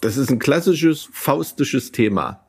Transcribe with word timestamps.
Das 0.00 0.16
ist 0.16 0.30
ein 0.30 0.38
klassisches 0.38 1.08
faustisches 1.12 1.90
Thema. 1.90 2.44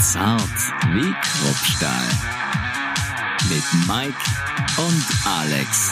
Zart 0.00 0.40
wie 0.92 1.12
Kruppstahl. 1.22 2.06
Mit 3.48 3.64
Mike 3.88 4.16
und 4.78 5.06
Alex. 5.26 5.90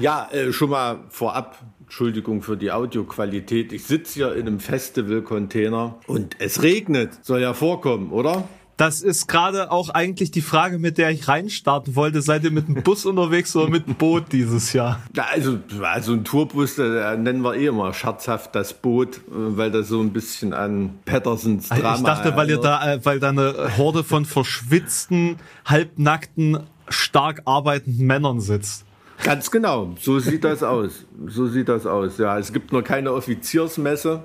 Ja, 0.00 0.28
äh, 0.32 0.52
schon 0.52 0.70
mal 0.70 1.04
vorab, 1.10 1.58
Entschuldigung 1.82 2.42
für 2.42 2.56
die 2.56 2.72
Audioqualität. 2.72 3.72
Ich 3.72 3.84
sitze 3.84 4.14
hier 4.14 4.34
in 4.34 4.48
einem 4.48 4.58
Festival-Container 4.58 6.00
und 6.08 6.34
es 6.40 6.62
regnet. 6.62 7.24
Soll 7.24 7.40
ja 7.40 7.54
vorkommen, 7.54 8.10
oder? 8.10 8.48
Das 8.78 9.02
ist 9.02 9.26
gerade 9.26 9.72
auch 9.72 9.88
eigentlich 9.90 10.30
die 10.30 10.40
Frage, 10.40 10.78
mit 10.78 10.98
der 10.98 11.10
ich 11.10 11.26
reinstarten 11.26 11.96
wollte. 11.96 12.22
Seid 12.22 12.44
ihr 12.44 12.52
mit 12.52 12.68
dem 12.68 12.84
Bus 12.84 13.04
unterwegs 13.06 13.54
oder 13.56 13.68
mit 13.68 13.88
dem 13.88 13.96
Boot 13.96 14.26
dieses 14.30 14.72
Jahr? 14.72 15.00
Ja, 15.16 15.26
also, 15.32 15.58
also 15.82 16.12
ein 16.12 16.22
Tourbus, 16.22 16.76
da 16.76 17.16
nennen 17.16 17.42
wir 17.42 17.56
eh 17.56 17.66
immer 17.66 17.92
scherzhaft 17.92 18.54
das 18.54 18.72
Boot, 18.74 19.16
äh, 19.16 19.20
weil 19.30 19.72
das 19.72 19.88
so 19.88 20.00
ein 20.00 20.12
bisschen 20.12 20.54
an 20.54 20.94
Pattersons 21.04 21.68
Drama 21.68 21.96
Ich 21.96 22.02
dachte, 22.02 22.36
weil 22.36 22.50
ihr 22.50 22.60
da, 22.60 22.94
äh, 22.94 23.04
weil 23.04 23.18
da 23.18 23.30
eine 23.30 23.76
Horde 23.76 24.04
von 24.04 24.24
verschwitzten, 24.24 25.38
halbnackten, 25.64 26.60
stark 26.88 27.42
arbeitenden 27.46 28.06
Männern 28.06 28.40
sitzt. 28.40 28.84
Ganz 29.24 29.50
genau, 29.50 29.94
so 30.00 30.18
sieht 30.20 30.44
das 30.44 30.62
aus. 30.62 31.04
So 31.26 31.46
sieht 31.48 31.68
das 31.68 31.86
aus. 31.86 32.18
Ja, 32.18 32.38
es 32.38 32.52
gibt 32.52 32.72
nur 32.72 32.82
keine 32.82 33.12
Offiziersmesse, 33.12 34.22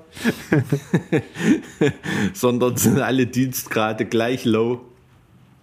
sondern 2.32 2.76
sind 2.76 3.00
alle 3.00 3.26
Dienstgrade 3.26 4.04
gleich 4.04 4.44
low. 4.44 4.80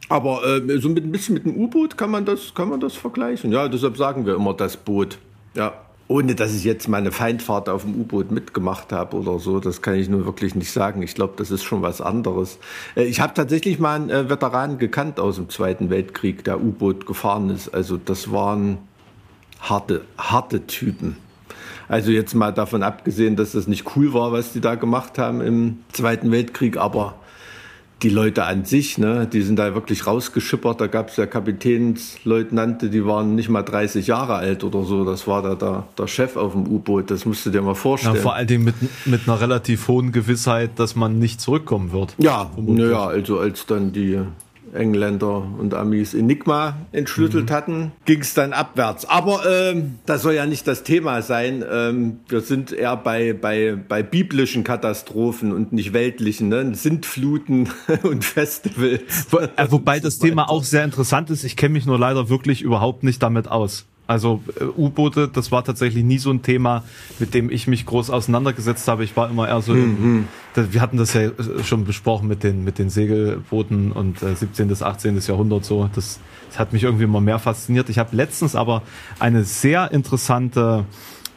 Aber 0.09 0.44
äh, 0.45 0.77
so 0.80 0.89
mit, 0.89 1.05
ein 1.05 1.12
bisschen 1.12 1.36
mit 1.36 1.45
dem 1.45 1.55
U-Boot 1.55 1.98
kann 1.98 2.12
man 2.12 2.25
das, 2.25 2.53
kann 2.53 2.70
man 2.70 2.81
das 2.81 2.95
vergleichen. 2.95 3.53
Ja, 3.53 3.70
deshalb 3.70 3.95
sagen 3.95 4.25
wir 4.25 4.36
immer 4.36 4.53
das 4.53 4.75
Boot. 4.75 5.17
Ja. 5.55 5.73
Ohne 6.09 6.36
dass 6.36 6.53
ich 6.53 6.66
jetzt 6.66 6.89
meine 6.89 7.13
Feindfahrt 7.13 7.70
auf 7.70 7.84
dem 7.84 7.95
U-Boot 8.02 8.31
mitgemacht 8.31 8.91
habe 8.91 9.16
oder 9.16 9.39
so, 9.39 9.61
das 9.61 9.81
kann 9.81 9.95
ich 9.95 10.09
nur 10.09 10.25
wirklich 10.25 10.56
nicht 10.56 10.69
sagen. 10.69 11.02
Ich 11.02 11.16
glaube, 11.16 11.36
das 11.38 11.52
ist 11.52 11.63
schon 11.63 11.81
was 11.81 12.02
anderes. 12.02 12.59
Äh, 12.97 13.03
ich 13.03 13.22
habe 13.22 13.34
tatsächlich 13.34 13.80
mal 13.80 13.95
einen 13.95 14.09
äh, 14.09 14.30
Veteran 14.30 14.78
gekannt 14.78 15.22
aus 15.22 15.38
dem 15.38 15.47
Zweiten 15.47 15.89
Weltkrieg, 15.89 16.44
der 16.44 16.61
U-Boot 16.61 17.06
gefahren 17.06 17.50
ist. 17.50 17.73
Also 17.73 17.95
das 17.95 18.34
waren 18.34 18.80
harte, 19.62 20.02
harte 20.17 20.67
Typen. 20.67 21.17
Also 21.88 22.12
jetzt 22.12 22.34
mal 22.34 22.52
davon 22.52 22.84
abgesehen, 22.84 23.36
dass 23.36 23.52
das 23.52 23.68
nicht 23.68 23.95
cool 23.95 24.14
war, 24.14 24.31
was 24.31 24.53
die 24.53 24.62
da 24.62 24.76
gemacht 24.76 25.18
haben 25.18 25.42
im 25.42 25.80
Zweiten 25.92 26.31
Weltkrieg, 26.31 26.78
aber 26.78 27.16
die 28.03 28.09
Leute 28.09 28.45
an 28.45 28.66
sich, 28.66 28.98
ne, 28.98 29.28
die 29.31 29.42
sind 29.42 29.58
da 29.58 29.76
wirklich 29.76 30.08
rausgeschippert. 30.08 30.81
Da 30.81 30.88
gab 30.88 31.09
es 31.09 31.18
ja 31.18 31.26
Kapitänsleutnante, 31.26 32.90
die 32.90 33.06
waren 33.06 33.36
nicht 33.36 33.50
mal 33.50 33.62
30 33.62 34.08
Jahre 34.08 34.36
alt 34.36 34.64
oder 34.64 34.84
so. 34.84 35.06
Das 35.06 35.28
war 35.28 35.42
da 35.42 35.56
der, 35.56 35.84
der 35.98 36.08
Chef 36.08 36.36
auf 36.36 36.53
dem 36.53 36.68
U-Boot. 36.68 37.12
Das 37.12 37.25
musst 37.25 37.46
du 37.46 37.52
dir 37.52 37.62
mal 37.62 37.75
vorstellen. 37.75 38.16
Ja, 38.16 38.22
vor 38.22 38.34
allen 38.34 38.48
Dingen 38.48 38.64
mit, 38.64 38.75
mit 39.06 39.28
einer 39.28 39.40
relativ 39.40 39.88
hohen 39.88 40.12
Gewissheit, 40.12 40.72
dass 40.78 40.96
man 40.96 41.20
nicht 41.20 41.42
zurückkommen 41.42 41.92
wird. 41.92 42.16
Ja, 42.18 42.50
naja, 42.58 43.06
also 43.06 43.40
als 43.40 43.66
dann 43.68 43.92
die 43.92 44.20
Engländer 44.73 45.44
und 45.58 45.73
Amis 45.73 46.14
Enigma 46.14 46.75
entschlüttelt 46.91 47.50
mhm. 47.50 47.53
hatten, 47.53 47.91
ging 48.05 48.22
es 48.22 48.33
dann 48.33 48.53
abwärts. 48.53 49.05
Aber 49.05 49.41
ähm, 49.50 50.00
das 50.05 50.22
soll 50.22 50.33
ja 50.33 50.45
nicht 50.45 50.67
das 50.67 50.83
Thema 50.83 51.22
sein. 51.22 51.63
Ähm, 51.69 52.19
wir 52.28 52.41
sind 52.41 52.72
eher 52.72 52.97
bei, 52.97 53.33
bei, 53.33 53.75
bei 53.88 54.03
biblischen 54.03 54.63
Katastrophen 54.63 55.52
und 55.52 55.73
nicht 55.73 55.94
weltlichen, 55.94 56.50
ne? 56.50 56.73
Sintfluten 56.75 57.69
und 58.03 58.23
Festivals. 58.23 59.28
Äh, 59.55 59.67
wobei 59.69 60.00
das 60.02 60.19
Thema 60.19 60.50
auch 60.50 60.63
sehr 60.63 60.83
interessant 60.83 61.30
ist. 61.30 61.44
Ich 61.44 61.56
kenne 61.56 61.73
mich 61.73 61.85
nur 61.85 62.00
leider 62.00 62.30
wirklich 62.30 62.61
überhaupt 62.61 63.03
nicht 63.03 63.22
damit 63.22 63.47
aus. 63.47 63.85
Also 64.12 64.44
äh, 64.59 64.66
U-Boote, 64.66 65.30
das 65.30 65.54
war 65.54 65.64
tatsächlich 65.64 66.04
nie 66.04 66.17
so 66.17 66.31
ein 66.31 66.42
Thema, 66.42 66.84
mit 67.17 67.34
dem 67.34 67.50
ich 67.50 67.66
mich 67.67 67.86
groß 67.86 68.09
auseinandergesetzt 68.09 68.90
habe. 68.90 69.06
Ich 69.06 69.16
war 69.16 69.30
immer 69.30 69.48
eher 69.48 69.62
so, 69.62 69.73
mhm. 69.73 70.28
im, 70.56 70.73
wir 70.73 70.81
hatten 70.81 70.98
das 70.98 71.14
ja 71.14 71.22
äh, 71.22 71.64
schon 71.64 71.86
besprochen 71.86 72.28
mit 72.28 72.44
den, 72.44 72.66
mit 72.66 72.78
den 72.78 72.90
Segelbooten 72.90 73.94
und 73.94 74.22
äh, 74.22 74.35
17. 74.35 74.68
bis 74.68 74.84
18. 74.84 75.18
Jahrhundert 75.25 75.63
so. 75.63 75.90
Das, 75.96 76.19
das 76.50 76.59
hat 76.59 76.74
mich 76.74 76.84
irgendwie 76.84 77.06
immer 77.06 77.22
mehr 77.22 77.40
fasziniert. 77.40 77.88
Ich 77.88 78.00
habe 78.00 78.13
letztens 78.13 78.53
aber 78.53 78.81
eine 79.18 79.46
sehr 79.46 79.91
interessante, 79.94 80.84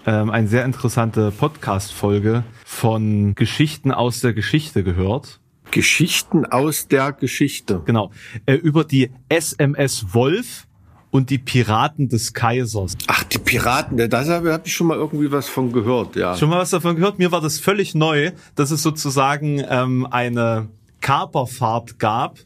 ähm, 0.05 0.31
eine 0.31 0.49
sehr 0.49 0.65
interessante 0.65 1.31
Podcast-Folge 1.31 2.43
von 2.65 3.37
Geschichten 3.37 3.93
aus 3.93 4.21
der 4.21 4.33
Geschichte 4.33 4.83
gehört. 4.83 5.39
Geschichten 5.71 6.45
aus 6.45 6.89
der 6.89 7.13
Geschichte. 7.13 7.83
Genau. 7.85 8.11
Äh, 8.47 8.55
über 8.55 8.83
die 8.83 9.11
SMS 9.29 10.13
Wolf 10.13 10.67
und 11.15 11.31
die 11.31 11.39
Piraten 11.39 12.09
des 12.09 12.33
Kaisers. 12.35 12.97
Ach, 13.07 13.23
die 13.23 13.39
Piraten, 13.39 13.97
da 14.11 14.25
habe 14.27 14.63
ich 14.65 14.75
schon 14.75 14.89
mal 14.89 14.97
irgendwie 14.97 15.31
was 15.31 15.49
von 15.49 15.71
gehört, 15.71 16.17
ja. 16.17 16.37
Schon 16.37 16.49
mal 16.49 16.59
was 16.59 16.71
davon 16.71 16.97
gehört? 16.97 17.21
Mir 17.21 17.31
war 17.31 17.41
das 17.41 17.61
völlig 17.61 17.95
neu, 17.95 18.33
dass 18.57 18.73
es 18.73 18.83
sozusagen 18.83 19.63
ähm, 19.71 20.09
eine 20.11 20.71
Kaperfahrt 21.01 22.01
gab 22.01 22.41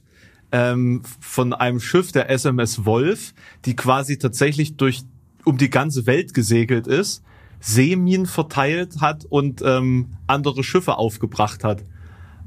ähm, 0.53 1.01
von 1.19 1.55
einem 1.55 1.81
Schiff 1.81 2.13
der 2.13 2.29
SMS 2.29 2.85
Wolf, 2.85 3.33
die 3.65 3.75
quasi 3.75 4.19
tatsächlich 4.19 4.77
durch 4.77 5.01
um 5.47 5.57
die 5.57 5.71
ganze 5.71 6.05
Welt 6.05 6.35
gesegelt 6.35 6.87
ist, 6.87 7.23
Seeminen 7.61 8.27
verteilt 8.27 9.01
hat 9.01 9.25
und 9.25 9.63
ähm, 9.65 10.11
andere 10.27 10.63
Schiffe 10.63 10.99
aufgebracht 10.99 11.65
hat 11.65 11.85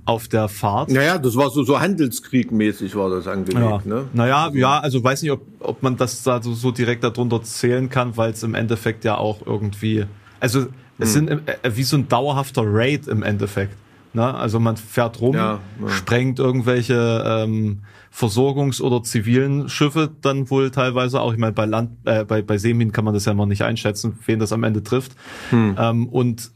auf 0.05 0.27
der 0.27 0.47
Fahrt. 0.47 0.89
Naja, 0.89 1.17
das 1.17 1.35
war 1.35 1.49
so, 1.49 1.63
so 1.63 1.79
Handelskriegmäßig 1.79 2.95
war 2.95 3.09
das 3.09 3.27
angelegt. 3.27 3.61
Ja. 3.61 3.81
Ne? 3.85 4.05
Naja, 4.13 4.45
also, 4.45 4.57
ja, 4.57 4.79
also 4.79 5.03
weiß 5.03 5.21
nicht, 5.21 5.31
ob, 5.31 5.41
ob 5.59 5.83
man 5.83 5.97
das 5.97 6.23
da 6.23 6.41
so, 6.41 6.53
so 6.53 6.71
direkt 6.71 7.03
darunter 7.03 7.41
zählen 7.43 7.89
kann, 7.89 8.17
weil 8.17 8.31
es 8.31 8.43
im 8.43 8.55
Endeffekt 8.55 9.03
ja 9.05 9.17
auch 9.17 9.45
irgendwie, 9.45 10.05
also 10.39 10.67
es 10.97 11.15
hm. 11.15 11.27
sind 11.27 11.47
äh, 11.47 11.75
wie 11.75 11.83
so 11.83 11.97
ein 11.97 12.07
dauerhafter 12.07 12.63
Raid 12.65 13.07
im 13.07 13.23
Endeffekt. 13.23 13.75
Ne? 14.13 14.33
Also 14.33 14.59
man 14.59 14.75
fährt 14.75 15.21
rum, 15.21 15.35
ja, 15.35 15.59
ja. 15.81 15.89
sprengt 15.89 16.39
irgendwelche 16.39 17.23
ähm, 17.25 17.79
Versorgungs- 18.13 18.81
oder 18.81 19.03
zivilen 19.03 19.69
Schiffe 19.69 20.11
dann 20.21 20.49
wohl 20.49 20.69
teilweise 20.69 21.21
auch. 21.21 21.31
Ich 21.31 21.39
meine, 21.39 21.53
bei 21.53 21.65
Land, 21.65 21.91
äh, 22.05 22.25
bei, 22.25 22.41
bei 22.41 22.57
Seeminen 22.57 22.91
kann 22.91 23.05
man 23.05 23.13
das 23.13 23.25
ja 23.25 23.31
immer 23.31 23.45
nicht 23.45 23.63
einschätzen, 23.63 24.19
wen 24.25 24.39
das 24.39 24.51
am 24.51 24.63
Ende 24.63 24.83
trifft. 24.83 25.13
Hm. 25.51 25.75
Ähm, 25.79 26.07
und 26.09 26.51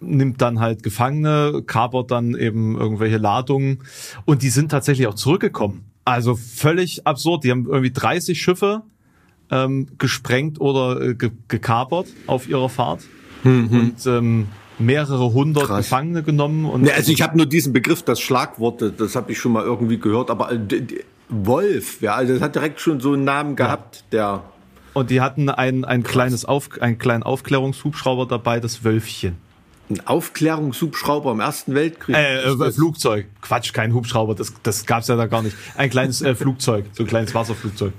nimmt 0.00 0.40
dann 0.40 0.60
halt 0.60 0.82
Gefangene, 0.82 1.62
kapert 1.66 2.10
dann 2.10 2.34
eben 2.34 2.78
irgendwelche 2.78 3.18
Ladungen 3.18 3.78
und 4.24 4.42
die 4.42 4.50
sind 4.50 4.70
tatsächlich 4.70 5.06
auch 5.06 5.14
zurückgekommen. 5.14 5.84
Also 6.04 6.34
völlig 6.34 7.06
absurd. 7.06 7.44
Die 7.44 7.50
haben 7.50 7.66
irgendwie 7.66 7.92
30 7.92 8.40
Schiffe 8.40 8.82
ähm, 9.50 9.88
gesprengt 9.98 10.60
oder 10.60 11.00
äh, 11.00 11.14
ge 11.14 11.30
gekapert 11.48 12.06
auf 12.26 12.48
ihrer 12.48 12.68
Fahrt 12.68 13.02
mhm. 13.44 13.68
und 13.70 14.06
ähm, 14.06 14.48
mehrere 14.78 15.32
hundert 15.32 15.66
Krass. 15.66 15.84
Gefangene 15.84 16.22
genommen. 16.22 16.64
Und 16.64 16.82
nee, 16.82 16.92
also 16.92 17.12
ich 17.12 17.22
habe 17.22 17.36
nur 17.36 17.46
diesen 17.46 17.72
Begriff, 17.72 18.02
das 18.02 18.20
Schlagwort, 18.20 18.82
das 18.98 19.14
habe 19.14 19.32
ich 19.32 19.38
schon 19.38 19.52
mal 19.52 19.64
irgendwie 19.64 19.98
gehört, 19.98 20.30
aber 20.30 20.52
äh, 20.52 20.58
Wolf, 21.28 22.00
ja, 22.00 22.14
also 22.14 22.32
das 22.32 22.42
hat 22.42 22.54
direkt 22.54 22.80
schon 22.80 22.98
so 23.00 23.12
einen 23.12 23.24
Namen 23.24 23.54
gehabt, 23.54 24.04
ja. 24.10 24.38
der 24.38 24.44
und 24.92 25.10
die 25.10 25.20
hatten 25.20 25.48
ein, 25.48 25.84
ein 25.84 26.02
kleines 26.02 26.44
Auf, 26.44 26.80
einen 26.80 26.98
kleinen 26.98 27.22
Aufklärungshubschrauber 27.22 28.26
dabei, 28.26 28.58
das 28.60 28.82
Wölfchen. 28.84 29.36
Ein 29.90 30.06
Aufklärungshubschrauber 30.06 31.32
im 31.32 31.40
Ersten 31.40 31.74
Weltkrieg? 31.74 32.14
Äh, 32.14 32.42
äh 32.44 32.70
Flugzeug. 32.70 33.26
Quatsch, 33.42 33.72
kein 33.72 33.92
Hubschrauber, 33.92 34.36
das, 34.36 34.52
das 34.62 34.86
gab's 34.86 35.08
ja 35.08 35.16
da 35.16 35.26
gar 35.26 35.42
nicht. 35.42 35.56
Ein 35.76 35.90
kleines 35.90 36.22
äh, 36.22 36.34
Flugzeug, 36.34 36.86
so 36.92 37.02
ein 37.02 37.08
kleines 37.08 37.34
Wasserflugzeug. 37.34 37.92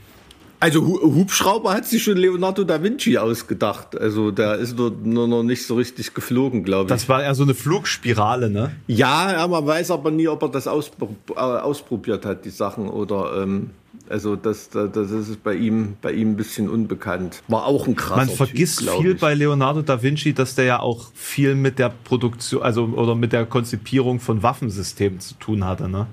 Also 0.62 0.85
Hubschrauber 0.85 1.74
hat 1.74 1.88
sich 1.88 2.03
schon 2.03 2.18
Leonardo 2.18 2.63
da 2.63 2.84
Vinci 2.84 3.18
ausgedacht. 3.18 4.00
Also 4.00 4.29
da 4.29 4.53
ist 4.53 4.78
nur, 4.78 4.91
nur 5.03 5.28
noch 5.28 5.41
nicht 5.41 5.66
so 5.66 5.74
richtig 5.74 6.13
geflogen, 6.13 6.63
glaube 6.63 6.84
ich. 6.84 6.90
Das 6.90 7.09
war 7.09 7.24
eher 7.24 7.34
so 7.34 7.41
eine 7.41 7.56
Flugspirale, 7.56 8.47
ne? 8.52 8.72
Ja, 8.85 9.31
ja, 9.34 9.47
man 9.47 9.66
weiß 9.66 9.90
aber 9.90 10.12
nie, 10.12 10.28
ob 10.28 10.44
er 10.44 10.50
das 10.50 10.68
äh, 10.68 10.69
ausprobiert 10.69 12.25
hat, 12.25 12.46
die 12.46 12.52
Sachen, 12.52 12.90
oder 12.90 13.41
ähm, 13.41 13.72
also 14.11 14.35
das, 14.35 14.69
das, 14.69 14.91
das 14.91 15.11
ist 15.11 15.44
bei 15.44 15.55
ihm, 15.55 15.95
bei 16.01 16.11
ihm 16.11 16.31
ein 16.31 16.35
bisschen 16.35 16.69
unbekannt. 16.69 17.41
War 17.47 17.66
auch 17.66 17.88
ein 17.88 17.95
krasser 17.95 18.17
Man 18.17 18.29
vergisst 18.29 18.79
typ, 18.79 18.89
viel 19.01 19.11
ich. 19.13 19.22
bei 19.22 19.33
Leonardo 19.33 19.81
da 19.81 20.03
Vinci, 20.03 20.34
dass 20.34 20.55
der 20.55 20.66
ja 20.66 20.79
auch 20.79 21.11
viel 21.13 21.55
mit 21.55 21.79
der 21.79 21.90
Produktion, 21.90 22.61
also 22.61 22.85
oder 22.85 23.16
mit 23.16 23.34
der 23.34 23.46
Konzipierung 23.46 24.19
von 24.19 24.43
Waffensystemen 24.43 25.19
zu 25.19 25.35
tun 25.35 25.66
hatte, 25.66 25.90
ne? 25.90 26.08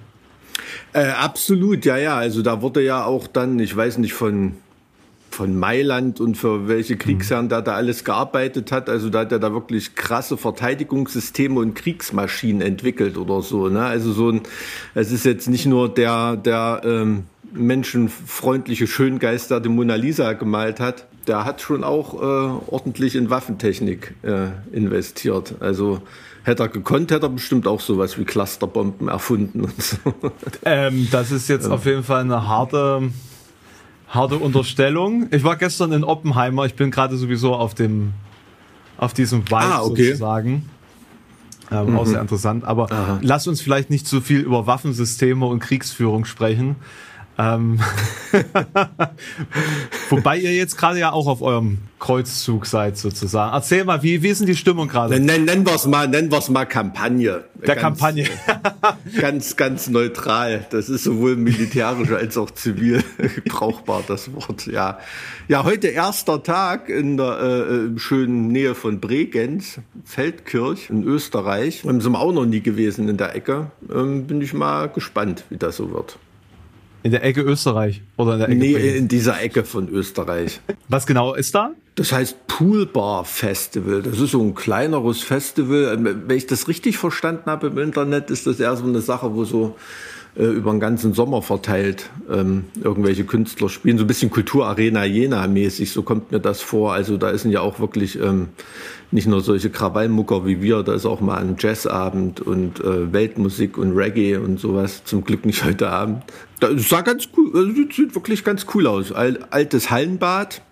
Äh, 0.92 1.08
absolut, 1.10 1.84
ja, 1.84 1.96
ja. 1.96 2.16
Also 2.16 2.42
da 2.42 2.62
wurde 2.62 2.82
ja 2.82 3.04
auch 3.04 3.26
dann, 3.26 3.58
ich 3.58 3.74
weiß 3.74 3.98
nicht, 3.98 4.12
von 4.12 4.54
von 5.30 5.56
Mailand 5.56 6.20
und 6.20 6.36
für 6.36 6.68
welche 6.68 6.96
Kriegsherren 6.96 7.44
mhm. 7.44 7.50
da 7.50 7.60
da 7.60 7.74
alles 7.74 8.02
gearbeitet 8.02 8.72
hat. 8.72 8.88
Also 8.88 9.08
da 9.10 9.20
hat 9.20 9.30
er 9.30 9.38
da 9.38 9.52
wirklich 9.52 9.94
krasse 9.94 10.36
Verteidigungssysteme 10.36 11.60
und 11.60 11.74
Kriegsmaschinen 11.74 12.60
entwickelt 12.60 13.16
oder 13.16 13.42
so. 13.42 13.68
Ne? 13.68 13.84
Also 13.84 14.12
so 14.12 14.30
ein, 14.30 14.40
es 14.94 15.12
ist 15.12 15.24
jetzt 15.24 15.48
nicht 15.48 15.66
nur 15.66 15.88
der 15.94 16.36
der 16.36 16.80
ähm, 16.84 17.24
menschenfreundliche 17.52 18.86
Schöngeist, 18.86 19.50
der 19.50 19.60
die 19.60 19.68
Mona 19.68 19.94
Lisa 19.94 20.32
gemalt 20.34 20.80
hat. 20.80 21.06
Der 21.26 21.44
hat 21.44 21.60
schon 21.60 21.84
auch 21.84 22.14
äh, 22.14 22.70
ordentlich 22.70 23.14
in 23.14 23.30
Waffentechnik 23.30 24.14
äh, 24.22 24.48
investiert. 24.72 25.56
Also 25.60 26.00
hätte 26.42 26.64
er 26.64 26.68
gekonnt, 26.68 27.10
hätte 27.10 27.26
er 27.26 27.30
bestimmt 27.30 27.66
auch 27.66 27.80
sowas 27.80 28.18
wie 28.18 28.24
Clusterbomben 28.24 29.08
erfunden 29.08 29.62
und 29.62 29.82
so. 29.82 29.96
Ähm, 30.64 31.08
das 31.10 31.30
ist 31.30 31.48
jetzt 31.48 31.66
ja. 31.66 31.72
auf 31.72 31.84
jeden 31.84 32.02
Fall 32.02 32.22
eine 32.22 32.46
harte 32.48 33.10
Harte 34.08 34.36
Unterstellung. 34.36 35.28
Ich 35.32 35.44
war 35.44 35.56
gestern 35.56 35.92
in 35.92 36.02
Oppenheimer. 36.02 36.64
Ich 36.64 36.74
bin 36.74 36.90
gerade 36.90 37.16
sowieso 37.16 37.54
auf 37.54 37.74
dem, 37.74 38.14
auf 38.96 39.12
diesem 39.12 39.42
Vibe 39.46 39.56
Ah, 39.56 39.82
okay. 39.82 40.04
sozusagen. 40.04 40.68
Ähm, 41.70 41.96
Auch 41.98 42.06
sehr 42.06 42.20
interessant. 42.20 42.64
Aber 42.64 42.90
Aha. 42.90 43.18
lass 43.20 43.46
uns 43.46 43.60
vielleicht 43.60 43.90
nicht 43.90 44.06
so 44.06 44.22
viel 44.22 44.40
über 44.40 44.66
Waffensysteme 44.66 45.44
und 45.44 45.58
Kriegsführung 45.58 46.24
sprechen. 46.24 46.76
Ähm, 47.38 47.78
Wobei 50.10 50.38
ihr 50.38 50.54
jetzt 50.54 50.76
gerade 50.76 50.98
ja 50.98 51.12
auch 51.12 51.26
auf 51.26 51.40
eurem 51.40 51.78
Kreuzzug 51.98 52.66
seid 52.66 52.96
sozusagen. 52.96 53.54
Erzähl 53.54 53.84
mal, 53.84 54.02
wie, 54.02 54.22
wie 54.22 54.28
ist 54.28 54.40
denn 54.40 54.46
die 54.46 54.56
Stimmung 54.56 54.88
gerade? 54.88 55.18
Nennen, 55.20 55.44
nennen 55.44 55.66
wir 55.66 55.74
es 55.74 55.86
mal, 55.86 56.08
nennen 56.08 56.30
wir's 56.30 56.48
mal 56.48 56.64
Kampagne. 56.64 57.44
Der 57.54 57.74
ganz, 57.74 57.80
Kampagne. 57.80 58.24
Ganz, 59.20 59.56
ganz 59.56 59.88
neutral. 59.88 60.66
Das 60.70 60.88
ist 60.88 61.04
sowohl 61.04 61.36
militärisch 61.36 62.10
als 62.12 62.36
auch 62.36 62.50
zivil 62.50 63.02
brauchbar, 63.46 64.02
das 64.06 64.32
Wort. 64.32 64.66
Ja, 64.66 64.98
ja 65.48 65.64
heute 65.64 65.88
erster 65.88 66.42
Tag 66.42 66.88
in 66.88 67.16
der 67.16 67.38
äh, 67.40 67.74
äh, 67.74 67.98
schönen 67.98 68.48
Nähe 68.48 68.74
von 68.74 69.00
Bregenz, 69.00 69.80
Feldkirch 70.04 70.90
in 70.90 71.02
Österreich. 71.02 71.82
Sind 71.82 72.04
wir 72.04 72.20
auch 72.20 72.32
noch 72.32 72.46
nie 72.46 72.60
gewesen 72.60 73.08
in 73.08 73.16
der 73.16 73.34
Ecke. 73.34 73.70
Ähm, 73.92 74.26
bin 74.26 74.40
ich 74.40 74.54
mal 74.54 74.88
gespannt, 74.88 75.44
wie 75.50 75.56
das 75.56 75.76
so 75.76 75.90
wird. 75.90 76.18
In 77.08 77.12
der 77.12 77.24
Ecke 77.24 77.40
Österreich 77.40 78.02
oder 78.18 78.34
in 78.34 78.38
der 78.40 78.48
Ecke 78.50 78.58
Nee, 78.58 78.72
Bremen? 78.74 78.96
in 78.96 79.08
dieser 79.08 79.40
Ecke 79.40 79.64
von 79.64 79.88
Österreich. 79.88 80.60
Was 80.88 81.06
genau 81.06 81.32
ist 81.32 81.54
da? 81.54 81.70
Das 81.94 82.12
heißt 82.12 82.46
Poolbar 82.48 83.24
Festival. 83.24 84.02
Das 84.02 84.20
ist 84.20 84.32
so 84.32 84.42
ein 84.42 84.54
kleineres 84.54 85.22
Festival. 85.22 85.98
Wenn 86.04 86.36
ich 86.36 86.46
das 86.46 86.68
richtig 86.68 86.98
verstanden 86.98 87.44
habe 87.46 87.68
im 87.68 87.78
Internet, 87.78 88.28
ist 88.30 88.46
das 88.46 88.60
eher 88.60 88.76
so 88.76 88.84
eine 88.84 89.00
Sache, 89.00 89.34
wo 89.34 89.44
so 89.46 89.74
äh, 90.38 90.44
über 90.44 90.70
den 90.70 90.78
ganzen 90.78 91.14
Sommer 91.14 91.42
verteilt 91.42 92.10
ähm, 92.30 92.66
irgendwelche 92.80 93.24
Künstler 93.24 93.68
spielen. 93.68 93.98
So 93.98 94.04
ein 94.04 94.06
bisschen 94.06 94.30
Kulturarena 94.30 95.04
Jena 95.04 95.46
mäßig, 95.48 95.90
so 95.90 96.02
kommt 96.02 96.30
mir 96.30 96.38
das 96.38 96.62
vor. 96.62 96.92
Also 96.92 97.16
da 97.16 97.36
sind 97.36 97.50
ja 97.50 97.60
auch 97.60 97.80
wirklich 97.80 98.20
ähm, 98.20 98.50
nicht 99.10 99.26
nur 99.26 99.40
solche 99.40 99.70
Krawallmucker 99.70 100.46
wie 100.46 100.62
wir, 100.62 100.84
da 100.84 100.94
ist 100.94 101.06
auch 101.06 101.20
mal 101.20 101.38
ein 101.38 101.56
Jazzabend 101.58 102.40
und 102.40 102.78
äh, 102.80 103.12
Weltmusik 103.12 103.78
und 103.78 103.96
Reggae 103.96 104.36
und 104.36 104.60
sowas. 104.60 105.02
Zum 105.04 105.24
Glück 105.24 105.44
nicht 105.44 105.64
heute 105.64 105.90
Abend. 105.90 106.22
Das 106.60 106.88
sah 106.88 107.00
ganz 107.00 107.28
cool, 107.36 107.50
also 107.54 107.72
sieht, 107.72 108.14
wirklich 108.14 108.44
ganz 108.44 108.66
cool 108.74 108.86
aus. 108.86 109.10
Al 109.10 109.40
altes 109.50 109.90
Hallenbad. 109.90 110.62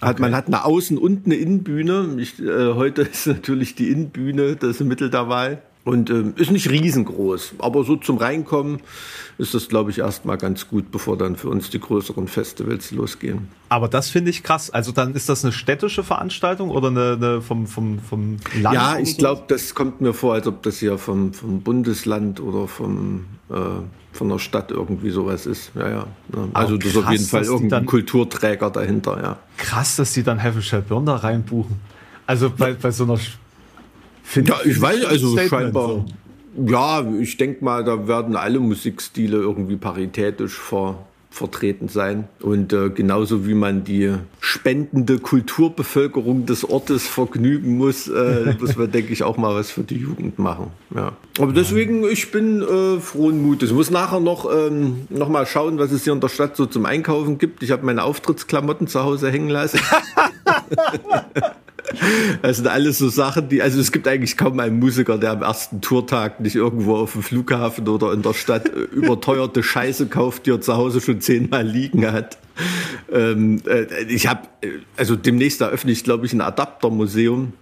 Hat, 0.00 0.18
Man 0.18 0.34
hat 0.34 0.46
eine 0.46 0.64
Außen- 0.64 0.96
und 0.96 1.26
eine 1.26 1.36
Innenbühne. 1.36 2.16
Ich, 2.18 2.40
äh, 2.40 2.74
heute 2.74 3.02
ist 3.12 3.26
natürlich 3.26 3.76
die 3.76 3.90
Innenbühne 3.90 4.56
das 4.56 4.80
Mittel 4.80 5.10
der 5.10 5.28
Wahl. 5.28 5.62
Und 5.82 6.10
ähm, 6.10 6.34
ist 6.36 6.50
nicht 6.50 6.68
riesengroß, 6.68 7.54
aber 7.58 7.84
so 7.84 7.96
zum 7.96 8.18
Reinkommen 8.18 8.80
ist 9.38 9.54
das, 9.54 9.68
glaube 9.68 9.90
ich, 9.90 9.98
erstmal 9.98 10.36
ganz 10.36 10.68
gut, 10.68 10.90
bevor 10.90 11.16
dann 11.16 11.36
für 11.36 11.48
uns 11.48 11.70
die 11.70 11.80
größeren 11.80 12.28
Festivals 12.28 12.90
losgehen. 12.90 13.48
Aber 13.70 13.88
das 13.88 14.10
finde 14.10 14.30
ich 14.30 14.42
krass. 14.42 14.70
Also 14.70 14.92
dann 14.92 15.14
ist 15.14 15.30
das 15.30 15.42
eine 15.42 15.52
städtische 15.52 16.04
Veranstaltung 16.04 16.68
oder 16.68 16.88
eine, 16.88 17.12
eine 17.12 17.40
vom, 17.40 17.66
vom, 17.66 17.98
vom 17.98 18.36
Land? 18.60 18.74
Ja, 18.74 18.98
ich 18.98 19.16
glaube, 19.16 19.44
das 19.48 19.74
kommt 19.74 20.02
mir 20.02 20.12
vor, 20.12 20.34
als 20.34 20.46
ob 20.46 20.62
das 20.62 20.78
hier 20.78 20.98
vom, 20.98 21.32
vom 21.32 21.62
Bundesland 21.62 22.40
oder 22.40 22.68
vom, 22.68 23.24
äh, 23.48 23.54
von 24.12 24.28
der 24.28 24.38
Stadt 24.38 24.70
irgendwie 24.70 25.10
sowas 25.10 25.46
ist. 25.46 25.72
Ja, 25.74 25.88
ja. 25.88 26.06
ja. 26.34 26.48
Also 26.52 26.76
das 26.76 26.88
ist 26.88 26.96
auf 26.98 27.10
jeden 27.10 27.24
Fall 27.24 27.44
irgendein 27.44 27.86
Kulturträger 27.86 28.68
dahinter, 28.68 29.18
ja. 29.22 29.38
Krass, 29.56 29.96
dass 29.96 30.12
die 30.12 30.22
dann 30.22 30.38
Heavy 30.38 30.60
Shelburne 30.60 31.06
da 31.06 31.16
reinbuchen. 31.16 31.76
Also 32.26 32.50
bei, 32.50 32.74
bei 32.74 32.90
so 32.90 33.04
einer. 33.04 33.18
Find- 34.30 34.48
Ja, 34.48 34.56
ich 34.64 34.80
weiß, 34.80 35.04
also 35.06 35.28
Statement, 35.32 35.50
scheinbar. 35.50 35.88
so. 35.88 36.04
Ja, 36.66 37.04
ich 37.20 37.36
denke 37.36 37.64
mal, 37.64 37.82
da 37.84 38.06
werden 38.06 38.36
alle 38.36 38.60
Musikstile 38.60 39.38
irgendwie 39.38 39.76
paritätisch 39.76 40.54
ver, 40.54 40.98
vertreten 41.30 41.88
sein. 41.88 42.24
Und 42.40 42.72
äh, 42.72 42.90
genauso 42.90 43.46
wie 43.46 43.54
man 43.54 43.82
die 43.84 44.12
spendende 44.40 45.18
Kulturbevölkerung 45.18 46.46
des 46.46 46.68
Ortes 46.68 47.06
vergnügen 47.08 47.76
muss, 47.78 48.06
äh, 48.08 48.54
muss 48.60 48.76
man, 48.76 48.90
denke 48.92 49.12
ich, 49.12 49.22
auch 49.24 49.36
mal 49.36 49.54
was 49.54 49.70
für 49.72 49.82
die 49.82 49.96
Jugend 49.96 50.38
machen. 50.38 50.68
Ja. 50.94 51.12
Aber 51.40 51.52
deswegen, 51.52 52.04
ich 52.04 52.30
bin 52.30 52.62
äh, 52.62 53.00
frohen 53.00 53.42
Mutes. 53.42 53.70
Ich 53.70 53.74
muss 53.74 53.90
nachher 53.90 54.20
noch, 54.20 54.48
ähm, 54.52 55.06
noch 55.08 55.28
mal 55.28 55.46
schauen, 55.46 55.78
was 55.78 55.90
es 55.92 56.04
hier 56.04 56.12
in 56.12 56.20
der 56.20 56.28
Stadt 56.28 56.56
so 56.56 56.66
zum 56.66 56.84
Einkaufen 56.86 57.38
gibt. 57.38 57.62
Ich 57.64 57.70
habe 57.72 57.84
meine 57.86 58.04
Auftrittsklamotten 58.04 58.86
zu 58.86 59.02
Hause 59.02 59.30
hängen 59.30 59.50
lassen. 59.50 59.80
Das 62.42 62.56
sind 62.56 62.66
alles 62.66 62.98
so 62.98 63.08
Sachen, 63.08 63.48
die, 63.48 63.62
also 63.62 63.80
es 63.80 63.92
gibt 63.92 64.06
eigentlich 64.06 64.36
kaum 64.36 64.58
einen 64.60 64.78
Musiker, 64.78 65.18
der 65.18 65.32
am 65.32 65.42
ersten 65.42 65.80
Tourtag 65.80 66.40
nicht 66.40 66.56
irgendwo 66.56 66.96
auf 66.96 67.12
dem 67.12 67.22
Flughafen 67.22 67.88
oder 67.88 68.12
in 68.12 68.22
der 68.22 68.34
Stadt 68.34 68.68
äh, 68.68 68.80
überteuerte 68.92 69.62
Scheiße 69.62 70.06
kauft, 70.06 70.46
die 70.46 70.50
er 70.50 70.60
zu 70.60 70.76
Hause 70.76 71.00
schon 71.00 71.20
zehnmal 71.20 71.66
liegen 71.66 72.10
hat. 72.10 72.38
Ähm, 73.12 73.62
äh, 73.66 73.86
ich 74.04 74.26
habe, 74.26 74.48
also 74.96 75.16
demnächst 75.16 75.60
eröffne 75.60 75.92
ich, 75.92 76.04
glaube 76.04 76.26
ich, 76.26 76.32
ein 76.32 76.40
Adaptermuseum. 76.40 77.52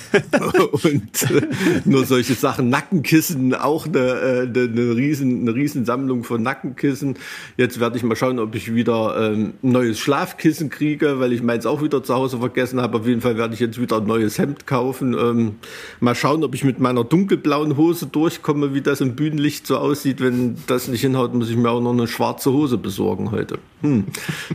und 0.84 1.30
äh, 1.30 1.46
nur 1.84 2.04
solche 2.04 2.34
Sachen, 2.34 2.68
Nackenkissen, 2.68 3.54
auch 3.54 3.86
eine, 3.86 3.98
äh, 3.98 4.40
eine, 4.42 4.62
eine, 4.62 4.96
riesen, 4.96 5.42
eine 5.42 5.54
riesen 5.54 5.84
Sammlung 5.84 6.24
von 6.24 6.42
Nackenkissen. 6.42 7.16
Jetzt 7.56 7.80
werde 7.80 7.96
ich 7.96 8.02
mal 8.02 8.16
schauen, 8.16 8.38
ob 8.38 8.54
ich 8.54 8.74
wieder 8.74 9.32
ähm, 9.32 9.54
ein 9.62 9.72
neues 9.72 9.98
Schlafkissen 9.98 10.70
kriege, 10.70 11.20
weil 11.20 11.32
ich 11.32 11.42
meins 11.42 11.66
auch 11.66 11.82
wieder 11.82 12.02
zu 12.02 12.14
Hause 12.14 12.38
vergessen 12.38 12.80
habe. 12.80 12.98
Auf 12.98 13.06
jeden 13.06 13.20
Fall 13.20 13.36
werde 13.36 13.54
ich 13.54 13.60
jetzt 13.60 13.80
wieder 13.80 13.98
ein 13.98 14.06
neues 14.06 14.38
Hemd 14.38 14.66
kaufen. 14.66 15.14
Ähm, 15.18 15.56
mal 16.00 16.14
schauen, 16.14 16.44
ob 16.44 16.54
ich 16.54 16.64
mit 16.64 16.80
meiner 16.80 17.04
dunkelblauen 17.04 17.76
Hose 17.76 18.06
durchkomme, 18.06 18.74
wie 18.74 18.80
das 18.80 19.00
im 19.00 19.16
Bühnenlicht 19.16 19.66
so 19.66 19.78
aussieht. 19.78 20.20
Wenn 20.20 20.56
das 20.66 20.88
nicht 20.88 21.02
hinhaut, 21.02 21.34
muss 21.34 21.50
ich 21.50 21.56
mir 21.56 21.70
auch 21.70 21.80
noch 21.80 21.92
eine 21.92 22.08
schwarze 22.08 22.52
Hose 22.52 22.78
besorgen 22.78 23.30
heute. 23.30 23.58
Hm, 23.82 24.04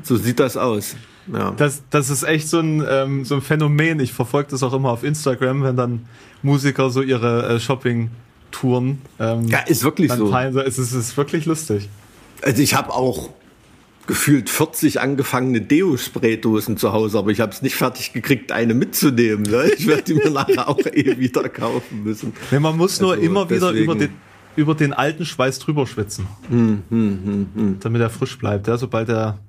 so 0.04 0.16
sieht 0.16 0.40
das 0.40 0.58
aus. 0.58 0.96
Ja. 1.34 1.52
Das, 1.58 1.84
das 1.90 2.10
ist 2.10 2.24
echt 2.24 2.48
so 2.50 2.60
ein, 2.60 2.84
ähm, 2.90 3.26
so 3.26 3.36
ein 3.36 3.42
Phänomen. 3.42 4.00
Ich 4.00 4.14
verfolge 4.14 4.50
das 4.52 4.64
auch 4.64 4.74
immer 4.74 4.92
auf 4.92 5.04
Instagram, 5.04 5.64
wenn 5.64 5.76
dann 5.76 6.06
Musiker 6.42 6.90
so 6.90 7.02
ihre 7.02 7.48
äh, 7.56 7.60
Shopping-Touren 7.60 9.02
ähm, 9.20 9.48
Ja, 9.48 9.60
ist 9.60 9.84
wirklich 9.84 10.12
so. 10.12 10.30
teilen. 10.30 10.58
Es 10.58 10.78
ist, 10.78 10.94
ist 10.94 11.18
wirklich 11.18 11.46
lustig. 11.46 11.90
Also 12.42 12.62
ich 12.62 12.76
habe 12.76 12.94
auch 12.94 13.30
gefühlt 14.06 14.50
40 14.50 15.02
angefangene 15.02 15.60
Deo-Spraydosen 15.60 16.78
zu 16.78 16.94
Hause, 16.94 17.18
aber 17.18 17.32
ich 17.32 17.42
habe 17.42 17.52
es 17.52 17.62
nicht 17.62 17.76
fertig 17.76 18.14
gekriegt, 18.14 18.54
eine 18.54 18.74
mitzunehmen. 18.74 19.44
Ne? 19.44 19.72
Ich 19.78 19.86
werde 19.86 20.04
die 20.04 20.14
mir 20.14 20.30
nachher 20.30 20.70
auch 20.70 20.80
eh 20.80 21.18
wieder 21.18 21.50
kaufen 21.50 22.04
müssen. 22.04 22.32
Nee, 22.52 22.60
man 22.60 22.78
muss 22.78 23.02
nur 23.02 23.12
Also 23.14 23.24
immer 23.24 23.50
wieder 23.50 23.72
deswegen- 23.74 23.84
über 23.84 23.96
den, 23.96 24.10
über 24.56 24.76
den 24.76 24.94
alten 24.94 25.26
Schweiß 25.26 25.60
drüber 25.60 25.86
schwitzen. 25.86 26.26
Hm, 26.50 27.78
Damit 27.82 28.02
er 28.02 28.10
frisch 28.10 28.38
bleibt. 28.38 28.68
Ja, 28.68 28.78
sobald 28.78 29.10
er. 29.10 29.40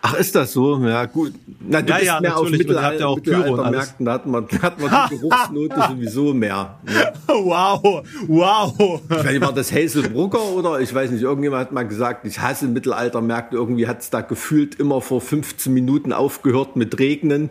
Ach, 0.00 0.14
ist 0.14 0.34
das 0.34 0.52
so? 0.52 0.78
Ja, 0.86 1.06
gut. 1.06 1.32
Na, 1.60 1.82
du 1.82 1.88
Ja, 1.88 1.96
bist 1.96 2.06
ja, 2.06 2.20
mehr 2.20 2.36
auf 2.36 2.44
natürlich. 2.44 2.68
Und 2.68 2.74
ihr 2.74 2.82
habt 2.82 3.00
ja 3.00 3.06
auch 3.06 3.20
Pyro 3.20 3.54
und 3.54 3.60
alles. 3.60 3.94
Mittelaltermärkten, 3.98 4.06
da 4.06 4.12
hat 4.12 4.26
man, 4.26 4.48
da 4.48 4.62
hat 4.62 4.80
man 4.80 5.08
die 5.10 5.16
Geruchsnote 5.16 5.84
sowieso 5.88 6.34
mehr. 6.34 6.78
Ne? 6.84 7.12
Wow, 7.26 8.06
wow. 8.28 9.00
Ich 9.10 9.16
weiß 9.16 9.32
nicht, 9.32 9.40
war 9.40 9.52
das 9.52 9.72
Hazelbrugger 9.72 10.40
oder 10.40 10.80
ich 10.80 10.94
weiß 10.94 11.10
nicht, 11.10 11.22
irgendjemand 11.22 11.62
hat 11.62 11.72
mal 11.72 11.86
gesagt, 11.86 12.26
ich 12.26 12.40
hasse 12.40 12.68
Mittelaltermärkte. 12.68 13.56
Irgendwie 13.56 13.88
hat 13.88 14.00
es 14.00 14.10
da 14.10 14.20
gefühlt 14.20 14.76
immer 14.76 15.00
vor 15.00 15.20
15 15.20 15.72
Minuten 15.74 16.12
aufgehört 16.12 16.76
mit 16.76 16.98
Regnen 16.98 17.50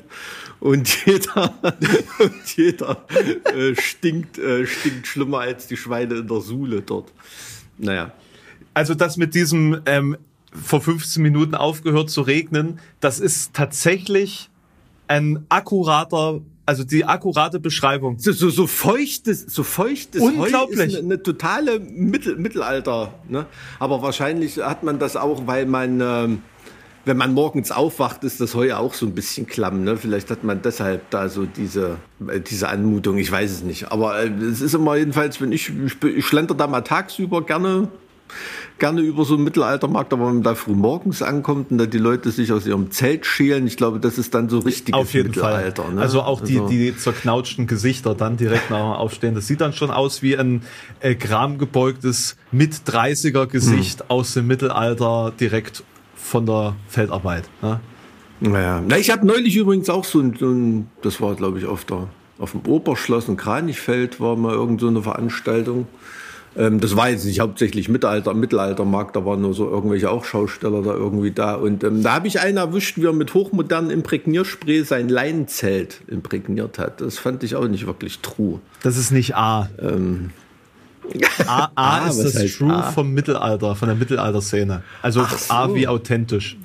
und 0.60 1.06
jeder, 1.06 1.54
und 2.20 2.58
jeder 2.58 3.06
äh, 3.56 3.76
stinkt, 3.76 4.38
äh, 4.38 4.66
stinkt 4.66 5.08
schlimmer 5.08 5.40
als 5.40 5.68
die 5.68 5.78
Schweine 5.78 6.16
in 6.16 6.28
der 6.28 6.42
Suhle 6.42 6.82
dort. 6.82 7.12
Naja. 7.78 8.12
Also 8.74 8.94
das 8.94 9.18
mit 9.18 9.36
diesem 9.36 9.82
ähm, 9.86 10.18
vor 10.54 10.82
15 10.82 11.22
Minuten 11.22 11.56
aufgehört 11.56 12.10
zu 12.10 12.22
regnen, 12.22 12.80
das 13.00 13.20
ist 13.20 13.54
tatsächlich 13.54 14.50
ein 15.08 15.46
akkurater, 15.50 16.42
also 16.66 16.84
die 16.84 17.06
akkurate 17.06 17.60
Beschreibung. 17.60 18.20
So, 18.20 18.32
so, 18.32 18.50
so 18.50 18.68
feuchtes, 18.68 19.46
so 19.48 19.64
feuchtes 19.64 20.22
Heu 20.22 20.28
Unglaublich. 20.28 20.80
ist 20.80 20.96
eine, 20.98 21.06
eine 21.06 21.24
totale 21.24 21.80
Mittel, 21.80 22.36
Mittelalter. 22.36 23.14
Ne? 23.28 23.46
Aber 23.80 24.02
wahrscheinlich 24.02 24.58
hat 24.58 24.84
man 24.84 25.00
das 25.00 25.16
auch, 25.16 25.48
weil 25.48 25.66
man, 25.66 26.02
ähm, 26.02 26.42
wenn 27.06 27.18
man 27.18 27.34
morgens 27.34 27.72
aufwacht, 27.72 28.24
ist 28.26 28.42
das 28.42 28.54
Heu 28.54 28.74
auch 28.74 28.94
so 28.94 29.06
ein 29.06 29.16
bisschen 29.16 29.48
klamm. 29.48 29.84
Ne? 29.84 29.96
Vielleicht 29.96 30.30
hat 30.30 30.44
man 30.44 30.62
deshalb 30.62 31.10
da 31.10 31.30
so 31.30 31.46
diese, 31.46 31.98
äh, 32.28 32.42
diese 32.42 32.68
Anmutung. 32.68 33.18
Ich 33.18 33.32
weiß 33.32 33.50
es 33.52 33.64
nicht. 33.64 33.92
Aber 33.92 34.22
äh, 34.22 34.28
es 34.28 34.60
ist 34.60 34.74
immer 34.74 34.98
jedenfalls, 34.98 35.40
wenn 35.40 35.54
ich, 35.54 35.70
ich, 35.70 36.04
ich 36.04 36.26
schlender 36.26 36.54
da 36.54 36.68
mal 36.68 36.82
tagsüber 36.82 37.46
gerne 37.46 37.88
gerne 38.80 39.02
über 39.02 39.26
so 39.26 39.36
einen 39.36 39.44
Mittelaltermarkt, 39.44 40.14
aber 40.14 40.28
wenn 40.28 40.36
man 40.36 40.44
da 40.44 40.56
früh 40.56 40.74
morgens 40.74 41.22
ankommt 41.22 41.72
und 41.72 41.78
da 41.80 41.86
die 41.86 41.98
Leute 41.98 42.30
sich 42.32 42.52
aus 42.52 42.66
ihrem 42.68 42.92
Zelt 42.92 43.26
schälen, 43.26 43.66
ich 43.68 43.78
glaube, 43.78 44.00
das 44.00 44.18
ist 44.18 44.34
dann 44.36 44.50
so 44.50 44.60
richtiges 44.60 45.00
Auf 45.00 45.14
jeden 45.14 45.34
Fall. 45.34 45.64
Mittelalter. 45.66 45.90
Ne? 45.94 46.02
Also 46.02 46.22
auch 46.22 46.42
die, 46.42 46.58
Also- 46.60 46.70
die 46.70 46.96
zerknautschten 46.96 47.66
Gesichter 47.68 48.14
dann 48.16 48.38
direkt 48.38 48.70
nach 48.70 48.78
dem 48.80 48.92
Aufstehen. 48.94 49.36
Das 49.36 49.48
sieht 49.48 49.62
dann 49.62 49.74
schon 49.74 49.90
aus 49.92 50.22
wie 50.22 50.38
ein 50.38 50.62
äh, 51.00 51.16
gramgebeugtes 51.16 52.36
mit 52.52 52.74
30er 52.86 53.48
Gesicht 53.48 54.02
Hm. 54.02 54.06
aus 54.10 54.34
dem 54.34 54.48
Mittelalter 54.48 55.32
direkt 55.40 55.84
von 56.16 56.46
der 56.46 56.76
Feldarbeit. 56.88 57.46
Ne? 57.62 57.80
Naja. 58.40 58.84
Na, 58.88 58.98
ich 58.98 59.10
habe 59.10 59.26
neulich 59.26 59.56
übrigens 59.56 59.90
auch 59.90 60.04
so 60.04 60.20
ein, 60.20 60.36
so 60.40 60.50
ein 60.50 60.88
das 61.02 61.20
war 61.22 61.34
glaube 61.36 61.58
ich 61.60 61.66
auf 61.66 61.86
der 61.86 62.08
auf 62.40 62.52
dem 62.52 62.62
Oberschloss 62.68 63.28
in 63.30 63.36
Kranichfeld 63.36 64.20
war 64.20 64.36
mal 64.36 64.54
irgend 64.54 64.80
so 64.80 64.88
eine 64.88 65.02
Veranstaltung. 65.02 65.88
Ähm, 66.58 66.80
das 66.80 66.96
war 66.96 67.10
jetzt 67.10 67.26
nicht 67.26 67.40
hauptsächlich 67.40 67.88
Mittelalter, 67.88 68.34
Mittelaltermarkt, 68.34 69.16
da 69.16 69.26
waren 69.26 69.42
nur 69.42 69.54
so 69.54 69.70
irgendwelche 69.70 70.10
auch 70.10 70.26
Schausteller 70.26 70.82
da 70.82 70.94
irgendwie 70.94 71.32
da. 71.32 71.56
Und 71.56 71.84
ähm, 71.84 72.04
da 72.04 72.14
habe 72.14 72.28
ich 72.28 72.40
einen 72.40 72.58
erwischt, 72.58 72.98
wie 72.98 73.06
er 73.06 73.14
mit 73.14 73.34
hochmodernen 73.34 73.92
Imprägnierspray 73.92 74.84
sein 74.84 75.08
Leinenzelt 75.08 76.02
imprägniert 76.08 76.80
hat. 76.80 77.02
Das 77.02 77.20
fand 77.20 77.44
ich 77.44 77.56
auch 77.56 77.68
nicht 77.68 77.86
wirklich 77.86 78.20
true. 78.20 78.60
Das 78.82 78.98
ist 78.98 79.12
nicht 79.12 79.36
A. 79.36 79.70
Ähm, 79.80 80.32
A, 81.46 81.70
A, 81.76 82.06
A 82.06 82.08
ist 82.10 82.24
das 82.24 82.58
True 82.58 82.74
A? 82.74 82.92
vom 82.92 83.14
Mittelalter, 83.14 83.76
von 83.76 83.88
der 83.88 83.98
Mittelalterszene. 83.98 84.84
Also 85.02 85.24
so. 85.24 85.54
A 85.54 85.74
wie 85.74 85.88
authentisch. 85.88 86.58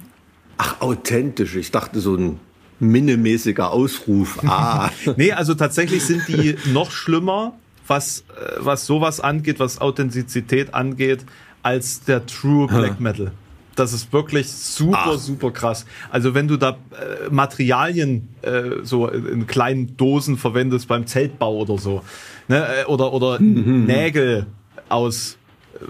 Ach, 0.59 0.81
authentisch. 0.81 1.57
Ich 1.57 1.71
dachte 1.71 2.01
so 2.01 2.17
ein 2.17 2.41
minnemäßiger 2.81 3.71
Ausruf. 3.71 4.39
Ah. 4.45 4.91
nee, 5.17 5.33
also 5.33 5.55
tatsächlich 5.55 6.05
sind 6.05 6.23
die 6.29 6.57
noch 6.73 6.91
schlimmer, 6.91 7.55
was, 7.87 8.25
äh, 8.37 8.57
was 8.59 8.87
sowas 8.87 9.21
angeht, 9.21 9.61
was 9.61 9.81
Authentizität 9.81 10.75
angeht, 10.75 11.25
als 11.63 12.03
der 12.05 12.27
True 12.27 12.67
Black 12.67 13.01
Metal. 13.01 13.33
Das 13.75 13.93
ist 13.93 14.13
wirklich 14.13 14.51
super, 14.51 14.99
Ach. 15.15 15.19
super 15.19 15.51
krass. 15.51 15.87
Also 16.11 16.35
wenn 16.35 16.47
du 16.47 16.57
da 16.57 16.71
äh, 16.71 17.31
Materialien 17.31 18.29
äh, 18.43 18.83
so 18.83 19.09
in 19.09 19.47
kleinen 19.47 19.97
Dosen 19.97 20.37
verwendest 20.37 20.89
beim 20.89 21.07
Zeltbau 21.07 21.57
oder 21.57 21.79
so, 21.79 22.03
ne? 22.49 22.67
Äh, 22.83 22.85
oder, 22.85 23.13
oder 23.13 23.41
mhm. 23.41 23.85
Nägel 23.87 24.47
aus 24.89 25.39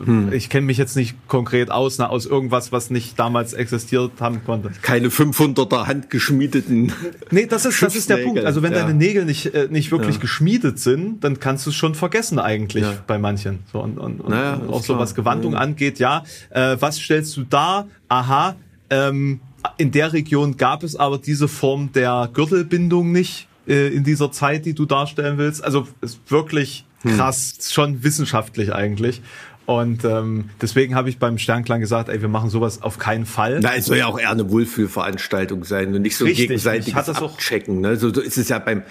hm. 0.05 0.33
ich 0.33 0.49
kenne 0.49 0.67
mich 0.67 0.79
jetzt 0.79 0.97
nicht 0.97 1.17
konkret 1.29 1.71
aus, 1.71 1.99
na, 1.99 2.09
aus 2.09 2.27
irgendwas, 2.27 2.73
was 2.73 2.91
nicht 2.91 3.19
damals 3.19 3.53
existiert 3.53 4.13
haben 4.21 4.45
konnte. 4.45 4.71
Keine 4.83 5.09
500er 5.09 5.87
handgeschmiedeten. 5.87 6.93
Nee, 7.31 7.47
das 7.47 7.65
ist, 7.65 7.83
das 7.83 7.95
ist 7.95 8.11
der 8.11 8.19
Punkt. 8.19 8.45
Also 8.45 8.63
wenn 8.63 8.73
ja. 8.73 8.81
deine 8.81 8.95
Nägel 8.95 9.25
nicht, 9.25 9.55
äh, 9.55 9.69
nicht 9.71 9.91
wirklich 9.91 10.17
ja. 10.17 10.21
geschmiedet 10.21 10.79
sind, 10.79 11.25
dann 11.25 11.41
kannst 11.41 11.67
du 11.67 11.71
es 11.71 11.77
schon 11.77 11.95
vergessen 11.95 12.39
eigentlich 12.39 12.85
ja. 12.85 12.95
bei 13.07 13.19
manchen. 13.19 13.61
So, 13.73 13.81
und, 13.81 13.99
und, 13.99 14.21
und 14.21 14.31
naja, 14.31 14.61
auch 14.69 14.83
so 14.83 14.99
was 14.99 15.15
Gewandung 15.15 15.55
angeht, 15.55 15.99
ja. 15.99 16.25
Äh, 16.51 16.77
was 16.81 16.99
stellst 16.99 17.37
du 17.37 17.45
da? 17.45 17.87
Aha, 18.09 18.57
ähm, 18.91 19.41
in 19.79 19.91
der 19.91 20.13
Region 20.13 20.57
gab 20.57 20.83
es 20.83 20.97
aber 20.97 21.19
diese 21.19 21.49
Form 21.49 21.93
der 21.93 22.29
Gürtelbindung 22.33 23.13
nicht 23.13 23.49
äh, 23.67 23.89
in 23.89 24.05
dieser 24.05 24.33
Zeit, 24.33 24.67
die 24.67 24.75
du 24.75 24.87
darstellen 24.87 25.39
willst. 25.39 25.63
Also 25.65 25.87
ist 26.01 26.21
wirklich 26.29 26.85
hm. 27.03 27.17
krass, 27.17 27.55
hm. 27.57 27.73
schon 27.73 28.03
wissenschaftlich 28.03 28.75
eigentlich. 28.75 29.23
Und 29.65 30.05
ähm, 30.05 30.51
deswegen 30.61 30.95
habe 30.95 31.09
ich 31.09 31.19
beim 31.19 31.39
Sternklang 31.39 31.81
gesagt, 31.81 32.09
ey, 32.09 32.21
wir 32.21 32.29
machen 32.29 32.51
sowas 32.51 32.83
auf 32.83 32.99
keinen 32.99 33.27
Fall. 33.27 33.61
Na, 33.61 33.77
es 33.77 33.87
soll 33.87 33.99
ja 33.99 34.07
auch 34.07 34.19
eher 34.19 34.31
eine 34.31 34.51
Wohlfühlveranstaltung 34.51 35.65
sein 35.65 35.95
und 35.95 36.03
nicht 36.03 36.17
so 36.17 36.25
Richtig, 36.25 36.49
gegenseitiges 36.49 37.07
das 37.07 37.23
Abchecken. 37.23 37.81
Ne? 37.81 37.97
So, 37.97 38.13
so 38.13 38.21
ist 38.21 38.39
es 38.39 38.49
ja 38.49 38.59
beim, 38.59 38.83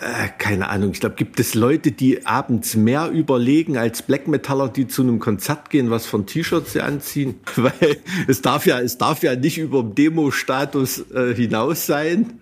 äh, 0.00 0.28
keine 0.38 0.70
Ahnung, 0.70 0.92
ich 0.92 1.00
glaube, 1.00 1.16
gibt 1.16 1.38
es 1.40 1.54
Leute, 1.54 1.92
die 1.92 2.24
abends 2.24 2.74
mehr 2.74 3.10
überlegen 3.10 3.76
als 3.76 4.00
Black 4.00 4.28
Metaller, 4.28 4.68
die 4.68 4.88
zu 4.88 5.02
einem 5.02 5.18
Konzert 5.18 5.68
gehen, 5.68 5.90
was 5.90 6.06
von 6.06 6.24
T-Shirts 6.24 6.72
sie 6.72 6.80
anziehen? 6.80 7.40
Weil 7.56 7.98
es 8.28 8.40
darf 8.40 8.64
ja, 8.64 8.80
es 8.80 8.96
darf 8.96 9.22
ja 9.22 9.36
nicht 9.36 9.58
über 9.58 9.82
dem 9.82 9.94
Demo-Status 9.94 11.10
äh, 11.10 11.34
hinaus 11.34 11.84
sein 11.84 12.40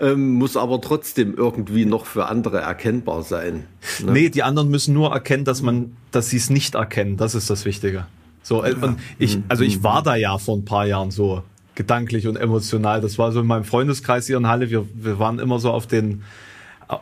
ähm, 0.00 0.34
muss 0.34 0.56
aber 0.56 0.80
trotzdem 0.80 1.34
irgendwie 1.36 1.84
noch 1.84 2.06
für 2.06 2.26
andere 2.26 2.60
erkennbar 2.60 3.22
sein. 3.22 3.64
Ne? 4.02 4.12
Nee, 4.12 4.28
die 4.30 4.42
anderen 4.42 4.70
müssen 4.70 4.94
nur 4.94 5.12
erkennen, 5.12 5.44
dass 5.44 5.62
man, 5.62 5.96
dass 6.10 6.30
sie 6.30 6.38
es 6.38 6.50
nicht 6.50 6.74
erkennen. 6.74 7.16
Das 7.16 7.34
ist 7.34 7.50
das 7.50 7.64
Wichtige. 7.64 8.06
So, 8.42 8.64
äh, 8.64 8.74
und 8.74 8.98
ich, 9.18 9.36
mhm. 9.36 9.44
also 9.48 9.64
ich 9.64 9.82
war 9.82 10.02
da 10.02 10.14
ja 10.14 10.38
vor 10.38 10.56
ein 10.56 10.64
paar 10.64 10.86
Jahren 10.86 11.10
so 11.10 11.42
gedanklich 11.74 12.26
und 12.26 12.36
emotional. 12.36 13.00
Das 13.00 13.18
war 13.18 13.32
so 13.32 13.40
in 13.40 13.46
meinem 13.46 13.64
Freundeskreis 13.64 14.26
hier 14.26 14.36
in 14.36 14.46
Halle. 14.46 14.70
Wir, 14.70 14.86
wir 14.94 15.18
waren 15.18 15.38
immer 15.38 15.58
so 15.58 15.70
auf 15.70 15.86
den, 15.86 16.22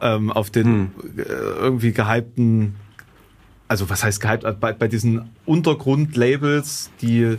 ähm, 0.00 0.30
auf 0.30 0.50
den 0.50 0.66
hm. 0.66 0.90
äh, 1.16 1.22
irgendwie 1.22 1.92
gehypten, 1.92 2.76
also 3.68 3.88
was 3.88 4.02
heißt 4.04 4.20
gehypt, 4.20 4.44
bei, 4.60 4.72
bei 4.72 4.88
diesen 4.88 5.30
Untergrundlabels, 5.46 6.90
die 7.00 7.36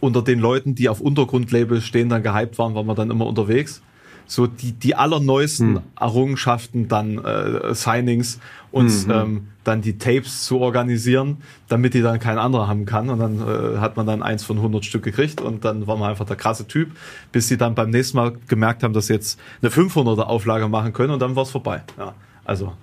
unter 0.00 0.22
den 0.22 0.38
Leuten, 0.38 0.74
die 0.74 0.88
auf 0.88 1.00
Untergrundlabels 1.00 1.84
stehen, 1.84 2.08
dann 2.08 2.22
gehypt 2.22 2.58
waren, 2.58 2.74
waren 2.74 2.86
wir 2.86 2.94
dann 2.94 3.10
immer 3.10 3.26
unterwegs 3.26 3.82
so 4.28 4.46
die, 4.46 4.72
die 4.72 4.94
allerneuesten 4.94 5.76
hm. 5.76 5.82
Errungenschaften, 5.98 6.86
dann 6.86 7.18
äh, 7.18 7.74
Signings 7.74 8.38
und 8.70 9.06
mhm. 9.06 9.12
ähm, 9.12 9.48
dann 9.64 9.80
die 9.80 9.98
Tapes 9.98 10.44
zu 10.44 10.60
organisieren, 10.60 11.38
damit 11.68 11.94
die 11.94 12.02
dann 12.02 12.18
kein 12.20 12.38
anderer 12.38 12.68
haben 12.68 12.84
kann. 12.84 13.08
Und 13.08 13.18
dann 13.18 13.40
äh, 13.40 13.78
hat 13.78 13.96
man 13.96 14.06
dann 14.06 14.22
eins 14.22 14.44
von 14.44 14.58
100 14.58 14.84
Stück 14.84 15.02
gekriegt 15.02 15.40
und 15.40 15.64
dann 15.64 15.86
war 15.86 15.96
man 15.96 16.10
einfach 16.10 16.26
der 16.26 16.36
krasse 16.36 16.66
Typ, 16.66 16.90
bis 17.32 17.48
sie 17.48 17.56
dann 17.56 17.74
beim 17.74 17.90
nächsten 17.90 18.18
Mal 18.18 18.32
gemerkt 18.46 18.82
haben, 18.82 18.92
dass 18.92 19.06
sie 19.06 19.14
jetzt 19.14 19.40
eine 19.62 19.70
500er 19.70 20.22
Auflage 20.22 20.68
machen 20.68 20.92
können 20.92 21.12
und 21.12 21.20
dann 21.20 21.34
war 21.34 21.44
es 21.44 21.50
vorbei. 21.50 21.82
Ja, 21.98 22.14
also 22.44 22.74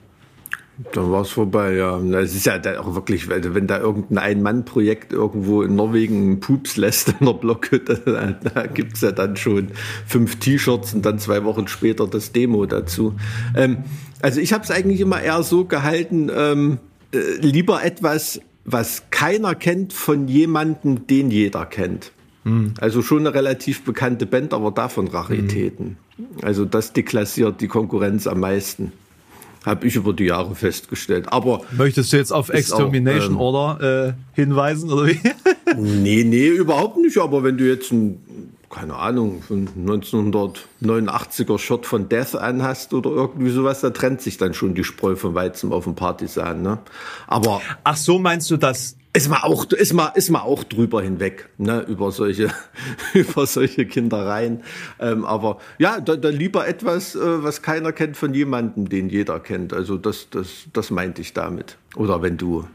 dann 0.94 1.10
war 1.10 1.22
es 1.22 1.29
vorbei, 1.29 1.74
ja. 1.75 1.98
Es 2.20 2.36
ist 2.36 2.46
ja 2.46 2.60
auch 2.79 2.96
wirklich, 2.96 3.29
wenn 3.29 3.67
da 3.67 3.79
irgendein 3.79 4.17
Ein-Mann-Projekt 4.17 5.13
irgendwo 5.13 5.62
in 5.62 5.75
Norwegen 5.75 6.41
Pups 6.41 6.75
lässt 6.75 7.15
in 7.20 7.25
der 7.25 7.34
Blockhütte, 7.34 8.01
da, 8.05 8.50
da 8.50 8.67
gibt's 8.67 9.01
ja 9.01 9.12
dann 9.12 9.38
schon 9.38 9.70
fünf 10.05 10.36
T-Shirts 10.38 10.94
und 10.94 11.05
dann 11.05 11.17
zwei 11.20 11.46
Wochen 11.46 11.67
später 11.67 12.08
das 12.08 12.34
Demo 12.34 12.65
dazu. 12.65 13.15
Ähm, 13.55 13.86
also 14.22 14.41
ich 14.41 14.51
habe 14.51 14.63
es 14.63 14.72
eigentlich 14.72 15.00
immer 15.00 15.22
eher 15.22 15.44
so 15.44 15.63
gehalten, 15.63 16.29
ähm, 16.36 16.79
äh, 17.13 17.20
lieber 17.39 17.84
etwas, 17.84 18.41
was 18.65 19.03
keiner 19.12 19.55
kennt 19.55 19.94
von 19.94 20.27
jemandem, 20.27 21.08
den 21.08 21.32
jeder 21.32 21.65
kennt. 21.65 22.12
Hm. 22.44 22.74
Also 22.82 23.01
schon 23.01 23.20
eine 23.20 23.34
relativ 23.34 23.84
bekannte 23.84 24.25
Band, 24.25 24.53
aber 24.53 24.72
davon 24.72 25.08
Raritäten. 25.08 25.98
Hm. 26.17 26.25
Also 26.41 26.65
das 26.65 26.91
deklassiert 26.91 27.62
die 27.62 27.67
Konkurrenz 27.67 28.27
am 28.27 28.41
meisten 28.41 28.91
habe 29.65 29.88
ich 29.88 29.95
über 29.95 30.13
die 30.13 30.25
Jahre 30.25 30.55
festgestellt. 30.55 31.25
Aber 31.31 31.62
möchtest 31.72 32.13
du 32.13 32.17
jetzt 32.17 32.31
auf 32.31 32.50
Extermination 32.50 33.36
auch, 33.36 33.79
ähm, 33.79 33.81
Order 33.81 34.07
äh, 34.07 34.13
hinweisen 34.34 34.91
oder 34.91 35.07
wie? 35.07 35.19
nee, 35.77 36.24
nee, 36.24 36.48
überhaupt 36.48 36.98
nicht. 36.98 37.17
Aber 37.17 37.43
wenn 37.43 37.57
du 37.57 37.67
jetzt 37.67 37.91
ein 37.91 38.54
keine 38.75 38.96
Ahnung, 38.96 39.41
von 39.41 39.70
1989er 39.70 41.58
Shot 41.58 41.86
von 41.86 42.10
Death 42.10 42.36
anhast 42.36 42.94
oder 42.94 43.10
irgendwie 43.10 43.50
sowas, 43.50 43.79
da 43.79 43.91
trennt 43.91 44.22
sich 44.22 44.38
dann 44.38 44.53
schon 44.53 44.75
die 44.75 44.84
Spreu 44.84 45.15
vom 45.15 45.34
Weizen 45.34 45.72
auf 45.72 45.86
dem 45.86 45.96
Partisan. 45.96 46.62
Ne? 46.62 46.79
Aber 47.27 47.62
ach 47.86 47.96
so 47.96 48.20
meinst 48.20 48.51
du 48.51 48.58
das? 48.58 48.98
Ist 49.13 49.29
man 49.29 49.44
auch 49.44 49.72
ist 49.72 49.94
man 49.94 50.12
ist 50.15 50.29
man 50.29 50.41
auch 50.41 50.65
drüber 50.65 51.01
hinweg 51.01 51.48
ne 51.58 51.86
über 51.88 52.12
solche 52.12 52.51
über 53.13 53.46
solche 53.46 53.86
Kindereien. 53.86 54.62
Ähm, 55.00 55.24
aber 55.24 55.60
ja, 55.77 56.01
da, 56.01 56.17
da 56.17 56.27
lieber 56.27 56.67
etwas, 56.67 57.15
äh, 57.15 57.44
was 57.44 57.62
keiner 57.62 57.94
kennt 57.94 58.17
von 58.17 58.34
jemandem, 58.34 58.89
den 58.89 59.08
jeder 59.08 59.39
kennt. 59.39 59.72
Also 59.72 59.98
das 59.98 60.27
das 60.32 60.65
das 60.74 60.91
meinte 60.91 61.22
ich 61.22 61.32
damit. 61.32 61.77
Oder 61.96 62.22
wenn 62.22 62.36
du 62.36 62.65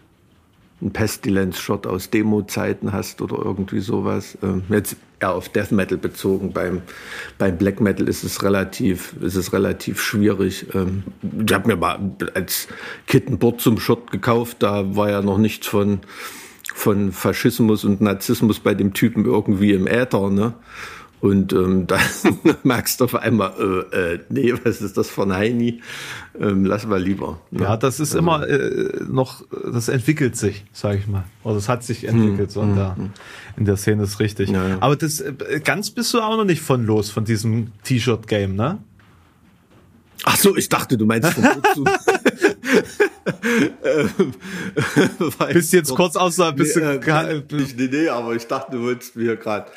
einen 0.80 0.92
Pestilence-Shot 0.92 1.86
aus 1.86 2.10
Demo-Zeiten 2.10 2.92
hast 2.92 3.20
oder 3.20 3.38
irgendwie 3.44 3.80
sowas. 3.80 4.38
Ähm, 4.42 4.62
jetzt 4.68 4.96
eher 5.20 5.34
auf 5.34 5.48
Death 5.48 5.72
Metal 5.72 5.98
bezogen. 5.98 6.52
Beim, 6.52 6.82
beim 7.38 7.58
Black 7.58 7.80
Metal 7.80 8.08
ist 8.08 8.24
es 8.24 8.42
relativ, 8.42 9.14
ist 9.20 9.36
es 9.36 9.52
relativ 9.52 10.00
schwierig. 10.00 10.66
Ähm, 10.74 11.04
ich 11.46 11.52
habe 11.52 11.68
mir 11.68 11.76
mal 11.76 11.98
als 12.34 12.68
Kid 13.06 13.28
ein 13.28 13.38
Board 13.38 13.60
zum 13.60 13.78
Shot 13.78 14.10
gekauft, 14.10 14.58
da 14.60 14.96
war 14.96 15.10
ja 15.10 15.22
noch 15.22 15.38
nichts 15.38 15.66
von, 15.66 16.00
von 16.74 17.12
Faschismus 17.12 17.84
und 17.84 18.00
Narzissmus 18.00 18.60
bei 18.60 18.74
dem 18.74 18.94
Typen 18.94 19.24
irgendwie 19.24 19.72
im 19.72 19.86
Äther, 19.86 20.30
ne? 20.30 20.54
Und 21.20 21.52
ähm, 21.52 21.86
dann 21.86 22.00
merkst 22.62 23.00
du 23.00 23.04
auf 23.04 23.14
einmal, 23.14 23.52
äh, 23.92 24.14
äh, 24.14 24.18
nee, 24.28 24.54
was 24.64 24.80
ist 24.80 24.96
das 24.96 25.10
von 25.10 25.32
Heini? 25.32 25.82
Ähm, 26.38 26.64
lass 26.64 26.86
mal 26.86 27.00
lieber. 27.00 27.40
Ne? 27.50 27.64
Ja, 27.64 27.76
das 27.76 28.00
ist 28.00 28.14
also, 28.14 28.18
immer 28.18 28.48
äh, 28.48 29.04
noch, 29.08 29.44
das 29.70 29.88
entwickelt 29.88 30.36
sich, 30.36 30.64
sage 30.72 30.98
ich 30.98 31.06
mal. 31.06 31.24
Oder 31.44 31.56
es 31.56 31.68
hat 31.68 31.84
sich 31.84 32.04
entwickelt, 32.04 32.48
hm, 32.48 32.54
so 32.54 32.62
in, 32.62 32.68
hm, 32.68 32.76
der, 32.76 32.96
hm. 32.96 33.10
in 33.58 33.64
der 33.66 33.76
Szene 33.76 34.02
ist 34.04 34.20
richtig. 34.20 34.50
Ja, 34.50 34.66
ja. 34.66 34.78
Aber 34.80 34.96
das 34.96 35.20
äh, 35.20 35.60
ganz 35.62 35.90
bist 35.90 36.14
du 36.14 36.20
auch 36.20 36.36
noch 36.36 36.44
nicht 36.44 36.62
von 36.62 36.84
los, 36.86 37.10
von 37.10 37.24
diesem 37.24 37.72
T-Shirt-Game, 37.84 38.54
ne? 38.54 38.78
Ach 40.24 40.36
so, 40.36 40.56
ich 40.56 40.68
dachte, 40.68 40.98
du 40.98 41.06
meinst 41.06 41.32
von 41.32 41.44
ähm, 41.44 41.62
bist 45.52 45.72
jetzt 45.72 45.94
kurz 45.94 46.16
außer, 46.16 46.52
bist 46.52 46.76
nee, 46.76 46.82
äh, 46.82 47.42
nee, 47.52 47.88
nee, 47.90 48.08
aber 48.08 48.34
ich 48.34 48.46
dachte, 48.46 48.76
du 48.76 48.82
wolltest 48.82 49.16
mir 49.16 49.36
gerade 49.36 49.70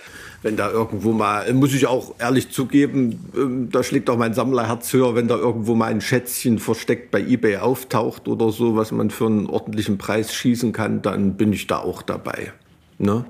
wenn 0.43 0.57
da 0.57 0.69
irgendwo 0.69 1.13
mal, 1.13 1.51
muss 1.53 1.73
ich 1.73 1.87
auch 1.87 2.15
ehrlich 2.19 2.51
zugeben, 2.51 3.31
ähm, 3.35 3.69
da 3.71 3.81
schlägt 3.81 4.09
auch 4.09 4.17
mein 4.17 4.33
Sammlerherz 4.33 4.91
höher, 4.91 5.15
wenn 5.15 5.27
da 5.27 5.37
irgendwo 5.37 5.73
mal 5.73 5.89
ein 5.89 6.01
Schätzchen 6.01 6.59
versteckt 6.59 7.11
bei 7.11 7.21
eBay 7.21 7.57
auftaucht 7.57 8.27
oder 8.27 8.51
so, 8.51 8.75
was 8.75 8.91
man 8.91 9.09
für 9.09 9.25
einen 9.25 9.47
ordentlichen 9.47 9.97
Preis 9.97 10.35
schießen 10.35 10.73
kann, 10.73 11.01
dann 11.01 11.37
bin 11.37 11.53
ich 11.53 11.67
da 11.67 11.79
auch 11.79 12.01
dabei. 12.01 12.51
Ne? 12.97 13.25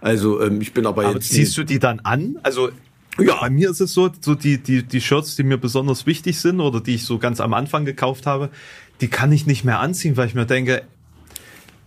Also 0.00 0.40
ähm, 0.40 0.60
ich 0.60 0.72
bin 0.72 0.86
aber, 0.86 1.04
aber 1.04 1.14
jetzt. 1.14 1.30
Ziehst 1.30 1.58
du 1.58 1.64
die 1.64 1.80
dann 1.80 2.00
an? 2.00 2.38
Also 2.44 2.70
ja. 3.18 3.40
Bei 3.40 3.50
mir 3.50 3.70
ist 3.70 3.80
es 3.80 3.94
so, 3.94 4.10
so 4.20 4.34
die, 4.34 4.58
die, 4.58 4.82
die 4.82 5.00
Shirts, 5.00 5.36
die 5.36 5.44
mir 5.44 5.56
besonders 5.56 6.04
wichtig 6.04 6.40
sind 6.40 6.60
oder 6.60 6.80
die 6.80 6.96
ich 6.96 7.04
so 7.04 7.18
ganz 7.18 7.40
am 7.40 7.54
Anfang 7.54 7.84
gekauft 7.84 8.26
habe, 8.26 8.50
die 9.00 9.08
kann 9.08 9.32
ich 9.32 9.46
nicht 9.46 9.64
mehr 9.64 9.80
anziehen, 9.80 10.16
weil 10.16 10.28
ich 10.28 10.34
mir 10.34 10.46
denke, 10.46 10.82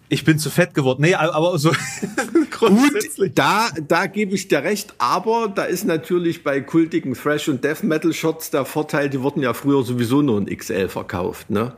ich 0.10 0.24
bin 0.24 0.40
zu 0.40 0.50
fett 0.50 0.74
geworden. 0.74 1.02
Nee, 1.02 1.16
aber 1.16 1.58
so 1.58 1.72
grundsätzlich. 2.52 3.30
Gut, 3.30 3.38
da, 3.38 3.70
da 3.88 4.08
gebe 4.08 4.36
ich 4.36 4.48
dir 4.48 4.64
recht, 4.64 4.94
aber 5.00 5.52
da 5.54 5.64
ist 5.64 5.86
natürlich 5.86 6.44
bei 6.44 6.62
kultigen 6.62 7.14
Thrash- 7.14 7.50
und 7.50 7.64
Death 7.64 7.84
Metal 7.84 8.14
Shots 8.14 8.50
der 8.50 8.64
Vorteil, 8.64 9.10
die 9.10 9.22
wurden 9.22 9.44
ja 9.44 9.54
früher 9.54 9.84
sowieso 9.84 10.22
nur 10.22 10.40
in 10.40 10.46
XL 10.46 10.88
verkauft, 10.88 11.50
ne? 11.50 11.74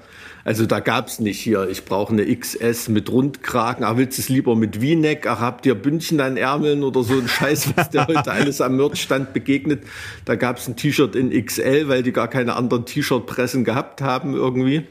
Also 0.45 0.65
da 0.65 0.79
gab's 0.79 1.19
nicht 1.19 1.39
hier, 1.39 1.67
ich 1.69 1.85
brauche 1.85 2.13
eine 2.13 2.25
XS 2.25 2.87
mit 2.89 3.11
Rundkragen, 3.11 3.83
ach 3.83 3.97
willst 3.97 4.17
du 4.17 4.21
es 4.21 4.29
lieber 4.29 4.55
mit 4.55 4.77
V-Neck, 4.77 5.27
ach 5.27 5.39
habt 5.39 5.65
ihr 5.65 5.75
Bündchen 5.75 6.21
an 6.21 6.37
Ärmeln 6.37 6.83
oder 6.83 7.03
so 7.03 7.15
ein 7.15 7.27
Scheiß, 7.27 7.73
was 7.75 7.89
dir 7.89 8.07
heute 8.07 8.31
alles 8.31 8.61
am 8.61 8.77
Merchstand 8.77 9.33
begegnet. 9.33 9.83
Da 10.25 10.35
gab's 10.35 10.67
ein 10.67 10.75
T-Shirt 10.75 11.15
in 11.15 11.29
XL, 11.45 11.89
weil 11.89 12.03
die 12.03 12.13
gar 12.13 12.29
keine 12.29 12.55
anderen 12.55 12.85
T-Shirt-Pressen 12.85 13.63
gehabt 13.63 14.01
haben 14.01 14.33
irgendwie 14.33 14.87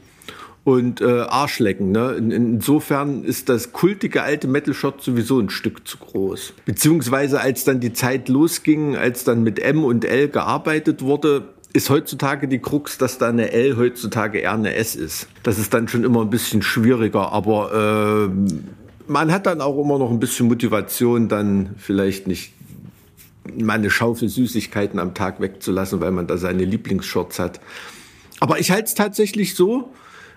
und 0.63 1.01
äh, 1.01 1.21
Arschlecken. 1.21 1.91
Ne? 1.91 2.11
In, 2.13 2.31
insofern 2.31 3.23
ist 3.23 3.49
das 3.49 3.71
kultige 3.71 4.23
alte 4.23 4.47
Metal-Shot 4.47 5.01
sowieso 5.01 5.39
ein 5.39 5.49
Stück 5.49 5.87
zu 5.87 5.97
groß. 5.97 6.53
Beziehungsweise 6.65 7.41
als 7.41 7.63
dann 7.63 7.79
die 7.79 7.93
Zeit 7.93 8.29
losging, 8.29 8.95
als 8.95 9.23
dann 9.23 9.43
mit 9.43 9.59
M 9.59 9.83
und 9.83 10.05
L 10.05 10.29
gearbeitet 10.29 11.01
wurde, 11.01 11.49
ist 11.73 11.89
heutzutage 11.89 12.47
die 12.47 12.59
Krux, 12.59 12.97
dass 12.97 13.17
da 13.17 13.29
eine 13.29 13.51
L 13.51 13.77
heutzutage 13.77 14.39
eher 14.39 14.53
eine 14.53 14.73
S 14.75 14.95
ist. 14.95 15.27
Das 15.43 15.59
ist 15.59 15.73
dann 15.73 15.87
schon 15.87 16.03
immer 16.03 16.21
ein 16.21 16.29
bisschen 16.29 16.61
schwieriger, 16.61 17.31
aber 17.31 18.29
äh, 18.29 18.55
man 19.07 19.31
hat 19.31 19.45
dann 19.45 19.61
auch 19.61 19.79
immer 19.81 19.99
noch 19.99 20.11
ein 20.11 20.19
bisschen 20.19 20.47
Motivation, 20.47 21.27
dann 21.29 21.75
vielleicht 21.77 22.27
nicht 22.27 22.53
mal 23.57 23.73
eine 23.73 23.89
Schaufel 23.89 24.29
Süßigkeiten 24.29 24.99
am 24.99 25.13
Tag 25.13 25.41
wegzulassen, 25.41 25.99
weil 26.01 26.11
man 26.11 26.27
da 26.27 26.37
seine 26.37 26.65
Lieblingsshorts 26.65 27.39
hat. 27.39 27.59
Aber 28.39 28.59
ich 28.59 28.71
halte 28.71 28.85
es 28.85 28.93
tatsächlich 28.93 29.55
so, 29.55 29.91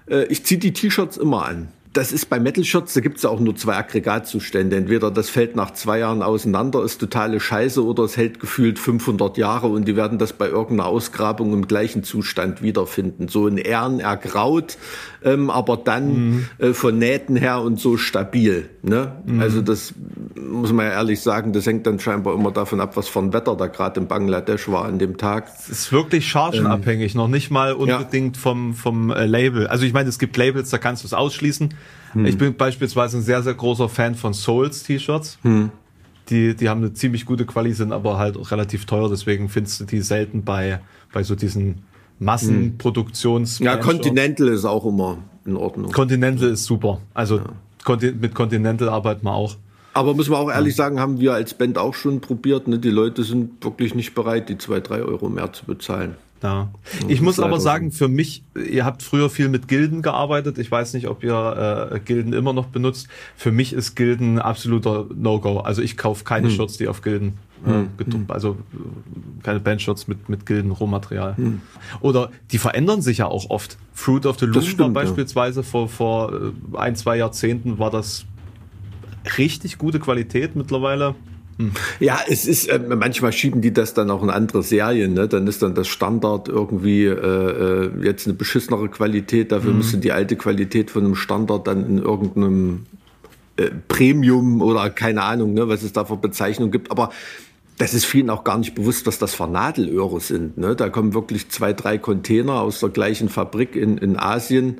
äh, 0.09 0.25
ich 0.25 0.45
ziehe 0.45 0.61
die 0.61 0.73
T-Shirts 0.73 1.17
immer 1.17 1.47
an. 1.47 1.69
Das 1.93 2.11
ist 2.11 2.31
bei 2.31 2.41
Metal 2.41 2.65
Shots, 2.65 2.95
da 2.95 3.01
gibt 3.01 3.19
es 3.19 3.25
ja 3.25 3.29
auch 3.29 3.39
nur 3.39 3.55
zwei 3.55 3.77
Aggregatzustände. 3.77 4.77
Entweder 4.77 5.11
das 5.11 5.29
fällt 5.29 5.57
nach 5.57 5.73
zwei 5.73 5.99
Jahren 5.99 6.23
auseinander, 6.23 6.83
ist 6.83 6.99
totale 6.99 7.39
Scheiße, 7.39 7.85
oder 7.85 8.05
es 8.05 8.17
hält 8.17 8.41
gefühlt 8.41 8.79
500 8.79 9.37
Jahre 9.37 9.67
und 9.67 9.87
die 9.87 9.95
werden 9.95 10.19
das 10.19 10.33
bei 10.33 10.49
irgendeiner 10.49 10.89
Ausgrabung 10.89 11.53
im 11.53 11.69
gleichen 11.69 12.03
Zustand 12.03 12.63
wiederfinden. 12.63 13.29
So 13.29 13.47
in 13.47 13.59
Ehren 13.59 14.01
ergraut, 14.01 14.79
ähm, 15.25 15.51
aber 15.51 15.77
dann 15.77 16.09
mhm. 16.09 16.47
äh, 16.59 16.73
von 16.73 16.99
Nähten 16.99 17.37
her 17.37 17.61
und 17.61 17.79
so 17.81 17.97
stabil. 17.97 18.69
Ne? 18.83 19.13
Mhm. 19.25 19.41
Also 19.41 19.63
das 19.63 19.95
muss 20.37 20.73
man 20.73 20.87
ja 20.87 20.93
ehrlich 20.93 21.21
sagen, 21.21 21.53
das 21.53 21.67
hängt 21.67 21.87
dann 21.87 21.99
scheinbar 21.99 22.35
immer 22.35 22.51
davon 22.51 22.81
ab, 22.81 22.97
was 22.97 23.09
für 23.09 23.21
ein 23.21 23.33
Wetter 23.33 23.57
da 23.57 23.67
gerade 23.67 24.01
in 24.01 24.07
Bangladesch 24.07 24.69
war 24.69 24.85
an 24.85 24.99
dem 24.99 25.17
Tag. 25.17 25.49
Es 25.59 25.69
ist 25.69 25.93
wirklich 25.93 26.29
chargenabhängig, 26.29 27.15
ähm, 27.15 27.19
noch 27.19 27.29
nicht 27.29 27.51
mal 27.51 27.73
unbedingt 27.73 28.37
ja. 28.37 28.43
vom, 28.43 28.75
vom 28.75 29.11
äh, 29.11 29.27
Label. 29.27 29.67
Also 29.67 29.85
ich 29.85 29.93
meine, 29.93 30.09
es 30.09 30.19
gibt 30.19 30.37
Labels, 30.37 30.71
da 30.71 30.79
kannst 30.79 31.03
du 31.03 31.07
es 31.07 31.15
ausschließen. 31.15 31.75
Hm. 32.13 32.27
Ich 32.27 32.39
bin 32.39 32.55
beispielsweise 32.55 33.19
ein 33.19 33.23
sehr, 33.23 33.43
sehr 33.43 33.55
großer 33.55 33.89
Fan 33.89 34.15
von 34.15 34.35
Souls 34.35 34.83
T-Shirts. 34.83 35.39
Hm. 35.43 35.71
Die, 36.29 36.55
die 36.55 36.69
haben 36.69 36.81
eine 36.81 36.93
ziemlich 36.93 37.27
gute 37.27 37.45
Quali, 37.47 37.73
sind 37.73 37.93
aber 37.93 38.19
halt 38.19 38.37
auch 38.37 38.51
relativ 38.51 38.87
teuer, 38.87 39.09
deswegen 39.11 39.49
findest 39.49 39.81
du 39.81 39.85
die 39.85 40.01
selten 40.01 40.45
bei, 40.45 40.81
bei 41.13 41.25
so 41.25 41.35
diesen 41.35 41.83
Massenproduktions. 42.19 43.59
Ja, 43.59 43.77
Continental 43.77 44.49
ist 44.49 44.65
auch 44.65 44.85
immer 44.85 45.19
in 45.45 45.57
Ordnung. 45.57 45.93
Continental 45.93 46.51
ist 46.51 46.65
super. 46.65 47.01
Also 47.15 47.39
ja. 47.39 48.13
mit 48.13 48.35
Continental 48.35 48.89
arbeiten 48.89 49.25
wir 49.25 49.35
auch. 49.35 49.57
Aber 49.95 50.15
muss 50.15 50.29
man 50.29 50.39
auch 50.39 50.51
ehrlich 50.51 50.75
sagen, 50.75 51.01
haben 51.01 51.21
wir 51.21 51.35
als 51.35 51.55
Band 51.55 51.77
auch 51.77 51.95
schon 51.95 52.21
probiert. 52.21 52.67
Ne? 52.67 52.79
Die 52.79 52.91
Leute 52.91 53.25
sind 53.25 53.63
wirklich 53.63 53.95
nicht 53.95 54.15
bereit, 54.15 54.49
die 54.49 54.57
zwei, 54.57 54.81
drei 54.81 55.03
Euro 55.03 55.29
mehr 55.29 55.53
zu 55.53 55.67
bezahlen. 55.67 56.17
Ja. 56.43 56.73
Ich 57.07 57.21
muss 57.21 57.39
aber 57.39 57.61
sagen, 57.61 57.93
für 57.93 58.09
mich, 58.09 58.43
ihr 58.57 58.85
habt 58.85 59.03
früher 59.03 59.31
viel 59.31 59.49
mit 59.49 59.69
Gilden 59.69 60.03
gearbeitet. 60.03 60.59
Ich 60.59 60.71
weiß 60.71 60.95
nicht, 60.95 61.07
ob 61.07 61.23
ihr 61.23 61.91
äh, 61.93 62.01
Gilden 62.01 62.33
immer 62.33 62.53
noch 62.53 62.67
benutzt. 62.67 63.07
Für 63.37 63.53
mich 63.53 63.73
ist 63.73 63.95
Gilden 63.95 64.41
absoluter 64.41 65.07
No-Go. 65.15 65.61
Also 65.61 65.83
ich 65.83 65.97
kaufe 65.97 66.25
keine 66.25 66.49
hm. 66.49 66.55
Shirts, 66.55 66.79
die 66.79 66.89
auf 66.89 67.03
Gilden 67.03 67.35
äh, 67.67 67.71
hm. 67.71 67.89
gedruckt, 67.97 68.31
also 68.31 68.57
äh, 68.73 69.43
keine 69.43 69.61
Bandshirts 69.61 70.09
mit, 70.09 70.29
mit 70.29 70.47
Gilden-Rohmaterial. 70.47 71.37
Hm. 71.37 71.61
Oder 72.01 72.31
die 72.51 72.59
verändern 72.59 73.03
sich 73.03 73.19
ja 73.19 73.27
auch 73.27 73.51
oft. 73.51 73.79
Fruit 73.93 74.27
of 74.27 74.39
the 74.39 74.47
Loom 74.47 74.79
war 74.79 74.91
beispielsweise 74.91 75.61
ja. 75.61 75.65
vor, 75.65 75.89
vor 75.89 76.33
äh, 76.33 76.77
ein, 76.77 76.97
zwei 76.97 77.17
Jahrzehnten 77.17 77.79
war 77.79 77.91
das 77.91 78.25
richtig 79.39 79.79
gute 79.79 80.01
Qualität 80.01 80.57
mittlerweile. 80.57 81.15
Hm. 81.59 81.73
Ja, 82.01 82.19
es 82.29 82.47
ist, 82.47 82.67
äh, 82.67 82.79
manchmal 82.79 83.33
schieben 83.33 83.61
die 83.61 83.73
das 83.73 83.95
dann 83.95 84.11
auch 84.11 84.23
in 84.23 84.31
andere 84.31 84.63
Serien, 84.63 85.15
ne? 85.15 85.29
Dann 85.29 85.47
ist 85.47 85.63
dann 85.63 85.75
das 85.75 85.89
Standard 85.89 86.49
irgendwie 86.49 87.05
äh, 87.05 87.11
äh 87.15 87.91
jetzt 88.03 88.27
eine 88.27 88.35
beschissenere 88.35 88.89
Qualität, 88.89 89.53
dafür 89.53 89.73
mhm. 89.73 89.79
müssen 89.79 90.01
die 90.01 90.13
alte 90.13 90.37
Qualität 90.37 90.91
von 90.91 91.05
einem 91.05 91.15
Standard 91.15 91.67
dann 91.67 91.87
in 91.87 91.99
irgendeinem 91.99 92.87
äh, 93.57 93.71
Premium 93.89 94.63
oder 94.63 94.89
keine 94.91 95.23
Ahnung, 95.23 95.53
ne, 95.53 95.69
was 95.69 95.83
es 95.83 95.93
da 95.93 96.05
für 96.05 96.17
Bezeichnung 96.17 96.71
gibt. 96.71 96.91
Aber 96.91 97.11
das 97.83 97.95
ist 97.95 98.05
vielen 98.05 98.31
auch 98.31 98.45
gar 98.45 98.59
nicht 98.59 98.77
bewusst, 98.77 99.09
was 99.09 99.19
das 99.19 99.35
für 99.35 99.49
Nadelöhre 99.49 100.21
sind. 100.21 100.57
Ne? 100.57 100.77
Da 100.77 100.89
kommen 100.89 101.15
wirklich 101.15 101.49
zwei, 101.51 101.73
drei 101.73 101.99
Container 101.99 102.61
aus 102.61 102.79
der 102.79 102.91
gleichen 102.91 103.29
Fabrik 103.29 103.75
in, 103.75 103.99
in 103.99 104.17
Asien 104.17 104.79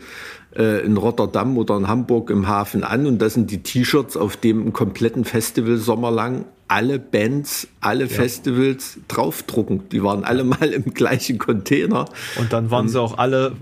in 0.55 0.97
Rotterdam 0.97 1.57
oder 1.57 1.77
in 1.77 1.89
Hamburg 1.89 2.31
im 2.31 2.47
Hafen 2.47 2.85
an 2.85 3.07
und 3.07 3.19
das 3.21 3.35
sind 3.35 3.51
die 3.51 3.63
T-Shirts, 3.63 4.17
auf 4.17 4.37
dem 4.37 4.63
einen 4.63 4.73
kompletten 4.73 5.25
Festival 5.25 5.77
sommerlang 5.77 6.45
alle 6.73 6.99
Bands, 6.99 7.69
alle 7.83 8.05
ja. 8.05 8.09
Festivals 8.09 8.99
draufdrucken. 9.07 9.91
Die 9.91 10.03
waren 10.03 10.25
alle 10.25 10.43
mal 10.43 10.73
im 10.73 10.95
gleichen 10.95 11.37
Container. 11.37 12.07
Und 12.39 12.53
dann 12.55 12.71
waren 12.71 12.89
sie 12.89 12.99
auch 12.99 13.19
alle, 13.19 13.53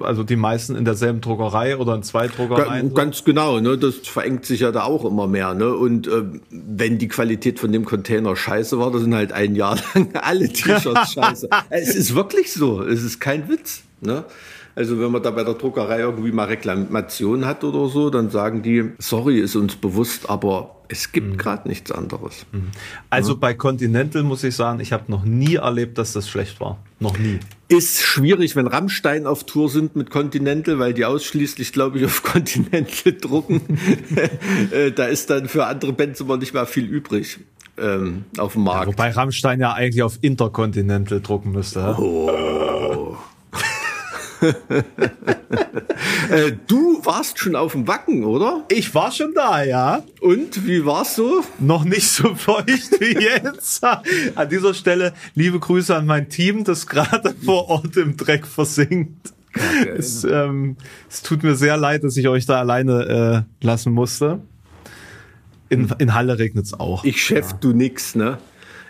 also 0.00 0.24
die 0.24 0.34
meisten 0.34 0.74
in 0.74 0.84
derselben 0.84 1.20
Druckerei 1.20 1.76
oder 1.76 1.94
in 1.94 2.02
zwei 2.02 2.26
Druckereien. 2.26 2.92
Ganz 2.92 3.22
genau, 3.22 3.60
ne? 3.60 3.78
das 3.78 3.98
verengt 3.98 4.46
sich 4.46 4.60
ja 4.60 4.72
da 4.72 4.82
auch 4.82 5.04
immer 5.04 5.28
mehr. 5.28 5.54
Ne? 5.54 5.72
Und 5.72 6.08
äh, 6.08 6.24
wenn 6.50 6.98
die 6.98 7.06
Qualität 7.06 7.60
von 7.60 7.70
dem 7.70 7.84
Container 7.84 8.34
scheiße 8.34 8.80
war, 8.80 8.90
das 8.90 9.02
sind 9.02 9.14
halt 9.14 9.32
ein 9.32 9.54
Jahr 9.54 9.76
lang 9.94 10.08
alle 10.14 10.48
T-Shirts 10.48 11.12
scheiße. 11.14 11.48
es 11.70 11.94
ist 11.94 12.16
wirklich 12.16 12.52
so, 12.52 12.82
es 12.82 13.04
ist 13.04 13.20
kein 13.20 13.48
Witz. 13.48 13.82
Ne? 14.00 14.24
Also 14.74 15.00
wenn 15.00 15.10
man 15.10 15.22
da 15.22 15.30
bei 15.30 15.44
der 15.44 15.54
Druckerei 15.54 16.00
irgendwie 16.00 16.32
mal 16.32 16.44
Reklamation 16.44 17.44
hat 17.44 17.64
oder 17.64 17.88
so, 17.88 18.10
dann 18.10 18.30
sagen 18.30 18.62
die, 18.62 18.90
sorry, 18.98 19.38
ist 19.38 19.56
uns 19.56 19.76
bewusst, 19.76 20.30
aber 20.30 20.76
es 20.88 21.12
gibt 21.12 21.28
mhm. 21.28 21.36
gerade 21.36 21.68
nichts 21.68 21.92
anderes. 21.92 22.46
Mhm. 22.52 22.70
Also 23.08 23.32
ja. 23.32 23.38
bei 23.38 23.54
Continental 23.54 24.22
muss 24.22 24.44
ich 24.44 24.56
sagen, 24.56 24.80
ich 24.80 24.92
habe 24.92 25.04
noch 25.08 25.24
nie 25.24 25.56
erlebt, 25.56 25.98
dass 25.98 26.12
das 26.12 26.28
schlecht 26.28 26.60
war. 26.60 26.78
Noch 26.98 27.16
nie. 27.18 27.38
Ist 27.68 28.02
schwierig, 28.02 28.56
wenn 28.56 28.66
Rammstein 28.66 29.26
auf 29.26 29.44
Tour 29.44 29.68
sind 29.68 29.94
mit 29.96 30.10
Continental, 30.10 30.78
weil 30.78 30.92
die 30.92 31.04
ausschließlich, 31.04 31.72
glaube 31.72 31.98
ich, 31.98 32.04
auf 32.04 32.22
Continental 32.24 33.12
drucken. 33.12 33.60
Äh, 34.70 34.92
da 34.92 35.06
ist 35.06 35.30
dann 35.30 35.48
für 35.48 35.66
andere 35.66 35.92
Bands 35.92 36.20
immer 36.20 36.36
nicht 36.36 36.54
mehr 36.54 36.66
viel 36.66 36.84
übrig 36.84 37.38
ähm, 37.78 38.24
auf 38.38 38.52
dem 38.52 38.64
Markt. 38.64 38.86
Ja, 38.86 38.92
wobei 38.92 39.10
Rammstein 39.10 39.60
ja 39.60 39.72
eigentlich 39.72 40.02
auf 40.02 40.18
Intercontinental 40.20 41.20
drucken 41.20 41.52
müsste. 41.52 41.96
Oh. 41.98 42.89
äh, 46.30 46.52
du 46.66 47.04
warst 47.04 47.38
schon 47.38 47.56
auf 47.56 47.72
dem 47.72 47.86
Wacken, 47.86 48.24
oder? 48.24 48.64
Ich 48.70 48.94
war 48.94 49.12
schon 49.12 49.34
da, 49.34 49.62
ja. 49.62 50.02
Und 50.20 50.66
wie 50.66 50.84
war's 50.84 51.16
so? 51.16 51.44
Noch 51.58 51.84
nicht 51.84 52.08
so 52.08 52.34
feucht 52.34 53.00
wie 53.00 53.18
jetzt. 53.18 53.84
An 53.84 54.48
dieser 54.48 54.74
Stelle 54.74 55.12
liebe 55.34 55.58
Grüße 55.58 55.94
an 55.94 56.06
mein 56.06 56.28
Team, 56.28 56.64
das 56.64 56.86
gerade 56.86 57.34
vor 57.44 57.68
Ort 57.68 57.96
im 57.96 58.16
Dreck 58.16 58.46
versinkt. 58.46 59.32
Okay. 59.54 59.88
Es, 59.96 60.24
ähm, 60.24 60.76
es 61.08 61.22
tut 61.22 61.42
mir 61.42 61.56
sehr 61.56 61.76
leid, 61.76 62.04
dass 62.04 62.16
ich 62.16 62.28
euch 62.28 62.46
da 62.46 62.60
alleine 62.60 63.46
äh, 63.60 63.64
lassen 63.64 63.92
musste. 63.92 64.40
In, 65.68 65.92
in 65.98 66.14
Halle 66.14 66.38
regnet's 66.38 66.74
auch. 66.74 67.04
Ich 67.04 67.22
chef 67.22 67.50
ja. 67.50 67.56
du 67.60 67.72
nix, 67.72 68.14
ne? 68.14 68.38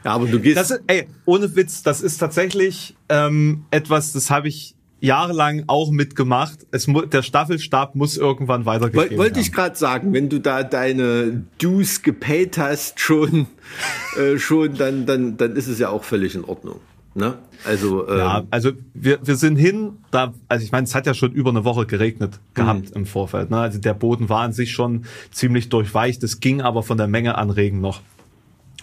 Ja, 0.05 0.13
aber 0.13 0.27
du 0.27 0.41
gehst. 0.41 0.57
Das 0.57 0.71
ist, 0.71 0.83
ey, 0.87 1.09
ohne 1.27 1.55
Witz, 1.57 1.83
das 1.83 2.01
ist 2.01 2.19
tatsächlich 2.19 2.97
ähm, 3.09 3.65
etwas, 3.71 4.13
das 4.13 4.31
habe 4.31 4.49
ich 4.49 4.75
jahrelang 5.01 5.65
auch 5.67 5.91
mitgemacht. 5.91 6.67
Es 6.71 6.87
mu 6.87 7.03
der 7.03 7.23
Staffelstab 7.23 7.95
muss 7.95 8.17
irgendwann 8.17 8.67
weitergegeben 8.67 9.19
Wollte 9.19 9.19
Wollt 9.19 9.37
ich 9.37 9.53
gerade 9.53 9.77
sagen, 9.77 10.13
wenn 10.13 10.29
du 10.29 10.39
da 10.41 10.63
deine 10.63 11.45
Dues 11.59 12.03
gepaid 12.03 12.59
hast 12.59 13.01
schon, 13.01 13.47
äh, 14.19 14.39
schon 14.39 14.77
dann, 14.77 15.07
dann, 15.07 15.37
dann 15.37 15.57
ist 15.57 15.67
es 15.67 15.79
ja 15.79 15.89
auch 15.89 16.05
völlig 16.05 16.35
in 16.35 16.45
Ordnung. 16.45 16.81
Ne? 17.15 17.35
Also, 17.65 18.09
ähm, 18.09 18.19
ja, 18.19 18.45
also 18.51 18.71
wir, 18.95 19.19
wir 19.23 19.37
sind 19.37 19.57
hin, 19.57 19.99
da, 20.11 20.33
also 20.49 20.65
ich 20.65 20.71
meine, 20.71 20.85
es 20.85 20.95
hat 20.95 21.07
ja 21.07 21.15
schon 21.15 21.33
über 21.33 21.51
eine 21.51 21.65
Woche 21.65 21.85
geregnet 21.85 22.39
gehabt 22.55 22.91
mhm. 22.91 22.97
im 22.97 23.07
Vorfeld. 23.07 23.51
Ne? 23.51 23.59
Also 23.59 23.81
der 23.81 23.95
Boden 23.95 24.29
war 24.29 24.43
an 24.43 24.53
sich 24.53 24.71
schon 24.71 25.05
ziemlich 25.33 25.69
durchweicht, 25.69 26.23
es 26.23 26.41
ging 26.41 26.61
aber 26.61 26.83
von 26.83 26.99
der 26.99 27.09
Menge 27.09 27.37
an 27.37 27.51
Regen 27.51 27.81
noch. 27.81 28.01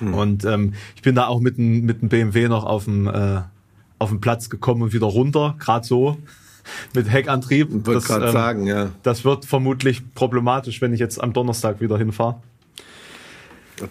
Mhm. 0.02 0.14
Und 0.14 0.46
ähm, 0.46 0.74
ich 0.96 1.02
bin 1.02 1.16
da 1.16 1.28
auch 1.28 1.40
mit 1.40 1.58
dem 1.58 1.86
mit 1.86 2.02
dem 2.02 2.10
BMW 2.10 2.50
noch 2.50 2.66
auf 2.66 2.84
dem 2.84 3.08
äh, 3.08 3.42
auf 4.00 4.10
den 4.10 4.22
Platz 4.22 4.50
gekommen 4.50 4.84
und 4.84 4.94
wieder 4.94 5.08
runter, 5.08 5.56
gerade 5.60 5.86
so 5.86 6.18
mit 6.94 7.12
Heckantrieb. 7.12 7.70
Ich 7.74 7.84
gerade 7.84 8.28
ähm, 8.28 8.32
sagen, 8.32 8.68
ja. 8.68 8.90
Das 9.04 9.26
wird 9.26 9.46
vermutlich 9.46 10.14
problematisch, 10.14 10.82
wenn 10.82 10.94
ich 10.94 11.00
jetzt 11.00 11.22
am 11.22 11.34
Donnerstag 11.34 11.82
wieder 11.82 11.98
hinfahre. 11.98 12.42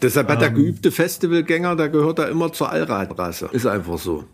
Deshalb 0.02 0.28
hat 0.28 0.40
der 0.40 0.48
ähm, 0.48 0.54
geübte 0.56 0.90
Festivalgänger, 0.90 1.76
der 1.76 1.88
gehört 1.88 2.18
da 2.18 2.24
immer 2.24 2.52
zur 2.52 2.70
Allradrasse. 2.70 3.48
Ist 3.52 3.66
einfach 3.66 3.98
so. 3.98 4.24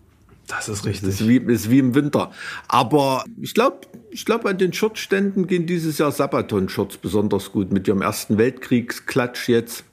Das 0.48 0.68
ist 0.68 0.80
Das 0.80 0.86
richtig. 0.86 1.08
ist 1.08 1.28
wie, 1.28 1.36
ist 1.36 1.70
wie 1.70 1.78
im 1.78 1.94
Winter. 1.94 2.30
Aber 2.68 3.24
ich 3.40 3.54
glaube, 3.54 3.80
ich 4.10 4.24
glaube, 4.24 4.48
an 4.48 4.58
den 4.58 4.72
Shirtständen 4.72 5.46
gehen 5.46 5.66
dieses 5.66 5.98
Jahr 5.98 6.10
Sabaton-Shirts 6.10 6.96
besonders 6.98 7.52
gut 7.52 7.72
mit 7.72 7.86
ihrem 7.86 8.02
Ersten 8.02 8.38
Weltkriegsklatsch 8.38 9.48
jetzt. 9.48 9.84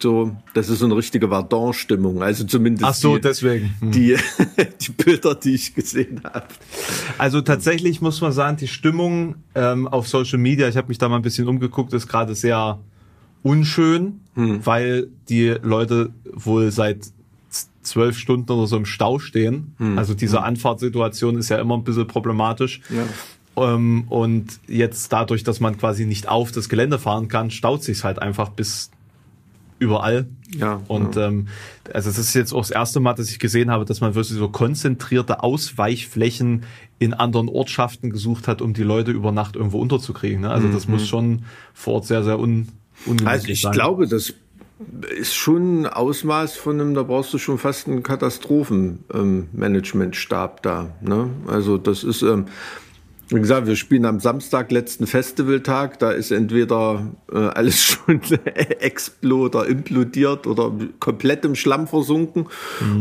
So, 0.00 0.36
das 0.54 0.68
ist 0.68 0.78
so 0.78 0.84
eine 0.84 0.96
richtige 0.96 1.28
Verdun-Stimmung. 1.28 2.22
Also 2.22 2.44
zumindest 2.44 2.84
Ach 2.84 2.94
so, 2.94 3.16
die, 3.16 3.22
deswegen. 3.22 3.74
Hm. 3.80 3.90
die, 3.90 4.16
die 4.80 4.92
Bilder, 4.92 5.34
die 5.34 5.54
ich 5.54 5.74
gesehen 5.74 6.20
habe. 6.24 6.46
Also 7.18 7.40
tatsächlich 7.40 8.00
muss 8.00 8.20
man 8.20 8.32
sagen, 8.32 8.56
die 8.56 8.68
Stimmung 8.68 9.36
ähm, 9.54 9.88
auf 9.88 10.06
Social 10.08 10.38
Media, 10.38 10.68
ich 10.68 10.76
habe 10.76 10.88
mich 10.88 10.98
da 10.98 11.08
mal 11.08 11.16
ein 11.16 11.22
bisschen 11.22 11.48
umgeguckt, 11.48 11.92
ist 11.92 12.06
gerade 12.06 12.34
sehr 12.34 12.78
unschön, 13.42 14.20
weil 14.34 15.08
die 15.28 15.54
Leute 15.62 16.10
wohl 16.32 16.70
seit 16.70 17.06
zwölf 17.82 18.18
Stunden 18.18 18.50
oder 18.50 18.66
so 18.66 18.76
im 18.76 18.84
Stau 18.84 19.18
stehen. 19.18 19.74
Also 19.96 20.14
diese 20.14 20.42
Anfahrtssituation 20.42 21.36
ist 21.38 21.48
ja 21.48 21.58
immer 21.58 21.76
ein 21.76 21.84
bisschen 21.84 22.06
problematisch. 22.06 22.80
Ähm, 23.56 24.04
und 24.08 24.60
jetzt 24.68 25.12
dadurch, 25.12 25.42
dass 25.44 25.60
man 25.60 25.78
quasi 25.78 26.04
nicht 26.04 26.28
auf 26.28 26.52
das 26.52 26.68
Gelände 26.68 26.98
fahren 26.98 27.28
kann, 27.28 27.50
staut 27.50 27.82
sich 27.82 28.04
halt 28.04 28.20
einfach 28.20 28.50
bis 28.50 28.90
überall. 29.78 30.26
Ja, 30.54 30.80
Und 30.88 31.16
ähm, 31.16 31.48
also 31.92 32.08
es 32.08 32.18
ist 32.18 32.34
jetzt 32.34 32.52
auch 32.52 32.60
das 32.60 32.70
erste 32.70 33.00
Mal, 33.00 33.14
dass 33.14 33.30
ich 33.30 33.38
gesehen 33.38 33.70
habe, 33.70 33.84
dass 33.84 34.00
man 34.00 34.14
wirklich 34.14 34.38
so 34.38 34.48
konzentrierte 34.48 35.42
Ausweichflächen 35.42 36.64
in 36.98 37.14
anderen 37.14 37.48
Ortschaften 37.48 38.10
gesucht 38.10 38.48
hat, 38.48 38.62
um 38.62 38.72
die 38.72 38.82
Leute 38.82 39.10
über 39.10 39.30
Nacht 39.30 39.56
irgendwo 39.56 39.78
unterzukriegen. 39.78 40.40
Ne? 40.40 40.50
Also 40.50 40.68
das 40.68 40.88
muss 40.88 41.06
schon 41.06 41.42
vor 41.74 41.94
Ort 41.94 42.06
sehr, 42.06 42.24
sehr 42.24 42.38
un 42.38 42.68
ungemütlich 43.06 43.28
Also 43.28 43.48
ich 43.48 43.60
sein. 43.62 43.72
glaube, 43.72 44.08
das 44.08 44.34
ist 45.18 45.34
schon 45.34 45.82
ein 45.82 45.86
Ausmaß 45.86 46.56
von 46.56 46.80
einem, 46.80 46.94
da 46.94 47.02
brauchst 47.02 47.32
du 47.34 47.38
schon 47.38 47.58
fast 47.58 47.88
einen 47.88 48.02
Katastrophenmanagementstab 48.02 50.62
da. 50.62 50.90
Ne? 51.00 51.30
Also 51.46 51.78
das 51.78 52.04
ist, 52.04 52.22
ähm, 52.22 52.46
wie 53.30 53.40
gesagt, 53.40 53.66
wir 53.66 53.76
spielen 53.76 54.04
am 54.06 54.20
Samstag 54.20 54.70
letzten 54.72 55.06
Festivaltag, 55.06 55.98
da 55.98 56.10
ist 56.10 56.30
entweder 56.30 57.12
äh, 57.32 57.38
alles 57.38 57.82
schon 57.82 58.20
explo 58.80 59.46
oder 59.46 59.66
implodiert 59.66 60.46
oder 60.46 60.72
komplett 60.98 61.44
im 61.44 61.54
Schlamm 61.54 61.86
versunken 61.86 62.46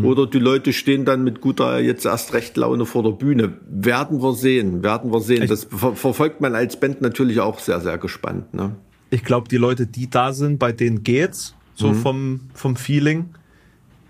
oder 0.04 0.28
die 0.28 0.40
Leute 0.40 0.74
stehen 0.74 1.06
dann 1.06 1.24
mit 1.24 1.40
guter 1.40 1.80
jetzt 1.80 2.06
erst 2.06 2.34
recht 2.34 2.58
Laune 2.58 2.86
vor 2.86 3.04
der 3.04 3.12
Bühne. 3.12 3.54
Werden 3.70 4.22
wir 4.22 4.34
sehen, 4.34 4.84
werden 4.84 5.12
wir 5.12 5.22
sehen. 5.22 5.48
Das 5.48 5.64
ver 5.66 5.96
verfolgt 5.96 6.42
man 6.42 6.56
als 6.56 6.80
Band 6.80 7.02
natürlich 7.02 7.40
auch 7.40 7.60
sehr, 7.60 7.80
sehr 7.80 7.98
gespannt. 7.98 8.54
Ne? 8.54 8.76
Ich 9.10 9.24
glaube, 9.24 9.48
die 9.48 9.58
Leute, 9.58 9.88
die 9.88 10.10
da 10.10 10.34
sind, 10.34 10.60
bei 10.60 10.72
denen 10.72 11.04
geht's 11.04 11.56
so 11.76 11.90
Mhm. 11.90 11.96
vom 11.96 12.40
vom 12.54 12.76
Feeling. 12.76 13.30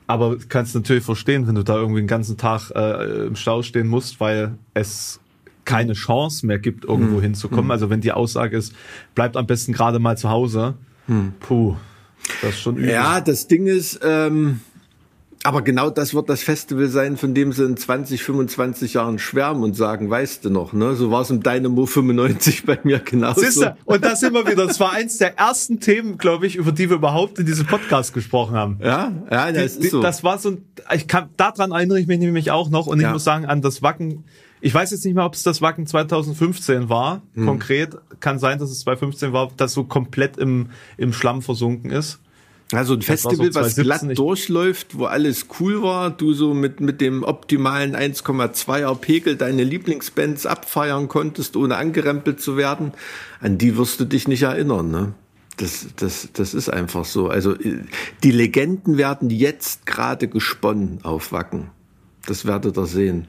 Aber 0.07 0.37
kannst 0.49 0.73
natürlich 0.73 1.03
verstehen, 1.03 1.47
wenn 1.47 1.55
du 1.55 1.63
da 1.63 1.75
irgendwie 1.75 1.99
den 1.99 2.07
ganzen 2.07 2.37
Tag 2.37 2.71
äh, 2.73 3.27
im 3.27 3.35
Stau 3.35 3.61
stehen 3.61 3.87
musst, 3.87 4.19
weil 4.21 4.57
es 4.73 5.19
keine 5.67 5.93
Chance 5.93 6.45
mehr 6.47 6.57
gibt, 6.57 6.85
Mhm. 6.85 6.89
irgendwo 6.89 7.21
hinzukommen. 7.21 7.69
Also 7.69 7.91
wenn 7.91 8.01
die 8.01 8.11
Aussage 8.11 8.57
ist, 8.57 8.73
bleibt 9.13 9.37
am 9.37 9.45
besten 9.45 9.73
gerade 9.73 9.99
mal 9.99 10.17
zu 10.17 10.29
Hause. 10.29 10.73
Puh, 11.41 11.75
das 12.41 12.51
ist 12.55 12.59
schon 12.61 12.77
übel. 12.77 12.85
Mhm. 12.87 12.91
Ja, 12.91 13.21
das 13.21 13.47
Ding 13.47 13.67
ist, 13.67 13.99
ähm, 14.03 14.61
aber 15.43 15.61
genau 15.61 15.89
das 15.89 16.13
wird 16.13 16.27
das 16.29 16.41
Festival 16.43 16.87
sein, 16.87 17.15
von 17.15 17.33
dem 17.33 17.53
sie 17.53 17.63
in 17.63 17.77
20, 17.77 18.21
25 18.23 18.95
Jahren 18.95 19.17
schwärmen 19.17 19.63
und 19.63 19.75
sagen, 19.77 20.09
weißt 20.09 20.43
du 20.43 20.49
noch, 20.49 20.73
ne? 20.73 20.95
So 20.95 21.09
war 21.11 21.21
es 21.21 21.29
im 21.29 21.41
Dynamo 21.41 21.85
95 21.85 22.65
bei 22.65 22.77
mir 22.83 22.99
genauso. 22.99 23.39
Siehst 23.41 23.61
du? 23.61 23.77
Und 23.85 24.03
das 24.03 24.21
wir 24.23 24.31
wieder. 24.45 24.65
Das 24.67 24.79
war 24.81 24.91
eins 24.91 25.17
der 25.19 25.37
ersten 25.37 25.79
Themen, 25.79 26.17
glaube 26.17 26.47
ich, 26.47 26.57
über 26.57 26.73
die 26.73 26.89
wir 26.89 26.97
überhaupt 26.97 27.39
in 27.39 27.45
diesem 27.45 27.65
Podcast 27.67 28.13
gesprochen 28.13 28.55
haben. 28.57 28.79
Ja, 28.83 29.13
ja, 29.31 29.51
das 29.53 29.77
Die- 29.79 29.85
ist 29.85 29.91
so. 29.91 30.01
Das 30.01 30.23
war 30.25 30.37
so 30.39 30.49
ein, 30.49 30.65
ich 30.93 31.07
kann, 31.07 31.29
daran 31.37 31.71
erinnere 31.71 31.99
ich 32.01 32.07
mich 32.07 32.19
nämlich 32.19 32.51
auch 32.51 32.69
noch 32.69 32.87
und 32.87 32.97
ich 32.97 33.03
Ja. 33.03 33.13
muss 33.13 33.23
sagen, 33.23 33.45
an 33.45 33.61
das 33.61 33.81
Wacken, 33.81 34.25
ich 34.67 34.73
weiß 34.73 34.91
jetzt 34.91 35.05
nicht 35.05 35.15
mehr, 35.15 35.23
ob 35.25 35.33
es 35.33 35.43
das 35.43 35.61
Wacken 35.61 35.87
2015 35.87 36.89
war, 36.89 37.21
Hm. 37.35 37.45
konkret, 37.45 37.97
kann 38.19 38.37
sein, 38.37 38.59
dass 38.59 38.69
es 38.69 38.81
2015 38.81 39.31
war, 39.31 39.49
das 39.55 39.71
so 39.71 39.85
komplett 39.85 40.35
im, 40.35 40.71
im 40.97 41.13
Schlamm 41.13 41.41
versunken 41.41 41.89
ist. 41.89 42.19
Also 42.73 42.95
ein 42.95 42.97
war 42.97 43.05
so 43.15 43.29
Festival, 43.29 43.47
was 43.47 43.75
2017, 43.75 43.83
glatt 43.85 44.17
durchläuft, 44.17 44.97
wo 44.97 45.05
alles 45.05 45.45
cool 45.61 45.81
war, 45.83 46.09
du 46.09 46.33
so 46.33 46.53
mit, 46.53 46.81
mit 46.81 46.99
dem 46.99 47.23
optimalen 47.23 47.95
1,2er 47.95 48.93
Pegel 48.95 49.37
deine 49.37 49.63
Lieblingsbands 49.63 50.45
abfeiern 50.45 51.07
konntest, 51.07 51.55
ohne 51.55 51.77
angerempelt 51.77 52.41
zu 52.41 52.57
werden, 52.57 52.91
an 53.39 53.57
die 53.57 53.77
wirst 53.77 54.01
du 54.01 54.05
dich 54.05 54.27
nicht 54.27 54.41
erinnern, 54.41 54.91
ne? 54.91 55.13
Das, 55.55 55.87
das, 55.95 56.27
das 56.33 56.53
ist 56.53 56.67
einfach 56.69 57.05
so. 57.05 57.29
Also 57.29 57.53
äh, 57.53 57.79
die 58.21 58.31
Legenden 58.31 58.97
werden 58.97 59.29
jetzt 59.29 59.85
gerade 59.85 60.27
gesponnen 60.27 60.99
auf 61.03 61.31
Wacken. 61.31 61.69
Das 62.25 62.45
werdet 62.45 62.77
ihr 62.77 62.85
sehen. 62.85 63.27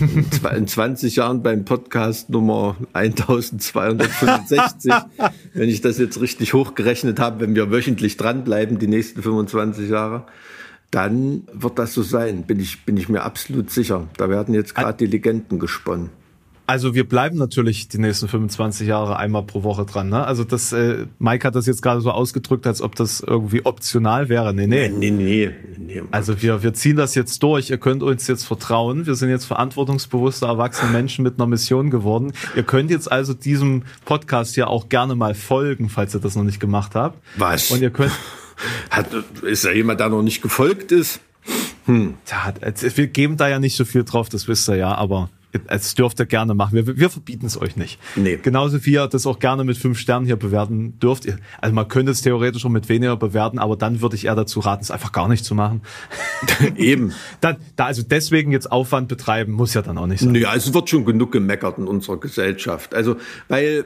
In 0.00 0.30
zwa- 0.30 0.54
In 0.56 0.66
20 0.66 1.16
Jahren 1.16 1.42
beim 1.42 1.64
Podcast 1.64 2.30
Nummer 2.30 2.76
1265, 2.92 4.92
wenn 5.54 5.68
ich 5.68 5.80
das 5.80 5.98
jetzt 5.98 6.20
richtig 6.20 6.54
hochgerechnet 6.54 7.20
habe, 7.20 7.40
wenn 7.40 7.54
wir 7.54 7.70
wöchentlich 7.70 8.16
dranbleiben, 8.16 8.78
die 8.78 8.86
nächsten 8.86 9.22
25 9.22 9.90
Jahre, 9.90 10.24
dann 10.90 11.42
wird 11.52 11.78
das 11.78 11.94
so 11.94 12.02
sein, 12.02 12.44
bin 12.44 12.60
ich, 12.60 12.84
bin 12.84 12.96
ich 12.96 13.08
mir 13.08 13.22
absolut 13.22 13.70
sicher. 13.70 14.06
Da 14.16 14.28
werden 14.28 14.54
jetzt 14.54 14.74
gerade 14.74 14.98
die 14.98 15.06
Legenden 15.10 15.58
gesponnen. 15.58 16.10
Also 16.66 16.94
wir 16.94 17.06
bleiben 17.06 17.36
natürlich 17.36 17.88
die 17.88 17.98
nächsten 17.98 18.26
25 18.26 18.88
Jahre 18.88 19.18
einmal 19.18 19.42
pro 19.42 19.62
Woche 19.64 19.84
dran. 19.84 20.08
Ne? 20.08 20.24
Also 20.26 20.44
das, 20.44 20.72
äh, 20.72 21.04
Mike 21.18 21.46
hat 21.46 21.54
das 21.54 21.66
jetzt 21.66 21.82
gerade 21.82 22.00
so 22.00 22.10
ausgedrückt, 22.10 22.66
als 22.66 22.80
ob 22.80 22.94
das 22.96 23.20
irgendwie 23.20 23.66
optional 23.66 24.30
wäre. 24.30 24.54
Nee, 24.54 24.66
nee. 24.66 24.88
Nee, 24.88 25.10
nee, 25.10 25.50
nee. 25.78 26.02
Also 26.10 26.40
wir, 26.40 26.62
wir 26.62 26.72
ziehen 26.72 26.96
das 26.96 27.14
jetzt 27.14 27.42
durch. 27.42 27.68
Ihr 27.68 27.76
könnt 27.76 28.02
uns 28.02 28.26
jetzt 28.28 28.44
vertrauen. 28.44 29.04
Wir 29.04 29.14
sind 29.14 29.28
jetzt 29.28 29.44
verantwortungsbewusste 29.44 30.46
erwachsene 30.46 30.90
Menschen 30.90 31.22
mit 31.22 31.34
einer 31.38 31.46
Mission 31.46 31.90
geworden. 31.90 32.32
Ihr 32.56 32.62
könnt 32.62 32.90
jetzt 32.90 33.12
also 33.12 33.34
diesem 33.34 33.82
Podcast 34.06 34.54
hier 34.54 34.68
auch 34.68 34.88
gerne 34.88 35.14
mal 35.16 35.34
folgen, 35.34 35.90
falls 35.90 36.14
ihr 36.14 36.20
das 36.20 36.34
noch 36.34 36.44
nicht 36.44 36.60
gemacht 36.60 36.94
habt. 36.94 37.18
Was? 37.36 37.70
Und 37.72 37.82
ihr 37.82 37.90
könnt, 37.90 38.12
Hat, 38.90 39.08
ist 39.42 39.64
ja 39.64 39.72
jemand, 39.72 40.00
der 40.00 40.08
noch 40.08 40.22
nicht 40.22 40.40
gefolgt 40.40 40.92
ist? 40.92 41.20
ja, 41.86 42.54
es- 42.62 42.96
wir 42.96 43.06
geben 43.08 43.36
da 43.36 43.48
ja 43.48 43.58
nicht 43.58 43.76
so 43.76 43.84
viel 43.84 44.04
drauf, 44.04 44.30
das 44.30 44.48
wisst 44.48 44.68
ihr 44.70 44.76
ja, 44.76 44.94
aber 44.94 45.28
es 45.68 45.94
dürft 45.94 46.18
ihr 46.20 46.26
gerne 46.26 46.54
machen. 46.54 46.74
Wir, 46.74 46.96
wir 46.96 47.10
verbieten 47.10 47.46
es 47.46 47.60
euch 47.60 47.76
nicht. 47.76 47.98
Nee. 48.16 48.38
Genauso 48.42 48.84
wie 48.84 48.92
ihr 48.92 49.06
das 49.06 49.26
auch 49.26 49.38
gerne 49.38 49.64
mit 49.64 49.76
fünf 49.76 49.98
Sternen 49.98 50.26
hier 50.26 50.36
bewerten 50.36 50.98
dürft. 50.98 51.24
Ihr- 51.26 51.38
Also 51.60 51.74
man 51.74 51.88
könnte 51.88 52.12
es 52.12 52.22
theoretisch 52.22 52.64
auch 52.64 52.70
mit 52.70 52.88
weniger 52.88 53.16
bewerten, 53.16 53.58
aber 53.58 53.76
dann 53.76 54.00
würde 54.00 54.16
ich 54.16 54.26
eher 54.26 54.34
dazu 54.34 54.60
raten, 54.60 54.82
es 54.82 54.90
einfach 54.90 55.12
gar 55.12 55.28
nicht 55.28 55.44
zu 55.44 55.54
machen. 55.54 55.82
Eben. 56.76 57.12
Dann, 57.40 57.56
da 57.76 57.86
also 57.86 58.02
deswegen 58.02 58.52
jetzt 58.52 58.70
Aufwand 58.72 59.08
betreiben, 59.08 59.52
muss 59.52 59.74
ja 59.74 59.82
dann 59.82 59.98
auch 59.98 60.06
nicht 60.06 60.20
sein. 60.20 60.32
Naja, 60.32 60.54
es 60.54 60.72
wird 60.72 60.88
schon 60.90 61.04
genug 61.04 61.32
gemeckert 61.32 61.78
in 61.78 61.86
unserer 61.86 62.18
Gesellschaft. 62.18 62.94
Also, 62.94 63.16
weil 63.48 63.84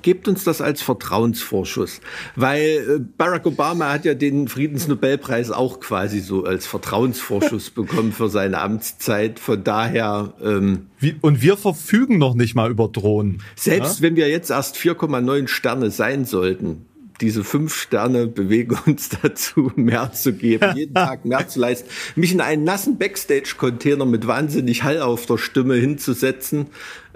Gebt 0.00 0.26
uns 0.26 0.42
das 0.42 0.62
als 0.62 0.80
Vertrauensvorschuss, 0.80 2.00
weil 2.34 2.60
äh, 2.60 2.98
Barack 3.18 3.44
Obama 3.44 3.92
hat 3.92 4.06
ja 4.06 4.14
den 4.14 4.48
Friedensnobelpreis 4.48 5.50
auch 5.50 5.80
quasi 5.80 6.20
so 6.20 6.44
als 6.44 6.66
Vertrauensvorschuss 6.66 7.70
bekommen 7.74 8.12
für 8.12 8.30
seine 8.30 8.58
Amtszeit. 8.58 9.38
Von 9.38 9.64
daher, 9.64 10.32
ähm, 10.42 10.86
Wie, 10.98 11.16
und 11.20 11.42
wir 11.42 11.58
verfügen 11.58 12.16
noch 12.16 12.34
nicht 12.34 12.54
mal 12.54 12.70
über 12.70 12.88
Drohnen. 12.88 13.42
selbst 13.54 14.00
wenn 14.00 14.16
wir 14.16 14.30
jetzt 14.30 14.50
erst 14.50 14.76
4,9 14.76 15.46
Sterne 15.48 15.90
sein 15.90 16.24
sollten, 16.24 16.86
diese 17.20 17.44
fünf 17.44 17.74
Sterne 17.74 18.26
bewegen 18.26 18.78
uns 18.86 19.10
dazu, 19.22 19.72
mehr 19.76 20.10
zu 20.12 20.32
geben, 20.32 20.74
jeden 20.74 20.94
Tag 20.94 21.26
mehr 21.26 21.46
zu 21.48 21.60
leisten, 21.60 21.90
mich 22.16 22.32
in 22.32 22.40
einen 22.40 22.64
nassen 22.64 22.96
Backstage-Container 22.96 24.06
mit 24.06 24.26
wahnsinnig 24.26 24.84
Hall 24.84 25.02
auf 25.02 25.26
der 25.26 25.36
Stimme 25.36 25.74
hinzusetzen, 25.74 26.68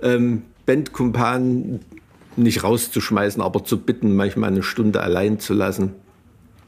ähm, 0.02 0.42
Bandkumpanen 0.66 1.80
nicht 2.36 2.64
rauszuschmeißen, 2.64 3.42
aber 3.42 3.64
zu 3.64 3.78
bitten, 3.78 4.14
manchmal 4.16 4.50
eine 4.50 4.62
Stunde 4.62 5.02
allein 5.02 5.40
zu 5.40 5.54
lassen. 5.54 5.92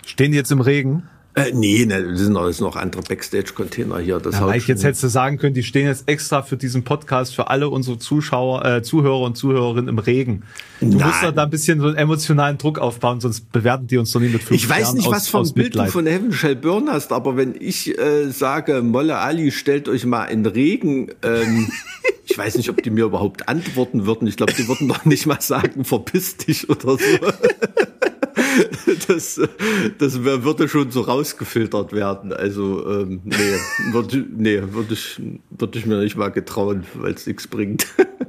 Stehen 0.04 0.32
die 0.32 0.38
jetzt 0.38 0.52
im 0.52 0.60
Regen? 0.60 1.02
Äh, 1.38 1.52
nee, 1.54 1.86
ne, 1.86 2.02
das 2.02 2.20
sind 2.20 2.36
alles 2.36 2.60
noch 2.60 2.74
andere 2.74 3.02
Backstage-Container 3.02 3.98
hier. 3.98 4.18
Das 4.18 4.40
Mike, 4.40 4.64
jetzt 4.66 4.82
hättest 4.82 5.04
du 5.04 5.08
sagen 5.08 5.38
können, 5.38 5.54
die 5.54 5.62
stehen 5.62 5.86
jetzt 5.86 6.08
extra 6.08 6.42
für 6.42 6.56
diesen 6.56 6.82
Podcast 6.82 7.34
für 7.34 7.48
alle 7.48 7.68
unsere 7.68 7.98
Zuschauer, 7.98 8.64
äh, 8.64 8.82
Zuhörer 8.82 9.20
und 9.20 9.36
Zuhörerinnen 9.36 9.88
im 9.88 9.98
Regen. 9.98 10.42
Du 10.80 10.86
Nein. 10.86 11.06
musst 11.06 11.22
da, 11.22 11.30
da 11.30 11.44
ein 11.44 11.50
bisschen 11.50 11.80
so 11.80 11.86
einen 11.86 11.96
emotionalen 11.96 12.58
Druck 12.58 12.78
aufbauen, 12.78 13.20
sonst 13.20 13.52
bewerten 13.52 13.86
die 13.86 13.98
uns 13.98 14.10
doch 14.10 14.20
nie 14.20 14.30
mit 14.30 14.42
fünf 14.42 14.60
Ich 14.60 14.68
weiß 14.68 14.94
nicht, 14.94 15.06
aus, 15.06 15.12
was 15.12 15.28
für 15.28 15.38
ein 15.38 15.54
Bild 15.54 15.76
du 15.76 15.86
von 15.86 16.06
Heaven 16.06 16.32
Shall 16.32 16.56
Burn 16.56 16.88
hast, 16.88 17.12
aber 17.12 17.36
wenn 17.36 17.54
ich 17.58 17.96
äh, 17.98 18.30
sage, 18.30 18.82
Molle 18.82 19.18
Ali, 19.18 19.52
stellt 19.52 19.88
euch 19.88 20.06
mal 20.06 20.24
in 20.24 20.44
Regen, 20.44 21.12
ähm, 21.22 21.70
ich 22.38 22.44
weiß 22.44 22.56
nicht, 22.56 22.70
ob 22.70 22.80
die 22.84 22.90
mir 22.90 23.04
überhaupt 23.04 23.48
antworten 23.48 24.06
würden. 24.06 24.28
Ich 24.28 24.36
glaube, 24.36 24.52
die 24.52 24.68
würden 24.68 24.86
doch 24.86 25.04
nicht 25.04 25.26
mal 25.26 25.40
sagen, 25.40 25.84
verpiss 25.84 26.36
dich 26.36 26.70
oder 26.70 26.96
so. 26.96 26.98
Das, 29.06 29.40
das 29.98 30.24
würde 30.24 30.68
schon 30.68 30.90
so 30.90 31.02
rausgefiltert 31.02 31.92
werden. 31.92 32.32
Also, 32.32 32.88
ähm, 32.88 33.20
nee, 33.24 33.92
würde 33.92 34.26
nee, 34.36 34.60
würd 34.72 34.90
ich, 34.90 35.20
würd 35.50 35.76
ich 35.76 35.86
mir 35.86 36.00
nicht 36.00 36.16
mal 36.16 36.30
getrauen, 36.30 36.84
weil 36.94 37.14
es 37.14 37.26
nichts 37.26 37.46
bringt. 37.46 37.86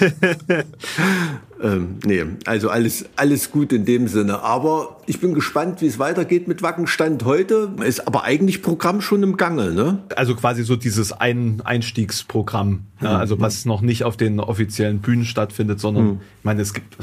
ähm, 1.62 1.96
nee, 2.04 2.24
also 2.44 2.70
alles, 2.70 3.06
alles 3.16 3.50
gut 3.50 3.72
in 3.72 3.84
dem 3.84 4.08
Sinne. 4.08 4.42
Aber 4.42 5.00
ich 5.06 5.20
bin 5.20 5.34
gespannt, 5.34 5.80
wie 5.80 5.86
es 5.86 5.98
weitergeht 5.98 6.48
mit 6.48 6.62
Wackenstand 6.62 7.24
heute. 7.24 7.72
Ist 7.84 8.06
aber 8.06 8.24
eigentlich 8.24 8.62
Programm 8.62 9.00
schon 9.00 9.22
im 9.22 9.36
Gange, 9.36 9.72
ne? 9.72 10.02
Also 10.16 10.34
quasi 10.34 10.64
so 10.64 10.76
dieses 10.76 11.12
Ein 11.12 11.62
Einstiegsprogramm, 11.64 12.68
mhm. 12.68 12.80
ja, 13.00 13.18
also 13.18 13.40
was 13.40 13.64
noch 13.64 13.80
nicht 13.80 14.04
auf 14.04 14.16
den 14.16 14.40
offiziellen 14.40 15.00
Bühnen 15.00 15.24
stattfindet, 15.24 15.80
sondern 15.80 16.04
mhm. 16.04 16.20
ich 16.38 16.44
meine, 16.44 16.62
es 16.62 16.74
gibt 16.74 16.96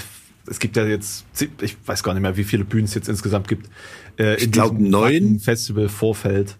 es 0.48 0.60
gibt 0.60 0.76
ja 0.76 0.86
jetzt, 0.86 1.26
ich 1.62 1.78
weiß 1.86 2.04
gar 2.04 2.14
nicht 2.14 2.24
mehr, 2.24 2.36
wie 2.36 2.44
viele 2.44 2.66
Bühnen 2.66 2.86
es 2.86 2.94
jetzt 2.94 3.08
insgesamt 3.08 3.48
gibt. 3.48 3.70
Äh, 4.18 4.36
ich 4.36 4.52
glaube 4.52 4.84
neun. 4.84 5.40
Festival-Vorfeld 5.40 6.58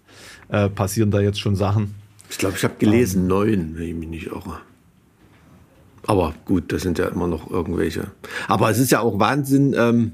äh, 0.48 0.68
passieren 0.68 1.10
da 1.10 1.20
jetzt 1.20 1.40
schon 1.40 1.56
Sachen. 1.56 1.94
Ich 2.30 2.38
glaube, 2.38 2.56
ich 2.56 2.64
habe 2.64 2.74
gelesen, 2.78 3.22
ähm, 3.22 3.28
neun, 3.28 3.72
wenn 3.74 3.88
ich 3.88 3.94
mich 3.94 4.08
nicht 4.08 4.26
irre. 4.26 4.60
Aber 6.06 6.34
gut, 6.44 6.72
das 6.72 6.82
sind 6.82 6.98
ja 6.98 7.08
immer 7.08 7.28
noch 7.28 7.50
irgendwelche. 7.50 8.10
Aber 8.48 8.70
es 8.70 8.78
ist 8.78 8.90
ja 8.90 9.00
auch 9.00 9.18
Wahnsinn, 9.18 9.74
ähm, 9.78 10.12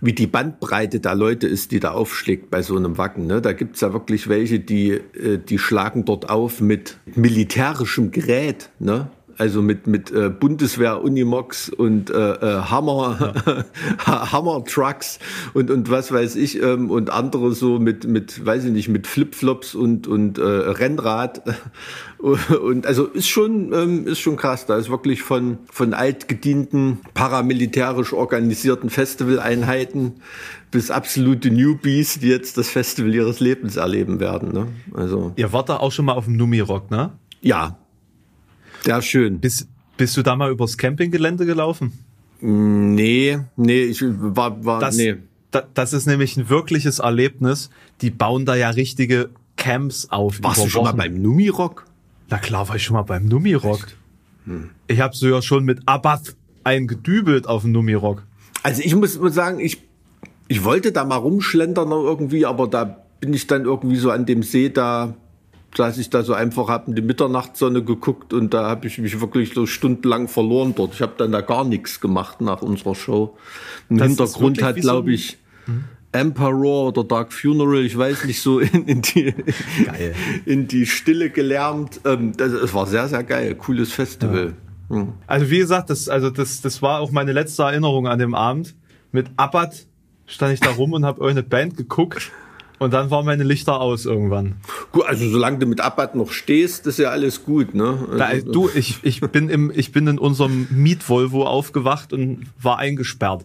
wie 0.00 0.12
die 0.12 0.26
Bandbreite 0.26 1.00
der 1.00 1.14
Leute 1.14 1.46
ist, 1.46 1.72
die 1.72 1.80
da 1.80 1.90
aufschlägt 1.92 2.50
bei 2.50 2.62
so 2.62 2.76
einem 2.76 2.98
Wacken. 2.98 3.26
Ne? 3.26 3.42
Da 3.42 3.52
gibt's 3.52 3.80
ja 3.80 3.92
wirklich 3.92 4.28
welche, 4.28 4.60
die, 4.60 4.90
äh, 4.90 5.38
die 5.38 5.58
schlagen 5.58 6.04
dort 6.04 6.30
auf 6.30 6.60
mit 6.60 6.98
militärischem 7.14 8.10
Gerät. 8.10 8.70
Ne? 8.78 9.10
Also 9.38 9.62
mit, 9.62 9.86
mit 9.86 10.10
äh, 10.10 10.28
Bundeswehr 10.28 11.00
Unimox 11.00 11.68
und 11.68 12.10
äh, 12.10 12.14
äh, 12.14 12.62
Hammer, 12.62 13.64
ja. 14.06 14.32
Hammer 14.32 14.64
Trucks 14.64 15.20
und, 15.54 15.70
und 15.70 15.90
was 15.90 16.10
weiß 16.12 16.34
ich 16.36 16.60
ähm, 16.60 16.90
und 16.90 17.10
andere 17.10 17.52
so 17.52 17.78
mit, 17.78 18.04
mit, 18.04 18.44
weiß 18.44 18.64
ich 18.64 18.72
nicht, 18.72 18.88
mit 18.88 19.06
Flipflops 19.06 19.76
und, 19.76 20.08
und 20.08 20.38
äh, 20.38 20.42
Rennrad. 20.42 21.42
Und 22.18 22.84
also 22.84 23.06
ist 23.06 23.28
schon, 23.28 23.72
ähm, 23.72 24.08
ist 24.08 24.18
schon 24.18 24.34
krass. 24.34 24.66
Da 24.66 24.76
ist 24.76 24.90
wirklich 24.90 25.22
von, 25.22 25.58
von 25.70 25.94
altgedienten, 25.94 26.98
paramilitärisch 27.14 28.12
organisierten 28.12 28.90
Festivaleinheiten 28.90 30.14
bis 30.72 30.90
absolute 30.90 31.52
Newbies, 31.52 32.18
die 32.18 32.26
jetzt 32.26 32.58
das 32.58 32.70
Festival 32.70 33.14
ihres 33.14 33.38
Lebens 33.38 33.76
erleben 33.76 34.18
werden. 34.18 34.52
Ne? 34.52 34.66
Also. 34.94 35.32
Ihr 35.36 35.52
wart 35.52 35.68
da 35.68 35.76
auch 35.76 35.92
schon 35.92 36.06
mal 36.06 36.14
auf 36.14 36.24
dem 36.24 36.36
Numirock, 36.36 36.90
ne? 36.90 37.12
Ja, 37.40 37.78
ja, 38.86 39.02
schön. 39.02 39.40
Bist, 39.40 39.68
bist 39.96 40.16
du 40.16 40.22
da 40.22 40.36
mal 40.36 40.50
übers 40.50 40.76
Campinggelände 40.76 41.46
gelaufen? 41.46 41.92
Nee, 42.40 43.38
nee, 43.56 43.82
ich 43.84 44.02
war, 44.02 44.64
war 44.64 44.80
das, 44.80 44.96
nee. 44.96 45.16
Da, 45.50 45.66
das 45.74 45.92
ist 45.92 46.06
nämlich 46.06 46.36
ein 46.36 46.48
wirkliches 46.48 46.98
Erlebnis. 46.98 47.70
Die 48.00 48.10
bauen 48.10 48.44
da 48.44 48.54
ja 48.54 48.70
richtige 48.70 49.30
Camps 49.56 50.08
auf. 50.10 50.42
Warst 50.42 50.64
du 50.64 50.68
schon 50.68 50.84
Wochen. 50.84 50.96
mal 50.96 51.04
beim 51.04 51.20
Numirock? 51.20 51.86
Na 52.28 52.38
klar, 52.38 52.68
war 52.68 52.76
ich 52.76 52.84
schon 52.84 52.94
mal 52.94 53.02
beim 53.02 53.26
Numirock. 53.26 53.88
Hm. 54.44 54.70
Ich 54.86 55.00
habe 55.00 55.16
so 55.16 55.26
ja 55.26 55.40
schon 55.42 55.64
mit 55.64 55.80
Abath 55.86 56.36
eingedübelt 56.64 57.46
auf 57.46 57.62
dem 57.62 57.72
Numirock. 57.72 58.24
Also 58.62 58.82
ich 58.82 58.94
muss, 58.94 59.18
muss 59.18 59.34
sagen, 59.34 59.58
ich, 59.60 59.82
ich 60.48 60.64
wollte 60.64 60.92
da 60.92 61.04
mal 61.04 61.16
rumschlendern 61.16 61.90
irgendwie, 61.90 62.44
aber 62.44 62.68
da 62.68 63.04
bin 63.20 63.32
ich 63.32 63.46
dann 63.46 63.64
irgendwie 63.64 63.96
so 63.96 64.10
an 64.10 64.26
dem 64.26 64.42
See 64.42 64.68
da 64.68 65.14
saß 65.78 65.96
ich 65.98 66.10
da 66.10 66.24
so 66.24 66.34
einfach, 66.34 66.68
habe 66.68 66.90
in 66.90 66.96
die 66.96 67.02
Mitternachtssonne 67.02 67.84
geguckt 67.84 68.32
und 68.32 68.52
da 68.52 68.68
habe 68.68 68.88
ich 68.88 68.98
mich 68.98 69.20
wirklich 69.20 69.54
so 69.54 69.64
stundenlang 69.64 70.26
verloren 70.26 70.74
dort. 70.76 70.92
Ich 70.92 71.00
habe 71.00 71.14
dann 71.16 71.30
da 71.30 71.40
gar 71.40 71.64
nichts 71.64 72.00
gemacht 72.00 72.40
nach 72.40 72.62
unserer 72.62 72.96
Show. 72.96 73.36
Im 73.88 73.98
das 73.98 74.08
Hintergrund 74.08 74.60
hat, 74.60 74.76
glaube 74.76 75.12
ich, 75.12 75.38
hm? 75.66 75.84
Emperor 76.10 76.88
oder 76.88 77.04
Dark 77.04 77.32
Funeral, 77.32 77.84
ich 77.84 77.96
weiß 77.96 78.24
nicht, 78.24 78.42
so 78.42 78.58
in, 78.58 78.88
in, 78.88 79.02
die, 79.02 79.32
in 80.46 80.66
die 80.66 80.84
Stille 80.84 81.30
gelärmt. 81.30 82.00
Ähm, 82.04 82.36
das 82.36 82.74
war 82.74 82.86
sehr, 82.86 83.06
sehr 83.06 83.22
geil. 83.22 83.54
Cooles 83.54 83.92
Festival. 83.92 84.54
Ja. 84.90 84.96
Hm. 84.96 85.12
Also 85.28 85.48
wie 85.48 85.58
gesagt, 85.58 85.90
das, 85.90 86.08
also 86.08 86.30
das, 86.30 86.60
das 86.60 86.82
war 86.82 87.00
auch 87.00 87.12
meine 87.12 87.30
letzte 87.30 87.62
Erinnerung 87.62 88.08
an 88.08 88.18
dem 88.18 88.34
Abend. 88.34 88.74
Mit 89.12 89.28
Abbat 89.36 89.86
stand 90.26 90.54
ich 90.54 90.60
da 90.60 90.70
rum 90.70 90.92
und 90.92 91.04
habe 91.04 91.20
irgendeine 91.20 91.48
Band 91.48 91.76
geguckt. 91.76 92.32
Und 92.78 92.92
dann 92.92 93.10
waren 93.10 93.24
meine 93.24 93.42
Lichter 93.42 93.80
aus 93.80 94.04
irgendwann. 94.04 94.56
Gut, 94.92 95.04
also 95.06 95.28
solange 95.28 95.58
du 95.58 95.66
mit 95.66 95.80
Abbott 95.80 96.14
noch 96.14 96.30
stehst, 96.30 96.86
ist 96.86 96.98
ja 96.98 97.10
alles 97.10 97.44
gut, 97.44 97.74
ne? 97.74 98.06
Also, 98.10 98.46
da, 98.46 98.52
du, 98.52 98.70
ich, 98.74 98.98
ich 99.02 99.20
bin 99.20 99.48
im, 99.48 99.72
ich 99.74 99.92
bin 99.92 100.06
in 100.06 100.18
unserem 100.18 100.68
Miet-Volvo 100.70 101.44
aufgewacht 101.44 102.12
und 102.12 102.46
war 102.60 102.78
eingesperrt. 102.78 103.44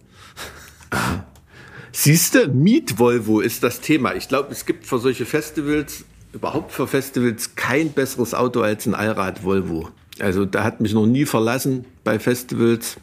Siehste, 1.91 2.47
Miet-Volvo 2.47 3.39
ist 3.39 3.63
das 3.63 3.79
Thema. 3.79 4.15
Ich 4.15 4.27
glaube, 4.27 4.51
es 4.51 4.65
gibt 4.65 4.85
für 4.85 4.99
solche 4.99 5.25
Festivals, 5.25 6.05
überhaupt 6.33 6.71
für 6.71 6.87
Festivals, 6.87 7.55
kein 7.55 7.91
besseres 7.91 8.33
Auto 8.33 8.61
als 8.61 8.85
ein 8.85 8.95
Allrad-Volvo. 8.95 9.89
Also 10.19 10.45
da 10.45 10.63
hat 10.63 10.79
mich 10.79 10.93
noch 10.93 11.05
nie 11.05 11.25
verlassen 11.25 11.85
bei 12.03 12.19
Festivals 12.19 12.97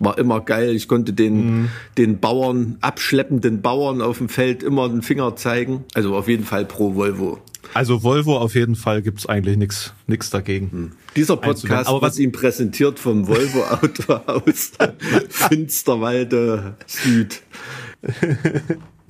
war 0.00 0.18
immer 0.18 0.40
geil. 0.40 0.74
Ich 0.74 0.88
konnte 0.88 1.12
den, 1.12 1.62
mhm. 1.62 1.68
den 1.96 2.18
Bauern, 2.18 2.78
abschleppenden 2.80 3.62
Bauern 3.62 4.02
auf 4.02 4.18
dem 4.18 4.28
Feld 4.28 4.62
immer 4.64 4.88
den 4.88 5.02
Finger 5.02 5.36
zeigen. 5.36 5.84
Also 5.94 6.16
auf 6.16 6.26
jeden 6.26 6.44
Fall 6.44 6.64
pro 6.64 6.96
Volvo. 6.96 7.38
Also 7.74 8.02
Volvo 8.02 8.36
auf 8.38 8.54
jeden 8.54 8.74
Fall 8.74 9.02
gibt's 9.02 9.26
eigentlich 9.26 9.56
nichts 9.56 9.92
nix 10.06 10.30
dagegen. 10.30 10.70
Hm. 10.72 10.92
Dieser 11.14 11.36
Podcast 11.36 11.88
Aber 11.88 12.02
was 12.02 12.18
ihm 12.18 12.32
präsentiert 12.32 12.98
vom 12.98 13.28
Volvo 13.28 13.62
Autohaus 13.62 14.72
Finsterwalde 15.28 16.74
Süd. 16.86 17.42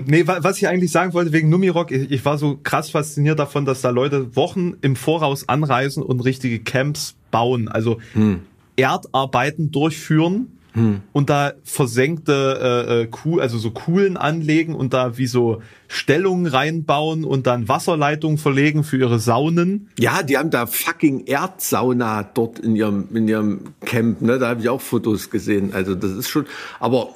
Nee, 0.07 0.27
was 0.27 0.57
ich 0.57 0.67
eigentlich 0.67 0.91
sagen 0.91 1.13
wollte 1.13 1.31
wegen 1.31 1.51
Numirock, 1.51 1.91
ich 1.91 2.25
war 2.25 2.39
so 2.39 2.59
krass 2.63 2.89
fasziniert 2.89 3.39
davon, 3.39 3.67
dass 3.67 3.83
da 3.83 3.91
Leute 3.91 4.35
Wochen 4.35 4.73
im 4.81 4.97
Voraus 4.97 5.47
anreisen 5.47 6.03
und 6.03 6.21
richtige 6.21 6.59
Camps 6.59 7.17
bauen, 7.31 7.69
also 7.69 7.99
hm. 8.15 8.41
Erdarbeiten 8.77 9.71
durchführen 9.71 10.59
hm. 10.73 11.01
und 11.13 11.31
da 11.31 11.53
versenkte 11.65 12.87
äh, 12.89 13.03
äh, 13.03 13.07
Kuh, 13.07 13.41
also 13.41 13.59
so 13.59 13.71
Kuhlen 13.71 14.17
anlegen 14.17 14.75
und 14.75 14.93
da 14.93 15.19
wie 15.19 15.27
so 15.27 15.63
Stellungen 15.89 16.47
reinbauen 16.47 17.25
und 17.25 17.47
dann 17.47 17.69
Wasserleitungen 17.69 18.39
verlegen 18.39 18.85
für 18.85 18.99
ihre 18.99 19.19
Saunen. 19.19 19.89
Ja, 19.99 20.23
die 20.23 20.39
haben 20.39 20.51
da 20.51 20.67
fucking 20.67 21.27
Erdsauna 21.27 22.23
dort 22.23 22.59
in 22.59 22.77
ihrem 22.77 23.09
in 23.13 23.27
ihrem 23.27 23.61
Camp, 23.85 24.23
ne? 24.23 24.39
Da 24.39 24.49
habe 24.49 24.61
ich 24.61 24.69
auch 24.69 24.81
Fotos 24.81 25.31
gesehen. 25.31 25.73
Also 25.73 25.95
das 25.95 26.13
ist 26.13 26.29
schon, 26.29 26.47
aber 26.79 27.11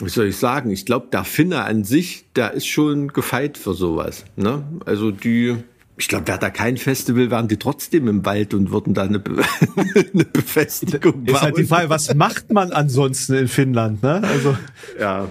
wie 0.00 0.08
soll 0.08 0.26
ich 0.26 0.36
sagen? 0.36 0.70
Ich 0.70 0.86
glaube, 0.86 1.08
der 1.12 1.24
Finne 1.24 1.64
an 1.64 1.84
sich, 1.84 2.24
der 2.34 2.52
ist 2.52 2.66
schon 2.66 3.08
gefeit 3.08 3.58
für 3.58 3.74
sowas. 3.74 4.24
Ne? 4.36 4.64
Also 4.86 5.10
die 5.10 5.56
ich 6.00 6.08
glaube, 6.08 6.26
wäre 6.28 6.38
da 6.38 6.48
kein 6.48 6.78
Festival, 6.78 7.30
wären 7.30 7.46
die 7.46 7.58
trotzdem 7.58 8.08
im 8.08 8.24
Wald 8.24 8.54
und 8.54 8.70
würden 8.70 8.94
da 8.94 9.02
eine, 9.02 9.18
Be 9.18 9.42
eine 10.14 10.24
Befestigung 10.24 11.24
bauen. 11.24 11.34
Ist 11.34 11.42
halt 11.42 11.58
die 11.58 11.64
Frage, 11.64 11.90
was 11.90 12.14
macht 12.14 12.50
man 12.50 12.72
ansonsten 12.72 13.34
in 13.34 13.48
Finnland? 13.48 14.02
Ne? 14.02 14.22
Also 14.24 14.56
ja, 14.98 15.30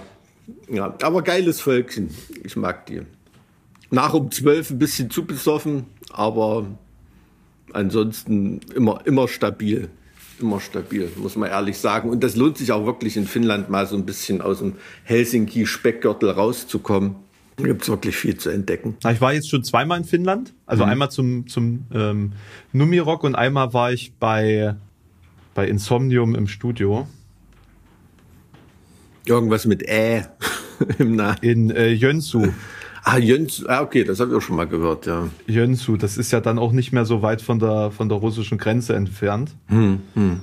ja, 0.70 0.94
aber 1.02 1.22
geiles 1.22 1.60
Völkchen. 1.60 2.10
Ich 2.44 2.54
mag 2.54 2.86
die. 2.86 3.02
Nach 3.90 4.14
um 4.14 4.30
zwölf 4.30 4.70
ein 4.70 4.78
bisschen 4.78 5.10
zu 5.10 5.24
besoffen, 5.24 5.86
aber 6.12 6.66
ansonsten 7.72 8.60
immer, 8.72 9.04
immer 9.06 9.26
stabil. 9.26 9.88
Immer 10.38 10.60
stabil, 10.60 11.10
muss 11.16 11.34
man 11.34 11.50
ehrlich 11.50 11.78
sagen. 11.78 12.10
Und 12.10 12.22
das 12.22 12.36
lohnt 12.36 12.58
sich 12.58 12.70
auch 12.70 12.86
wirklich 12.86 13.16
in 13.16 13.26
Finnland 13.26 13.70
mal 13.70 13.88
so 13.88 13.96
ein 13.96 14.06
bisschen 14.06 14.40
aus 14.40 14.60
dem 14.60 14.74
Helsinki-Speckgürtel 15.02 16.30
rauszukommen 16.30 17.16
gibt 17.62 17.82
es 17.82 17.88
wirklich 17.88 18.16
viel 18.16 18.36
zu 18.36 18.50
entdecken. 18.50 18.96
Ich 19.10 19.20
war 19.20 19.32
jetzt 19.32 19.48
schon 19.48 19.64
zweimal 19.64 19.98
in 19.98 20.04
Finnland. 20.04 20.54
Also 20.66 20.84
mhm. 20.84 20.90
einmal 20.90 21.10
zum, 21.10 21.46
zum 21.46 21.86
ähm, 21.92 22.32
Numirock 22.72 23.24
und 23.24 23.34
einmal 23.34 23.72
war 23.72 23.92
ich 23.92 24.12
bei, 24.18 24.74
bei 25.54 25.66
Insomnium 25.68 26.34
im 26.34 26.46
Studio. 26.46 27.06
Irgendwas 29.26 29.66
mit 29.66 29.82
Ä 29.82 30.24
im 30.98 31.16
Namen. 31.16 31.38
In 31.42 31.70
äh, 31.70 31.88
Jönssu. 31.88 32.48
Ah, 33.02 33.18
Jönssu, 33.18 33.66
ah, 33.68 33.80
okay, 33.80 34.04
das 34.04 34.20
habe 34.20 34.30
ich 34.30 34.36
auch 34.36 34.42
schon 34.42 34.56
mal 34.56 34.66
gehört, 34.66 35.06
ja. 35.06 35.28
Jönssu, 35.46 35.96
das 35.96 36.18
ist 36.18 36.32
ja 36.32 36.40
dann 36.40 36.58
auch 36.58 36.72
nicht 36.72 36.92
mehr 36.92 37.06
so 37.06 37.22
weit 37.22 37.40
von 37.40 37.58
der, 37.58 37.90
von 37.90 38.08
der 38.08 38.18
russischen 38.18 38.58
Grenze 38.58 38.94
entfernt. 38.94 39.54
Hm, 39.68 40.00
hm. 40.14 40.40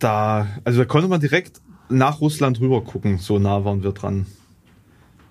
Da, 0.00 0.48
also 0.64 0.80
da 0.80 0.84
konnte 0.86 1.06
man 1.06 1.20
direkt 1.20 1.60
nach 1.88 2.20
Russland 2.20 2.60
rüber 2.60 2.82
gucken, 2.82 3.18
so 3.18 3.38
nah 3.38 3.64
waren 3.64 3.84
wir 3.84 3.92
dran 3.92 4.26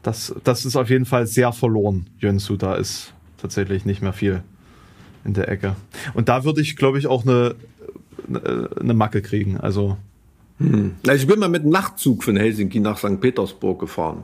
das, 0.03 0.35
das 0.43 0.65
ist 0.65 0.75
auf 0.75 0.89
jeden 0.89 1.05
Fall 1.05 1.25
sehr 1.25 1.51
verloren. 1.53 2.07
Jönssu, 2.19 2.57
da 2.57 2.75
ist 2.75 3.13
tatsächlich 3.37 3.85
nicht 3.85 4.01
mehr 4.01 4.13
viel 4.13 4.43
in 5.25 5.33
der 5.33 5.47
Ecke. 5.49 5.75
Und 6.13 6.29
da 6.29 6.43
würde 6.43 6.61
ich, 6.61 6.75
glaube 6.75 6.99
ich, 6.99 7.07
auch 7.07 7.25
eine, 7.25 7.55
eine 8.79 8.93
Macke 8.93 9.21
kriegen. 9.21 9.57
Also. 9.57 9.97
Hm. 10.59 10.91
Also 11.07 11.23
ich 11.23 11.27
bin 11.27 11.39
mal 11.39 11.49
mit 11.49 11.63
einem 11.63 11.71
Nachtzug 11.71 12.23
von 12.23 12.35
Helsinki 12.35 12.79
nach 12.79 12.97
St. 12.97 13.19
Petersburg 13.19 13.79
gefahren. 13.79 14.23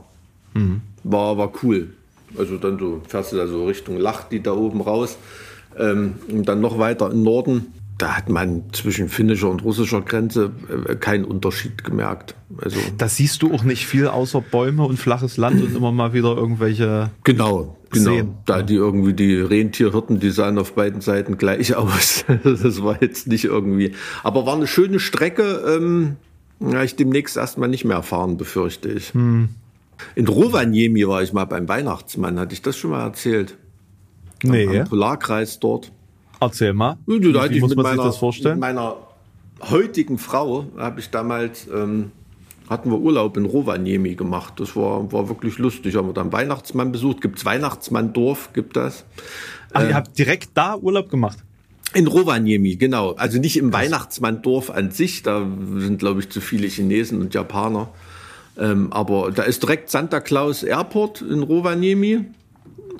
Hm. 0.54 0.82
War, 1.02 1.36
war 1.38 1.52
cool. 1.62 1.94
Also 2.38 2.58
dann 2.58 2.78
so 2.78 3.02
fährst 3.08 3.32
du 3.32 3.36
da 3.36 3.46
so 3.46 3.66
Richtung 3.66 3.96
Lahti 3.96 4.40
da 4.40 4.52
oben 4.52 4.82
raus 4.82 5.16
ähm, 5.76 6.14
und 6.28 6.46
dann 6.46 6.60
noch 6.60 6.78
weiter 6.78 7.10
im 7.10 7.22
Norden 7.22 7.72
da 8.00 8.16
hat 8.16 8.30
man 8.30 8.64
zwischen 8.72 9.10
finnischer 9.10 9.50
und 9.50 9.62
russischer 9.62 10.00
Grenze 10.00 10.52
äh, 10.88 10.96
keinen 10.96 11.26
Unterschied 11.26 11.84
gemerkt. 11.84 12.34
Also 12.62 12.80
Da 12.96 13.08
siehst 13.08 13.42
du 13.42 13.52
auch 13.52 13.62
nicht 13.62 13.86
viel 13.86 14.06
außer 14.06 14.40
Bäume 14.40 14.84
und 14.84 14.98
flaches 14.98 15.36
Land 15.36 15.62
und 15.62 15.76
immer 15.76 15.92
mal 15.92 16.14
wieder 16.14 16.34
irgendwelche. 16.34 17.10
genau, 17.24 17.76
genau. 17.90 18.10
Seen. 18.10 18.34
Da 18.46 18.62
die 18.62 18.76
irgendwie 18.76 19.12
die 19.12 19.36
Rentierhirten, 19.36 20.18
die 20.18 20.30
sahen 20.30 20.58
auf 20.58 20.72
beiden 20.72 21.02
Seiten 21.02 21.36
gleich 21.36 21.76
aus. 21.76 22.24
Das 22.42 22.82
war 22.82 23.02
jetzt 23.02 23.26
nicht 23.26 23.44
irgendwie. 23.44 23.92
Aber 24.22 24.46
war 24.46 24.56
eine 24.56 24.66
schöne 24.66 24.98
Strecke. 24.98 25.62
Ähm, 25.68 26.16
ja, 26.60 26.82
ich 26.82 26.96
demnächst 26.96 27.36
erstmal 27.36 27.68
nicht 27.68 27.84
mehr 27.84 28.02
fahren, 28.02 28.38
befürchte 28.38 28.88
ich. 28.88 29.12
Hm. 29.12 29.50
In 30.14 30.26
Rovaniemi 30.26 31.06
war 31.06 31.22
ich 31.22 31.34
mal 31.34 31.44
beim 31.44 31.68
Weihnachtsmann. 31.68 32.38
Hatte 32.40 32.54
ich 32.54 32.62
das 32.62 32.78
schon 32.78 32.92
mal 32.92 33.04
erzählt? 33.04 33.58
Nee. 34.42 34.80
Am 34.80 34.88
Polarkreis 34.88 35.60
dort. 35.60 35.92
Erzähl 36.40 36.72
mal. 36.72 36.96
Du, 37.06 37.18
da 37.32 37.50
Wie 37.50 37.60
muss 37.60 37.74
man 37.76 37.82
meiner, 37.82 37.96
sich 37.96 38.04
das 38.04 38.16
vorstellen? 38.16 38.54
Mit 38.54 38.60
meiner 38.60 38.96
heutigen 39.68 40.18
Frau 40.18 40.64
habe 40.78 41.00
ich 41.00 41.10
damals, 41.10 41.68
ähm, 41.72 42.12
hatten 42.68 42.90
wir 42.90 42.98
Urlaub 42.98 43.36
in 43.36 43.44
Rovaniemi 43.44 44.14
gemacht. 44.14 44.54
Das 44.56 44.74
war, 44.74 45.12
war 45.12 45.28
wirklich 45.28 45.58
lustig. 45.58 45.96
Haben 45.96 46.08
wir 46.08 46.14
dann 46.14 46.32
Weihnachtsmann 46.32 46.92
besucht. 46.92 47.20
Gibt's 47.20 47.44
Weihnachtsmanndorf? 47.44 48.52
Gibt 48.54 48.76
das? 48.76 49.04
Ach, 49.72 49.82
Äh. 49.82 49.88
ihr 49.88 49.94
habt 49.94 50.18
direkt 50.18 50.50
da 50.54 50.76
Urlaub 50.76 51.10
gemacht. 51.10 51.38
In 51.92 52.06
Rovaniemi, 52.06 52.76
genau. 52.76 53.12
Also 53.14 53.38
nicht 53.40 53.56
im 53.56 53.72
Weihnachtsmanndorf 53.72 54.70
an 54.70 54.92
sich. 54.92 55.22
Da 55.22 55.44
sind, 55.76 55.98
glaube 55.98 56.20
ich, 56.20 56.30
zu 56.30 56.40
viele 56.40 56.68
Chinesen 56.68 57.20
und 57.20 57.34
Japaner. 57.34 57.88
Ähm, 58.56 58.92
aber 58.92 59.32
da 59.32 59.42
ist 59.42 59.62
direkt 59.62 59.90
Santa 59.90 60.20
Claus 60.20 60.62
Airport 60.62 61.20
in 61.22 61.42
Rovaniemi. 61.42 62.24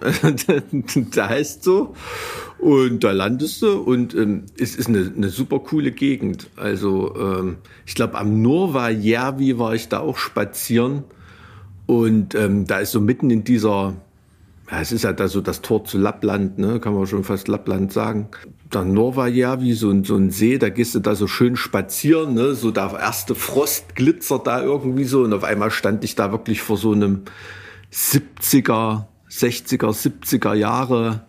der 1.14 1.28
heißt 1.28 1.62
so. 1.64 1.94
Und 2.58 3.04
da 3.04 3.12
landest 3.12 3.62
du 3.62 3.78
und 3.80 4.14
ähm, 4.14 4.44
es 4.58 4.76
ist 4.76 4.88
eine, 4.88 5.12
eine 5.16 5.28
super 5.30 5.60
coole 5.60 5.92
Gegend. 5.92 6.50
Also 6.56 7.14
ähm, 7.16 7.56
ich 7.86 7.94
glaube 7.94 8.18
am 8.18 8.42
Norvajärvi 8.42 9.58
war 9.58 9.74
ich 9.74 9.88
da 9.88 10.00
auch 10.00 10.18
spazieren 10.18 11.04
und 11.86 12.34
ähm, 12.34 12.66
da 12.66 12.78
ist 12.80 12.92
so 12.92 13.00
mitten 13.00 13.30
in 13.30 13.44
dieser, 13.44 13.94
ja, 14.70 14.80
es 14.80 14.92
ist 14.92 15.04
ja 15.04 15.12
da 15.12 15.26
so 15.28 15.40
das 15.40 15.62
Tor 15.62 15.84
zu 15.84 15.96
Lappland, 15.98 16.58
ne, 16.58 16.80
kann 16.80 16.94
man 16.94 17.06
schon 17.06 17.24
fast 17.24 17.48
Lappland 17.48 17.92
sagen. 17.92 18.28
Der 18.72 18.84
Norvajärvi, 18.84 19.72
so, 19.72 19.90
ein- 19.90 20.04
so 20.04 20.14
ein 20.16 20.30
See, 20.30 20.58
da 20.58 20.68
gehst 20.68 20.94
du 20.94 21.00
da 21.00 21.14
so 21.14 21.26
schön 21.26 21.56
spazieren, 21.56 22.34
ne, 22.34 22.54
so 22.54 22.70
der 22.70 22.92
erste 23.00 23.34
Frost 23.34 23.96
glitzert 23.96 24.46
da 24.46 24.62
irgendwie 24.62 25.04
so 25.04 25.22
und 25.22 25.32
auf 25.32 25.44
einmal 25.44 25.70
stand 25.70 26.04
ich 26.04 26.14
da 26.14 26.30
wirklich 26.30 26.60
vor 26.62 26.76
so 26.76 26.92
einem 26.92 27.22
70er, 27.92 29.06
60er, 29.30 29.90
70er 29.90 30.54
Jahre 30.54 31.24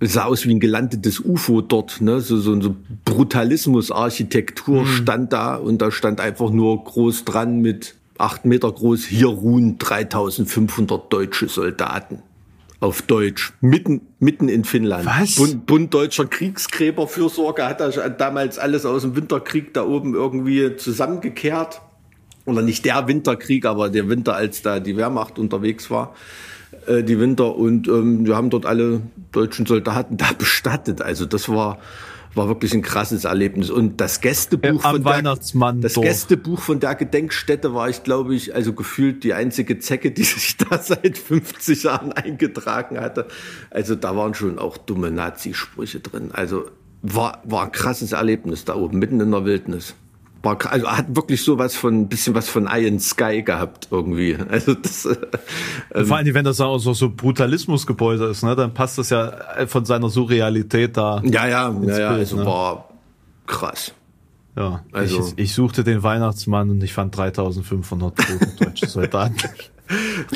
es 0.00 0.14
sah 0.14 0.24
aus 0.24 0.46
wie 0.46 0.54
ein 0.54 0.60
gelandetes 0.60 1.20
UFO 1.20 1.60
dort, 1.60 2.00
ne? 2.00 2.20
So, 2.20 2.38
so, 2.38 2.58
so 2.60 2.74
Brutalismus-Architektur 3.04 4.86
stand 4.86 5.32
da 5.32 5.56
und 5.56 5.82
da 5.82 5.90
stand 5.90 6.20
einfach 6.20 6.50
nur 6.50 6.82
groß 6.82 7.26
dran 7.26 7.60
mit 7.60 7.96
acht 8.16 8.46
Meter 8.46 8.72
groß, 8.72 9.04
hier 9.04 9.28
ruhen 9.28 9.78
3500 9.78 11.12
deutsche 11.12 11.48
Soldaten. 11.48 12.22
Auf 12.80 13.02
Deutsch. 13.02 13.52
Mitten, 13.60 14.00
mitten 14.20 14.48
in 14.48 14.64
Finnland. 14.64 15.04
Was? 15.04 15.34
Bund, 15.34 15.66
Bund 15.66 15.92
deutscher 15.92 16.24
Kriegsgräberfürsorge 16.24 17.66
hat 17.66 17.80
da 17.80 17.90
damals 18.08 18.58
alles 18.58 18.86
aus 18.86 19.02
dem 19.02 19.16
Winterkrieg 19.16 19.74
da 19.74 19.84
oben 19.84 20.14
irgendwie 20.14 20.76
zusammengekehrt. 20.76 21.82
Oder 22.46 22.62
nicht 22.62 22.86
der 22.86 23.06
Winterkrieg, 23.06 23.66
aber 23.66 23.90
der 23.90 24.08
Winter, 24.08 24.34
als 24.34 24.62
da 24.62 24.80
die 24.80 24.96
Wehrmacht 24.96 25.38
unterwegs 25.38 25.90
war 25.90 26.14
äh, 26.86 27.02
die 27.02 27.18
Winter 27.18 27.56
und 27.56 27.88
ähm, 27.88 28.26
wir 28.26 28.36
haben 28.36 28.50
dort 28.50 28.66
alle 28.66 29.00
deutschen 29.32 29.66
Soldaten 29.66 30.16
da 30.16 30.32
bestattet. 30.38 31.02
Also 31.02 31.26
das 31.26 31.48
war 31.48 31.78
war 32.34 32.46
wirklich 32.46 32.72
ein 32.74 32.82
krasses 32.82 33.24
Erlebnis 33.24 33.70
und 33.70 34.00
das 34.00 34.20
Gästebuch 34.20 34.64
Äh, 34.64 34.70
am 34.70 34.80
von 34.80 35.02
der, 35.02 35.12
Weihnachtsmann 35.12 35.80
das. 35.80 35.94
Gästebuch 35.94 36.60
von 36.60 36.78
der 36.78 36.94
Gedenkstätte 36.94 37.74
war 37.74 37.88
ich 37.88 38.04
glaube 38.04 38.34
ich 38.34 38.54
also 38.54 38.72
gefühlt 38.72 39.24
die 39.24 39.34
einzige 39.34 39.78
Zecke, 39.80 40.12
die 40.12 40.22
sich 40.24 40.56
da 40.56 40.78
seit 40.78 41.18
50 41.18 41.82
Jahren 41.82 42.12
eingetragen 42.12 43.00
hatte. 43.00 43.26
Also 43.70 43.96
da 43.96 44.16
waren 44.16 44.34
schon 44.34 44.58
auch 44.58 44.76
dumme 44.76 45.10
Nazi-Sprüche 45.10 46.00
drin. 46.00 46.30
Also 46.32 46.66
war 47.02 47.42
war 47.44 47.64
ein 47.64 47.72
krasses 47.72 48.12
Erlebnis 48.12 48.64
da 48.64 48.76
oben 48.76 48.98
mitten 48.98 49.20
in 49.20 49.30
der 49.32 49.44
Wildnis. 49.44 49.94
Kr- 50.42 50.68
also 50.68 50.86
hat 50.90 51.14
wirklich 51.14 51.42
so 51.44 51.58
was 51.58 51.74
von 51.74 52.00
ein 52.02 52.08
bisschen 52.08 52.34
was 52.34 52.48
von 52.48 52.68
Iron 52.72 52.98
Sky 52.98 53.42
gehabt 53.42 53.88
irgendwie. 53.90 54.36
Also 54.50 54.74
das 54.74 55.04
äh, 55.06 56.04
Vor 56.04 56.16
allem, 56.16 56.34
wenn 56.34 56.44
das 56.44 56.60
auch 56.60 56.78
so, 56.78 56.94
so 56.94 57.10
Brutalismusgebäude 57.10 58.26
ist, 58.26 58.42
ne, 58.42 58.56
dann 58.56 58.72
passt 58.72 58.96
das 58.98 59.10
ja 59.10 59.32
von 59.66 59.84
seiner 59.84 60.08
Surrealität 60.08 60.96
da. 60.96 61.20
Ja, 61.24 61.46
ja, 61.46 61.74
ja, 61.82 61.98
ja, 61.98 62.08
also 62.10 62.36
ne? 62.36 62.46
war 62.46 62.88
krass. 63.46 63.92
Ja, 64.56 64.82
Also- 64.92 65.32
ich, 65.36 65.44
ich 65.44 65.54
suchte 65.54 65.84
den 65.84 66.02
Weihnachtsmann 66.02 66.70
und 66.70 66.82
ich 66.82 66.92
fand 66.92 67.16
3500 67.16 68.16
tote 68.16 68.46
deutsche 68.64 68.86
Soldaten. 68.86 69.36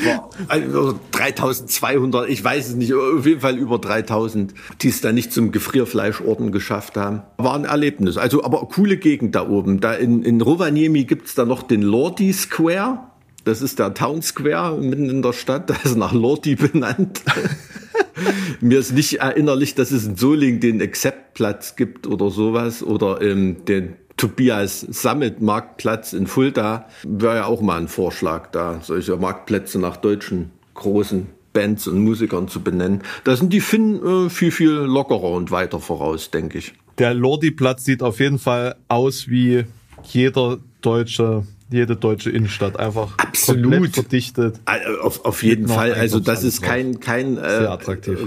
War, 0.03 0.29
also 0.49 0.99
3200, 1.11 2.29
ich 2.29 2.43
weiß 2.43 2.69
es 2.69 2.75
nicht, 2.75 2.93
auf 2.93 3.25
jeden 3.25 3.39
Fall 3.39 3.57
über 3.57 3.79
3000, 3.79 4.53
die 4.81 4.89
es 4.89 5.01
dann 5.01 5.15
nicht 5.15 5.31
zum 5.31 5.51
Gefrierfleischorden 5.51 6.51
geschafft 6.51 6.97
haben. 6.97 7.21
War 7.37 7.55
ein 7.55 7.65
Erlebnis. 7.65 8.17
Also, 8.17 8.43
aber 8.43 8.59
coole 8.67 8.97
Gegend 8.97 9.35
da 9.35 9.47
oben. 9.47 9.79
Da 9.79 9.93
in, 9.93 10.23
in 10.23 10.41
Rovaniemi 10.41 11.05
gibt's 11.05 11.35
da 11.35 11.45
noch 11.45 11.63
den 11.63 11.81
Lordi 11.81 12.33
Square. 12.33 12.99
Das 13.45 13.61
ist 13.61 13.79
der 13.79 13.93
Town 13.93 14.21
Square 14.21 14.81
mitten 14.81 15.09
in 15.09 15.21
der 15.21 15.33
Stadt. 15.33 15.69
Das 15.69 15.85
ist 15.85 15.97
nach 15.97 16.13
Lordi 16.13 16.55
benannt. 16.55 17.21
Mir 18.59 18.79
ist 18.79 18.91
nicht 18.91 19.19
erinnerlich, 19.19 19.75
dass 19.75 19.91
es 19.91 20.05
in 20.05 20.15
Solingen 20.15 20.59
den 20.59 20.81
Accept-Platz 20.81 21.75
gibt 21.75 22.07
oder 22.07 22.29
sowas 22.29 22.83
oder 22.83 23.21
ähm, 23.21 23.65
den 23.65 23.95
Tobias 24.17 24.81
Summit 24.81 25.41
Marktplatz 25.41 26.13
in 26.13 26.27
Fulda. 26.27 26.87
Wäre 27.03 27.35
ja 27.35 27.45
auch 27.45 27.61
mal 27.61 27.79
ein 27.79 27.87
Vorschlag, 27.87 28.47
da 28.51 28.79
solche 28.81 29.17
Marktplätze 29.17 29.79
nach 29.79 29.97
deutschen 29.97 30.51
großen 30.73 31.27
Bands 31.53 31.87
und 31.87 31.99
Musikern 32.03 32.47
zu 32.47 32.61
benennen. 32.61 33.01
Da 33.23 33.35
sind 33.35 33.51
die 33.51 33.61
Finnen 33.61 34.27
äh, 34.27 34.29
viel, 34.29 34.51
viel 34.51 34.71
lockerer 34.71 35.31
und 35.31 35.51
weiter 35.51 35.79
voraus, 35.79 36.29
denke 36.29 36.59
ich. 36.59 36.73
Der 36.97 37.13
Lordi-Platz 37.13 37.85
sieht 37.85 38.03
auf 38.03 38.19
jeden 38.19 38.39
Fall 38.39 38.75
aus 38.87 39.27
wie 39.27 39.65
jeder 40.03 40.59
deutsche, 40.81 41.43
jede 41.71 41.95
deutsche 41.95 42.29
Innenstadt. 42.29 42.79
Einfach 42.79 43.17
Absolut. 43.17 43.95
verdichtet. 43.95 44.59
Also 44.65 44.99
Auf, 45.01 45.25
auf 45.25 45.43
jeden 45.43 45.67
Fall. 45.67 45.93
Also 45.93 46.19
das 46.19 46.43
ist 46.43 46.61
kein, 46.61 46.99
kein 46.99 47.37
äh, 47.37 47.67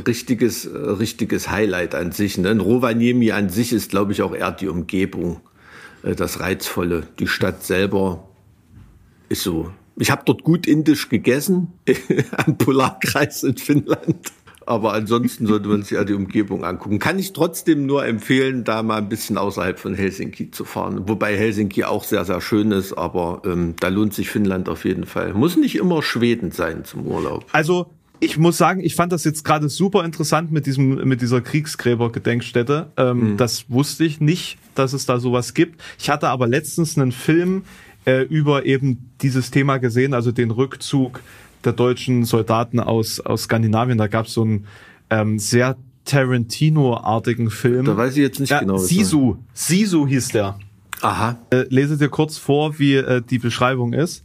richtiges, 0.06 0.66
äh, 0.66 0.76
richtiges 0.76 1.50
Highlight 1.50 1.94
an 1.94 2.12
sich. 2.12 2.36
Ne? 2.36 2.58
Rovaniemi 2.58 3.30
an 3.30 3.48
sich 3.48 3.72
ist, 3.72 3.90
glaube 3.90 4.12
ich, 4.12 4.22
auch 4.22 4.34
eher 4.34 4.52
die 4.52 4.68
Umgebung 4.68 5.40
das 6.02 6.40
Reizvolle. 6.40 7.06
Die 7.18 7.26
Stadt 7.26 7.64
selber 7.64 8.28
ist 9.28 9.42
so. 9.42 9.70
Ich 9.96 10.10
habe 10.10 10.22
dort 10.24 10.44
gut 10.44 10.66
indisch 10.66 11.08
gegessen 11.08 11.72
am 12.36 12.56
Polarkreis 12.56 13.42
in 13.42 13.56
Finnland. 13.56 14.32
Aber 14.64 14.92
ansonsten 14.92 15.46
sollte 15.46 15.66
man 15.68 15.82
sich 15.82 15.92
ja 15.92 16.04
die 16.04 16.12
Umgebung 16.12 16.62
angucken. 16.62 16.98
Kann 16.98 17.18
ich 17.18 17.32
trotzdem 17.32 17.86
nur 17.86 18.04
empfehlen, 18.04 18.64
da 18.64 18.82
mal 18.82 18.98
ein 18.98 19.08
bisschen 19.08 19.38
außerhalb 19.38 19.78
von 19.78 19.94
Helsinki 19.94 20.50
zu 20.50 20.66
fahren. 20.66 21.08
Wobei 21.08 21.34
Helsinki 21.38 21.84
auch 21.84 22.04
sehr, 22.04 22.26
sehr 22.26 22.42
schön 22.42 22.70
ist, 22.70 22.92
aber 22.92 23.40
ähm, 23.46 23.76
da 23.80 23.88
lohnt 23.88 24.12
sich 24.12 24.28
Finnland 24.28 24.68
auf 24.68 24.84
jeden 24.84 25.06
Fall. 25.06 25.32
Muss 25.32 25.56
nicht 25.56 25.76
immer 25.76 26.02
Schweden 26.02 26.50
sein 26.50 26.84
zum 26.84 27.06
Urlaub. 27.06 27.46
Also, 27.52 27.86
ich 28.20 28.38
muss 28.38 28.56
sagen, 28.58 28.80
ich 28.80 28.94
fand 28.94 29.12
das 29.12 29.24
jetzt 29.24 29.44
gerade 29.44 29.68
super 29.68 30.04
interessant 30.04 30.50
mit 30.50 30.66
diesem, 30.66 31.06
mit 31.08 31.20
dieser 31.20 31.40
Kriegsgräber-Gedenkstätte. 31.40 32.90
Ähm, 32.96 33.36
Das 33.36 33.66
wusste 33.68 34.04
ich 34.04 34.20
nicht, 34.20 34.58
dass 34.74 34.92
es 34.92 35.06
da 35.06 35.20
sowas 35.20 35.54
gibt. 35.54 35.80
Ich 35.98 36.10
hatte 36.10 36.28
aber 36.28 36.46
letztens 36.46 36.98
einen 36.98 37.12
Film 37.12 37.62
äh, 38.04 38.22
über 38.22 38.66
eben 38.66 39.10
dieses 39.20 39.50
Thema 39.50 39.78
gesehen, 39.78 40.14
also 40.14 40.32
den 40.32 40.50
Rückzug 40.50 41.20
der 41.64 41.72
deutschen 41.72 42.24
Soldaten 42.24 42.80
aus, 42.80 43.20
aus 43.20 43.44
Skandinavien. 43.44 43.98
Da 43.98 44.06
gab 44.06 44.26
es 44.26 44.34
so 44.34 44.42
einen 44.42 44.66
ähm, 45.10 45.38
sehr 45.38 45.76
Tarantino-artigen 46.04 47.50
Film. 47.50 47.84
Da 47.84 47.96
weiß 47.96 48.12
ich 48.16 48.22
jetzt 48.22 48.40
nicht 48.40 48.50
ja, 48.50 48.60
genau. 48.60 48.78
Sisu. 48.78 49.36
Sisu 49.52 50.06
hieß 50.06 50.28
der. 50.28 50.58
Aha. 51.02 51.38
Äh, 51.50 51.66
lese 51.68 51.96
dir 51.96 52.08
kurz 52.08 52.38
vor, 52.38 52.78
wie 52.78 52.94
äh, 52.94 53.22
die 53.22 53.38
Beschreibung 53.38 53.92
ist 53.92 54.24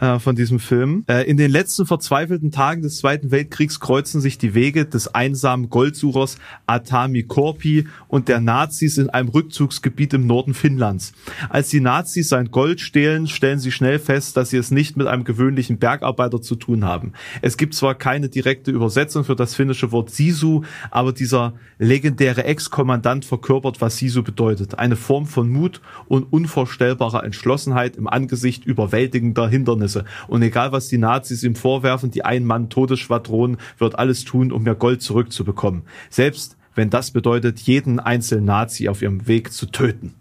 äh, 0.00 0.18
von 0.18 0.34
diesem 0.34 0.58
Film. 0.58 1.04
Äh, 1.08 1.28
in 1.30 1.36
den 1.36 1.50
letzten 1.50 1.86
verzweifelten 1.86 2.50
Tagen 2.50 2.82
des 2.82 2.96
Zweiten 2.96 3.30
Weltkriegs 3.30 3.80
kreuzen 3.80 4.20
sich 4.20 4.38
die 4.38 4.54
Wege 4.54 4.86
des 4.86 5.14
einsamen 5.14 5.68
Goldsuchers 5.68 6.38
Atami 6.66 7.24
Korpi 7.24 7.86
und 8.08 8.28
der 8.28 8.40
Nazis 8.40 8.98
in 8.98 9.10
einem 9.10 9.28
Rückzugsgebiet 9.28 10.14
im 10.14 10.26
Norden 10.26 10.54
Finnlands. 10.54 11.12
Als 11.48 11.68
die 11.68 11.80
Nazis 11.80 12.28
sein 12.30 12.50
Gold 12.50 12.80
stehlen, 12.80 13.26
stellen 13.26 13.58
sie 13.58 13.72
schnell 13.72 13.98
fest, 13.98 14.36
dass 14.36 14.50
sie 14.50 14.56
es 14.56 14.70
nicht 14.70 14.96
mit 14.96 15.06
einem 15.06 15.24
gewöhnlichen 15.24 15.78
Bergarbeiter 15.78 16.40
zu 16.40 16.56
tun 16.56 16.84
haben. 16.84 17.12
Es 17.42 17.56
gibt 17.56 17.74
zwar 17.74 17.94
keine 17.94 18.28
direkte 18.28 18.70
Übersetzung 18.70 19.24
für 19.24 19.36
das 19.36 19.54
finnische 19.54 19.92
Wort 19.92 20.10
Sisu, 20.10 20.62
aber 20.90 21.12
dieser 21.12 21.54
legendäre 21.78 22.44
Ex-Kommandant 22.44 23.24
verkörpert, 23.24 23.80
was 23.80 23.98
Sisu 23.98 24.22
bedeutet. 24.22 24.78
Eine 24.78 24.96
Form 24.96 25.26
von 25.26 25.48
Mut 25.50 25.80
und 26.08 26.32
unvorstellbarer 26.32 27.24
Entschlossenheit 27.24 27.96
im 27.96 28.08
Angesicht 28.08 28.64
überwältigender 28.64 29.48
Hindernisse. 29.48 29.89
Und 30.28 30.42
egal 30.42 30.72
was 30.72 30.88
die 30.88 30.98
Nazis 30.98 31.42
ihm 31.42 31.54
vorwerfen, 31.54 32.10
die 32.10 32.24
Ein-Mann-Todesschwadron 32.24 33.58
wird 33.78 33.98
alles 33.98 34.24
tun, 34.24 34.52
um 34.52 34.66
ihr 34.66 34.74
Gold 34.74 35.02
zurückzubekommen. 35.02 35.82
Selbst 36.08 36.56
wenn 36.74 36.90
das 36.90 37.10
bedeutet, 37.10 37.58
jeden 37.60 38.00
einzelnen 38.00 38.44
Nazi 38.44 38.88
auf 38.88 39.02
ihrem 39.02 39.26
Weg 39.26 39.52
zu 39.52 39.66
töten. 39.66 40.14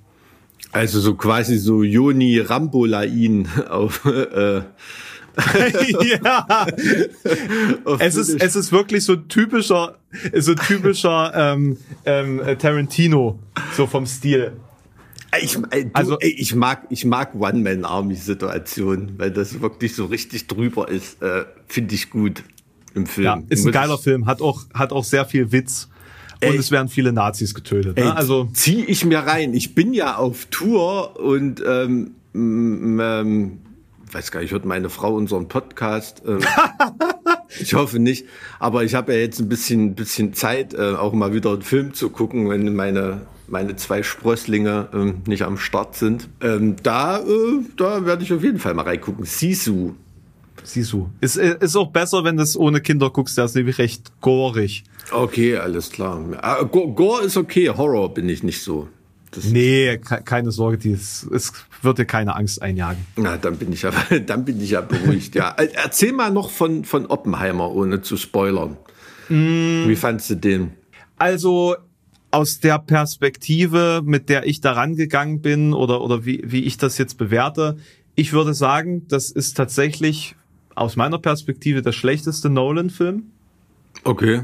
Also 0.72 1.00
so 1.00 1.16
quasi 1.16 1.58
so 1.58 1.84
Joni 1.84 2.40
Rambolain 2.40 3.48
auf 3.70 4.06
äh, 4.06 4.62
ja. 6.24 6.68
es 8.00 8.16
ist, 8.16 8.42
es 8.42 8.56
ist 8.56 8.72
wirklich 8.72 9.06
so 9.06 9.16
typischer, 9.16 9.96
so 10.36 10.54
typischer 10.56 11.32
ähm, 11.34 11.78
ähm, 12.06 12.42
Tarantino, 12.58 13.40
so 13.76 13.88
vom 13.88 14.06
Stil. 14.06 14.54
Ich, 15.42 15.58
äh, 15.72 15.86
du, 15.86 15.92
also 15.94 16.18
ich 16.22 16.56
mag 16.56 16.88
ich 16.90 17.06
mag 17.06 17.36
One 17.36 17.60
Man 17.60 17.86
Army 17.86 18.16
Situation, 18.16 19.14
weil 19.18 19.32
das 19.32 19.62
wirklich 19.62 19.96
so 19.96 20.06
richtig 20.06 20.48
drüber 20.48 20.90
ist. 20.90 21.22
Äh, 21.22 21.46
Finde 21.68 21.96
ich 21.96 22.10
gut 22.10 22.44
im 22.96 23.06
Film. 23.06 23.26
Ja, 23.26 23.42
ist 23.50 23.66
ein 23.66 23.72
geiler 23.72 23.98
Film, 23.98 24.26
hat 24.26 24.42
auch 24.42 24.66
hat 24.74 24.92
auch 24.92 25.04
sehr 25.04 25.26
viel 25.26 25.52
Witz. 25.52 25.90
Und 26.42 26.52
ey, 26.52 26.58
es 26.58 26.72
werden 26.72 26.88
viele 26.88 27.12
Nazis 27.12 27.54
getötet. 27.54 27.98
Ne? 27.98 28.04
Ey, 28.04 28.10
also 28.10 28.50
zieh 28.54 28.86
ich 28.86 29.04
mir 29.04 29.20
rein. 29.20 29.54
Ich 29.54 29.76
bin 29.76 29.94
ja 29.94 30.16
auf 30.16 30.46
Tour 30.46 31.20
und 31.20 31.62
ähm, 31.68 32.12
ähm, 32.34 33.60
weiß 34.12 34.32
gar 34.32 34.40
nicht, 34.40 34.52
hört 34.52 34.66
meine 34.66 34.90
Frau 34.90 35.16
unseren 35.16 35.48
Podcast? 35.48 36.24
Ähm, 36.26 36.40
ich 37.60 37.74
hoffe 37.74 38.00
nicht. 38.00 38.26
Aber 38.58 38.84
ich 38.84 38.96
habe 38.96 39.14
ja 39.14 39.20
jetzt 39.20 39.40
ein 39.40 39.50
bisschen, 39.50 39.96
bisschen 39.96 40.34
Zeit, 40.34 40.74
äh, 40.74 40.94
auch 40.94 41.14
mal 41.14 41.34
wieder 41.34 41.52
einen 41.52 41.62
Film 41.62 41.94
zu 41.94 42.10
gucken, 42.10 42.50
wenn 42.50 42.74
meine 42.74 43.22
meine 43.52 43.76
zwei 43.76 44.04
Sprösslinge 44.04 44.90
ähm, 44.94 45.22
nicht 45.26 45.44
am 45.44 45.58
Start 45.58 45.96
sind. 45.96 46.30
Ähm, 46.42 46.76
da 46.84 47.20
äh, 47.20 47.24
da 47.78 48.06
werde 48.06 48.24
ich 48.24 48.34
auf 48.34 48.44
jeden 48.44 48.60
Fall 48.60 48.74
mal 48.74 48.84
reingucken. 48.84 49.26
Sisu. 49.26 49.94
Sisu. 50.64 51.08
Ist, 51.22 51.38
äh, 51.38 51.58
ist 51.60 51.76
auch 51.76 51.92
besser, 51.92 52.24
wenn 52.24 52.38
du 52.38 52.44
es 52.44 52.58
ohne 52.58 52.82
Kinder 52.82 53.10
guckst. 53.10 53.38
Der 53.38 53.46
ist 53.46 53.56
nämlich 53.56 53.78
recht 53.78 54.12
gorig. 54.22 54.84
Okay, 55.12 55.58
alles 55.58 55.90
klar. 55.90 56.22
Ah, 56.42 56.64
Gore 56.64 57.24
ist 57.24 57.38
okay. 57.38 57.70
Horror 57.70 58.14
bin 58.14 58.30
ich 58.30 58.44
nicht 58.44 58.62
so. 58.62 58.88
Das 59.32 59.46
nee, 59.46 59.98
keine 59.98 60.52
Sorge, 60.52 60.80
die 60.80 60.92
ist, 60.92 61.28
es 61.32 61.54
wird 61.84 62.00
dir 62.00 62.06
keine 62.06 62.36
Angst 62.36 62.62
einjagen. 62.64 63.06
Na, 63.16 63.38
dann 63.38 63.58
bin 63.58 63.72
ich 63.72 63.84
ja, 63.84 63.92
dann 64.26 64.44
bin 64.44 64.60
ich 64.60 64.72
ja 64.72 64.82
beruhigt, 64.82 65.36
ja. 65.36 65.52
Äh, 65.52 65.70
erzähl 65.74 66.14
mal 66.14 66.32
noch 66.32 66.50
von, 66.50 66.84
von 66.84 67.06
Oppenheimer, 67.06 67.72
ohne 67.72 68.02
zu 68.02 68.18
spoilern. 68.18 68.78
Mm. 69.30 69.88
Wie 69.88 69.96
fandst 69.96 70.32
du 70.32 70.36
den? 70.36 70.72
Also, 71.18 71.76
aus 72.32 72.60
der 72.60 72.80
Perspektive, 72.80 74.02
mit 74.04 74.30
der 74.30 74.46
ich 74.46 74.62
da 74.62 74.74
rangegangen 74.74 75.42
bin 75.42 75.74
oder, 75.74 76.02
oder 76.02 76.26
wie, 76.26 76.44
wie 76.46 76.64
ich 76.64 76.78
das 76.78 76.98
jetzt 76.98 77.18
bewerte, 77.18 77.78
ich 78.16 78.34
würde 78.34 78.54
sagen, 78.54 79.08
das 79.08 79.32
ist 79.32 79.56
tatsächlich 79.56 80.36
aus 80.76 80.96
meiner 80.96 81.20
Perspektive 81.20 81.82
der 81.82 81.92
schlechteste 81.92 82.50
Nolan-Film. 82.50 83.24
Okay. 84.04 84.42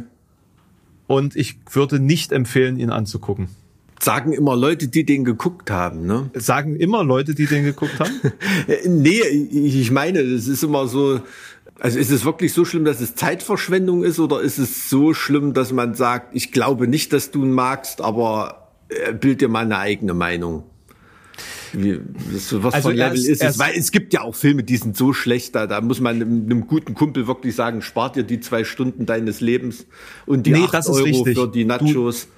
Und 1.08 1.36
ich 1.36 1.60
würde 1.72 2.00
nicht 2.00 2.32
empfehlen, 2.32 2.78
ihn 2.78 2.90
anzugucken. 2.90 3.50
Sagen 4.00 4.34
immer 4.34 4.56
Leute, 4.56 4.88
die 4.88 5.06
den 5.06 5.24
geguckt 5.24 5.72
haben, 5.72 6.06
ne? 6.06 6.30
Sagen 6.34 6.76
immer 6.76 7.04
Leute, 7.04 7.34
die 7.34 7.46
den 7.46 7.64
geguckt 7.64 8.00
haben? 8.00 8.12
nee, 8.88 9.22
ich 9.22 9.92
meine, 9.92 10.20
es 10.20 10.48
ist 10.48 10.64
immer 10.64 10.88
so, 10.88 11.22
also 11.80 12.00
ist 12.00 12.12
es 12.12 12.24
wirklich 12.24 12.54
so 12.54 12.66
schlimm, 12.66 12.86
dass 12.86 13.02
es 13.02 13.16
Zeitverschwendung 13.16 14.04
ist 14.04 14.20
oder 14.20 14.42
ist 14.42 14.58
es 14.58 14.90
so 14.90 15.14
schlimm, 15.14 15.54
dass 15.54 15.72
man 15.72 15.94
sagt, 15.94 16.36
ich 16.36 16.52
glaube 16.52 16.88
nicht, 16.88 17.12
dass 17.14 17.32
du 17.32 17.44
ihn 17.44 17.52
magst, 17.52 18.02
aber 18.02 18.70
bild 19.20 19.42
dir 19.42 19.50
mal 19.50 19.66
eine 19.66 19.78
eigene 19.78 20.14
Meinung? 20.14 20.64
Wie, 21.74 22.00
was 22.30 22.74
also 22.74 22.90
für 22.90 22.96
Level 22.96 23.18
ist 23.18 23.44
es? 23.44 23.60
Weil 23.60 23.74
es 23.76 23.92
gibt 23.92 24.14
ja 24.14 24.22
auch 24.22 24.36
Filme, 24.36 24.64
die 24.64 24.78
sind 24.78 24.96
so 24.96 25.12
schlecht, 25.12 25.56
da, 25.56 25.68
da 25.68 25.82
muss 25.82 26.00
man 26.00 26.16
einem, 26.16 26.46
einem 26.46 26.68
guten 26.68 26.94
Kumpel 26.94 27.28
wirklich 27.28 27.56
sagen, 27.56 27.82
spart 27.82 28.16
dir 28.16 28.24
die 28.24 28.40
zwei 28.40 28.64
Stunden 28.64 29.06
deines 29.06 29.42
Lebens 29.42 29.86
und 30.26 30.46
die 30.46 30.52
nee, 30.52 30.64
acht 30.64 30.88
Euro 30.88 31.04
richtig. 31.04 31.38
für 31.38 31.48
die 31.48 31.66
Nachos. 31.66 32.28
Du, 32.28 32.32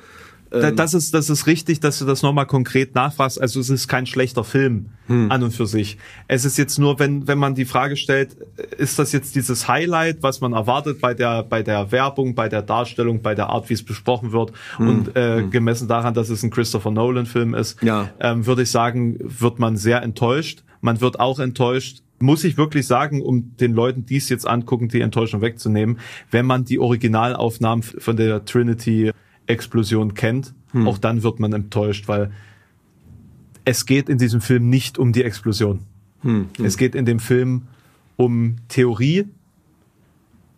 ähm, 0.52 0.76
das 0.76 0.94
ist, 0.94 1.14
das 1.14 1.30
ist 1.30 1.48
richtig, 1.48 1.80
dass 1.80 2.00
du 2.00 2.06
das 2.06 2.22
nochmal 2.22 2.46
konkret 2.46 2.96
nachfragst. 2.96 3.40
Also 3.40 3.60
es 3.60 3.70
ist 3.70 3.88
kein 3.88 4.06
schlechter 4.06 4.44
Film 4.44 4.88
hm. 5.08 5.32
an 5.32 5.44
und 5.44 5.52
für 5.52 5.66
sich. 5.66 5.98
Es 6.28 6.46
ist 6.46 6.58
jetzt 6.58 6.80
nur, 6.80 7.00
wenn, 7.00 7.28
wenn 7.28 7.38
man 7.38 7.56
die 7.56 7.66
Frage 7.66 7.98
stellt, 7.98 8.34
ist 8.78 9.00
das 9.00 9.12
jetzt 9.12 9.36
dieses 9.36 9.68
Highlight, 9.68 10.24
was 10.24 10.42
man 10.42 10.54
erwartet 10.54 11.02
bei 11.02 11.14
der, 11.14 11.44
bei 11.44 11.64
der 11.64 11.92
Werbung, 11.92 12.36
bei 12.36 12.50
der 12.50 12.62
Darstellung, 12.62 13.22
bei 13.22 13.36
der 13.36 13.50
Art, 13.50 13.70
wie 13.70 13.74
es 13.74 13.84
besprochen 13.84 14.32
wird 14.32 14.52
hm. 14.78 14.88
und 14.88 15.16
äh, 15.16 15.42
hm. 15.42 15.52
gemessen 15.52 15.88
daran, 15.88 16.14
dass 16.14 16.30
es 16.30 16.44
ein 16.44 16.50
Christopher 16.50 16.92
Nolan 16.92 17.26
Film 17.26 17.54
ist, 17.54 17.82
ja. 17.84 18.10
ähm, 18.20 18.46
würde 18.46 18.64
ich 18.64 18.72
sagen, 18.72 19.18
wird 19.20 19.60
man 19.60 19.78
sehr 19.78 20.02
enttäuscht. 20.02 20.64
Man 20.82 21.02
wird 21.02 21.20
auch 21.20 21.40
enttäuscht, 21.40 22.04
muss 22.20 22.44
ich 22.44 22.58
wirklich 22.58 22.88
sagen, 22.88 23.22
um 23.22 23.56
den 23.58 23.74
Leuten, 23.74 24.06
die 24.06 24.18
es 24.18 24.30
jetzt 24.30 24.48
angucken, 24.48 24.90
die 24.90 25.02
Enttäuschung 25.02 25.42
wegzunehmen, 25.42 26.00
wenn 26.32 26.46
man 26.46 26.66
die 26.66 26.80
Originalaufnahmen 26.80 27.84
von 27.84 28.16
der 28.16 28.46
Trinity 28.46 29.12
Explosion 29.48 30.14
kennt, 30.14 30.54
hm. 30.72 30.88
auch 30.88 30.98
dann 30.98 31.24
wird 31.24 31.40
man 31.40 31.54
enttäuscht, 31.54 32.08
weil 32.08 32.32
es 33.66 33.86
geht 33.86 34.10
in 34.10 34.18
diesem 34.18 34.42
Film 34.42 34.70
nicht 34.70 34.98
um 34.98 35.12
die 35.12 35.24
Explosion. 35.24 35.80
Hm. 36.22 36.50
Hm. 36.56 36.66
Es 36.66 36.78
geht 36.78 36.96
in 36.96 37.06
dem 37.06 37.20
Film 37.20 37.64
um 38.16 38.58
Theorie 38.68 39.26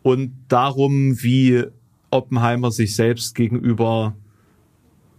und 0.03 0.33
darum, 0.47 1.21
wie 1.21 1.65
Oppenheimer 2.11 2.71
sich 2.71 2.95
selbst 2.95 3.35
gegenüber 3.35 4.15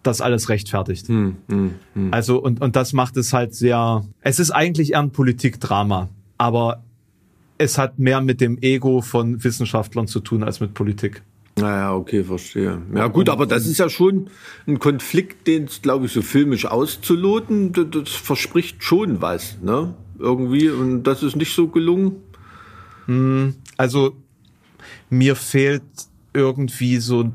das 0.03 0.21
alles 0.21 0.49
rechtfertigt. 0.49 1.09
Hm, 1.09 1.37
hm, 1.49 1.75
hm. 1.95 2.15
Also, 2.15 2.43
und, 2.43 2.61
und 2.61 2.75
das 2.75 2.93
macht 2.93 3.17
es 3.17 3.33
halt 3.33 3.55
sehr, 3.55 4.05
es 4.23 4.39
ist 4.39 4.51
eigentlich 4.51 4.93
eher 4.93 5.01
ein 5.01 5.11
Politikdrama, 5.11 6.09
aber 6.39 6.83
es 7.59 7.77
hat 7.77 7.99
mehr 7.99 8.23
mit 8.23 8.41
dem 8.41 8.59
Ego 8.63 9.03
von 9.03 9.45
Wissenschaftlern 9.45 10.07
zu 10.07 10.21
tun 10.21 10.43
als 10.43 10.61
mit 10.61 10.73
Politik. 10.73 11.23
Naja, 11.61 11.95
okay, 11.95 12.25
verstehe. 12.25 12.83
Ja 12.95 13.09
gut, 13.09 13.29
aber 13.29 13.47
das 13.47 13.67
ist 13.67 13.79
ja 13.79 13.89
schon 13.89 14.31
ein 14.67 14.79
Konflikt, 14.79 15.47
den 15.47 15.65
es, 15.65 15.83
glaube 15.83 16.07
ich, 16.07 16.13
so 16.13 16.23
filmisch 16.23 16.67
auszuloten, 16.67 17.73
das, 17.73 17.87
das, 17.91 18.09
verspricht 18.11 18.83
schon 18.83 19.21
was, 19.21 19.59
ne? 19.63 19.95
Irgendwie. 20.19 20.69
Und 20.69 21.05
das 21.05 21.23
ist 21.23 21.37
nicht 21.37 21.55
so 21.55 21.69
gelungen. 21.69 22.17
Hm, 23.07 23.55
also 23.77 24.17
mir 25.09 25.37
fehlt 25.37 25.83
irgendwie 26.33 26.99
so 26.99 27.31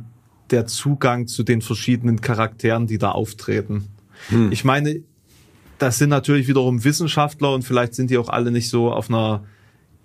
der 0.52 0.68
Zugang 0.68 1.28
zu 1.28 1.44
den 1.44 1.62
verschiedenen 1.62 2.22
Charakteren, 2.22 2.88
die 2.88 2.98
da 2.98 3.12
auftreten. 3.12 3.88
Hm. 4.30 4.52
Ich 4.52 4.64
meine, 4.64 5.02
das 5.78 5.98
sind 5.98 6.10
natürlich 6.10 6.48
wiederum 6.48 6.84
Wissenschaftler 6.84 7.54
und 7.54 7.64
vielleicht 7.64 7.96
sind 7.96 8.10
die 8.10 8.18
auch 8.18 8.30
alle 8.30 8.52
nicht 8.52 8.70
so 8.70 8.92
auf 8.92 9.10
einer 9.10 9.44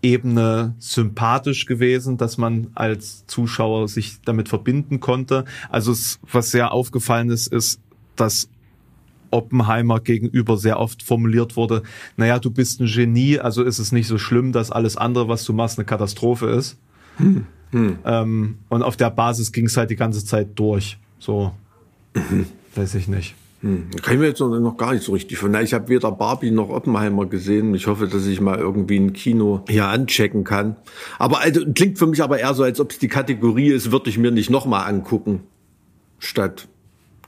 Ebene 0.02 0.74
sympathisch 0.78 1.66
gewesen, 1.66 2.16
dass 2.16 2.38
man 2.38 2.68
als 2.74 3.26
Zuschauer 3.26 3.88
sich 3.88 4.20
damit 4.24 4.48
verbinden 4.48 5.00
konnte. 5.00 5.44
Also 5.68 5.92
es, 5.92 6.18
was 6.30 6.50
sehr 6.50 6.72
aufgefallen 6.72 7.30
ist, 7.30 7.48
ist, 7.48 7.80
dass 8.16 8.48
Oppenheimer 9.30 10.00
gegenüber 10.00 10.56
sehr 10.56 10.80
oft 10.80 11.02
formuliert 11.02 11.56
wurde, 11.56 11.82
naja, 12.16 12.38
du 12.38 12.50
bist 12.50 12.80
ein 12.80 12.86
Genie, 12.86 13.38
also 13.38 13.62
ist 13.62 13.78
es 13.78 13.92
nicht 13.92 14.06
so 14.06 14.18
schlimm, 14.18 14.52
dass 14.52 14.70
alles 14.70 14.96
andere, 14.96 15.28
was 15.28 15.44
du 15.44 15.52
machst, 15.52 15.78
eine 15.78 15.86
Katastrophe 15.86 16.46
ist. 16.46 16.78
Hm. 17.16 17.46
Hm. 17.70 17.98
Ähm, 18.04 18.58
und 18.68 18.82
auf 18.82 18.96
der 18.96 19.10
Basis 19.10 19.52
ging 19.52 19.66
es 19.66 19.76
halt 19.76 19.90
die 19.90 19.96
ganze 19.96 20.24
Zeit 20.24 20.48
durch. 20.56 20.98
So, 21.18 21.52
mhm. 22.14 22.46
weiß 22.74 22.94
ich 22.96 23.06
nicht. 23.06 23.34
Hm. 23.62 23.90
Kann 24.02 24.14
ich 24.14 24.20
mir 24.20 24.26
jetzt 24.26 24.40
noch 24.40 24.76
gar 24.78 24.94
nicht 24.94 25.04
so 25.04 25.12
richtig 25.12 25.36
von. 25.36 25.54
Ich 25.56 25.74
habe 25.74 25.88
weder 25.88 26.10
Barbie 26.12 26.50
noch 26.50 26.70
Oppenheimer 26.70 27.26
gesehen. 27.26 27.74
Ich 27.74 27.86
hoffe, 27.86 28.08
dass 28.08 28.26
ich 28.26 28.40
mal 28.40 28.58
irgendwie 28.58 28.98
ein 28.98 29.12
Kino 29.12 29.64
hier 29.68 29.86
anchecken 29.86 30.44
kann. 30.44 30.76
Aber 31.18 31.40
also, 31.40 31.60
klingt 31.72 31.98
für 31.98 32.06
mich 32.06 32.22
aber 32.22 32.38
eher 32.38 32.54
so, 32.54 32.62
als 32.62 32.80
ob 32.80 32.92
es 32.92 32.98
die 32.98 33.08
Kategorie 33.08 33.68
ist, 33.68 33.92
würde 33.92 34.08
ich 34.08 34.16
mir 34.16 34.30
nicht 34.30 34.48
nochmal 34.48 34.88
angucken. 34.88 35.42
Statt 36.18 36.68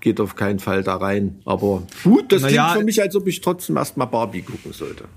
geht 0.00 0.20
auf 0.20 0.34
keinen 0.34 0.58
Fall 0.58 0.82
da 0.82 0.96
rein. 0.96 1.40
Aber 1.44 1.82
gut, 2.02 2.32
das 2.32 2.42
naja, 2.42 2.64
klingt 2.64 2.78
für 2.78 2.84
mich, 2.84 3.02
als 3.02 3.14
ob 3.14 3.26
ich 3.26 3.40
trotzdem 3.40 3.76
erstmal 3.76 4.06
Barbie 4.06 4.42
gucken 4.42 4.72
sollte. 4.72 5.04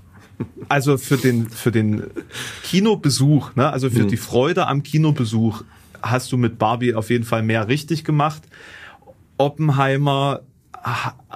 Also 0.68 0.98
für 0.98 1.16
den, 1.16 1.48
für 1.48 1.72
den 1.72 2.02
Kinobesuch, 2.62 3.54
ne, 3.54 3.70
also 3.70 3.88
für 3.88 4.00
hm. 4.00 4.08
die 4.08 4.18
Freude 4.18 4.66
am 4.66 4.82
Kinobesuch 4.82 5.62
hast 6.02 6.30
du 6.30 6.36
mit 6.36 6.58
Barbie 6.58 6.94
auf 6.94 7.08
jeden 7.08 7.24
Fall 7.24 7.42
mehr 7.42 7.68
richtig 7.68 8.04
gemacht. 8.04 8.42
Oppenheimer 9.38 10.42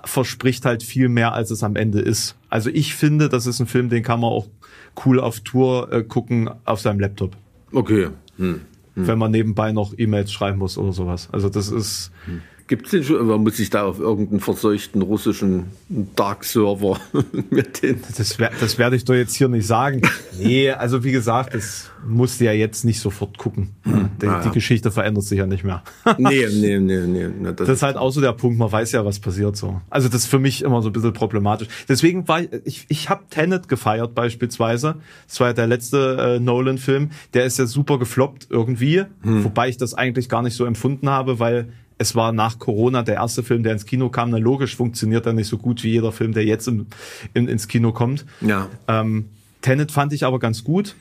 verspricht 0.04 0.64
halt 0.64 0.82
viel 0.82 1.08
mehr, 1.08 1.32
als 1.32 1.50
es 1.50 1.62
am 1.62 1.76
Ende 1.76 2.00
ist. 2.00 2.36
Also 2.48 2.70
ich 2.70 2.94
finde, 2.94 3.28
das 3.28 3.46
ist 3.46 3.60
ein 3.60 3.66
Film, 3.66 3.88
den 3.88 4.02
kann 4.02 4.20
man 4.20 4.30
auch 4.30 4.48
cool 5.04 5.20
auf 5.20 5.40
Tour 5.40 5.92
äh, 5.92 6.02
gucken 6.02 6.50
auf 6.64 6.80
seinem 6.80 7.00
Laptop. 7.00 7.36
Okay. 7.72 8.08
Hm. 8.36 8.60
Hm. 8.94 9.06
Wenn 9.06 9.18
man 9.18 9.30
nebenbei 9.30 9.72
noch 9.72 9.94
E-Mails 9.96 10.32
schreiben 10.32 10.58
muss 10.58 10.78
oder 10.78 10.92
sowas. 10.92 11.28
Also 11.32 11.48
das 11.48 11.70
ist. 11.70 12.10
Hm. 12.26 12.42
Gibt 12.70 12.84
es 12.84 12.92
den 12.92 13.02
schon, 13.02 13.26
man 13.26 13.42
muss 13.42 13.56
sich 13.56 13.68
da 13.68 13.82
auf 13.82 13.98
irgendeinen 13.98 14.38
verseuchten 14.38 15.02
russischen 15.02 15.64
Dark-Server 15.88 17.00
mit 17.50 17.82
den... 17.82 18.00
Das, 18.16 18.36
das 18.38 18.78
werde 18.78 18.94
ich 18.94 19.04
doch 19.04 19.14
jetzt 19.14 19.34
hier 19.34 19.48
nicht 19.48 19.66
sagen. 19.66 20.02
Nee, 20.38 20.70
also 20.70 21.02
wie 21.02 21.10
gesagt, 21.10 21.52
das 21.52 21.90
musst 22.06 22.38
du 22.38 22.44
ja 22.44 22.52
jetzt 22.52 22.84
nicht 22.84 23.00
sofort 23.00 23.38
gucken. 23.38 23.70
Hm, 23.82 24.10
die, 24.22 24.28
ah, 24.28 24.40
die, 24.44 24.50
Geschichte 24.50 24.92
verändert 24.92 25.24
sich 25.24 25.40
ja 25.40 25.46
nicht 25.46 25.64
mehr. 25.64 25.82
nee, 26.18 26.46
nee, 26.48 26.78
nee, 26.78 27.06
nee. 27.08 27.28
Das, 27.42 27.56
das 27.56 27.68
ist 27.70 27.82
halt 27.82 27.96
auch 27.96 28.12
so 28.12 28.20
der 28.20 28.34
Punkt, 28.34 28.56
man 28.56 28.70
weiß 28.70 28.92
ja, 28.92 29.04
was 29.04 29.18
passiert 29.18 29.56
so. 29.56 29.80
Also 29.90 30.08
das 30.08 30.22
ist 30.22 30.26
für 30.28 30.38
mich 30.38 30.62
immer 30.62 30.80
so 30.80 30.90
ein 30.90 30.92
bisschen 30.92 31.12
problematisch. 31.12 31.66
Deswegen 31.88 32.28
war 32.28 32.42
ich, 32.42 32.50
ich, 32.62 32.86
ich 32.88 33.10
habe 33.10 33.24
Tenet 33.30 33.66
gefeiert 33.66 34.14
beispielsweise. 34.14 34.94
Das 35.26 35.40
war 35.40 35.48
ja 35.48 35.54
der 35.54 35.66
letzte 35.66 36.36
äh, 36.36 36.38
Nolan-Film. 36.38 37.10
Der 37.34 37.46
ist 37.46 37.58
ja 37.58 37.66
super 37.66 37.98
gefloppt 37.98 38.46
irgendwie, 38.48 39.06
hm. 39.22 39.42
wobei 39.42 39.68
ich 39.68 39.76
das 39.76 39.92
eigentlich 39.92 40.28
gar 40.28 40.42
nicht 40.42 40.54
so 40.54 40.66
empfunden 40.66 41.10
habe, 41.10 41.40
weil 41.40 41.72
es 42.00 42.14
war 42.14 42.32
nach 42.32 42.58
Corona 42.58 43.02
der 43.02 43.16
erste 43.16 43.42
Film, 43.42 43.62
der 43.62 43.74
ins 43.74 43.84
Kino 43.84 44.08
kam. 44.08 44.30
Na 44.30 44.38
logisch 44.38 44.74
funktioniert 44.74 45.26
er 45.26 45.34
nicht 45.34 45.48
so 45.48 45.58
gut 45.58 45.84
wie 45.84 45.90
jeder 45.90 46.12
Film, 46.12 46.32
der 46.32 46.46
jetzt 46.46 46.66
im, 46.66 46.86
in, 47.34 47.46
ins 47.46 47.68
Kino 47.68 47.92
kommt. 47.92 48.24
Ja. 48.40 48.68
Ähm, 48.88 49.26
Tenet 49.60 49.92
fand 49.92 50.14
ich 50.14 50.24
aber 50.24 50.38
ganz 50.38 50.64
gut. 50.64 50.96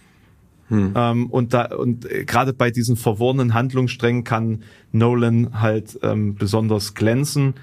Hm. 0.67 0.91
Ähm, 0.93 1.27
und 1.27 1.53
da 1.53 1.73
und 1.73 2.05
äh, 2.11 2.25
gerade 2.25 2.51
bei 2.51 2.69
diesen 2.69 2.97
verworrenen 2.97 3.53
Handlungssträngen 3.53 4.25
kann 4.25 4.63
Nolan 4.91 5.61
halt 5.61 5.97
ähm, 6.03 6.35
besonders 6.35 6.95
glänzen. 6.95 7.53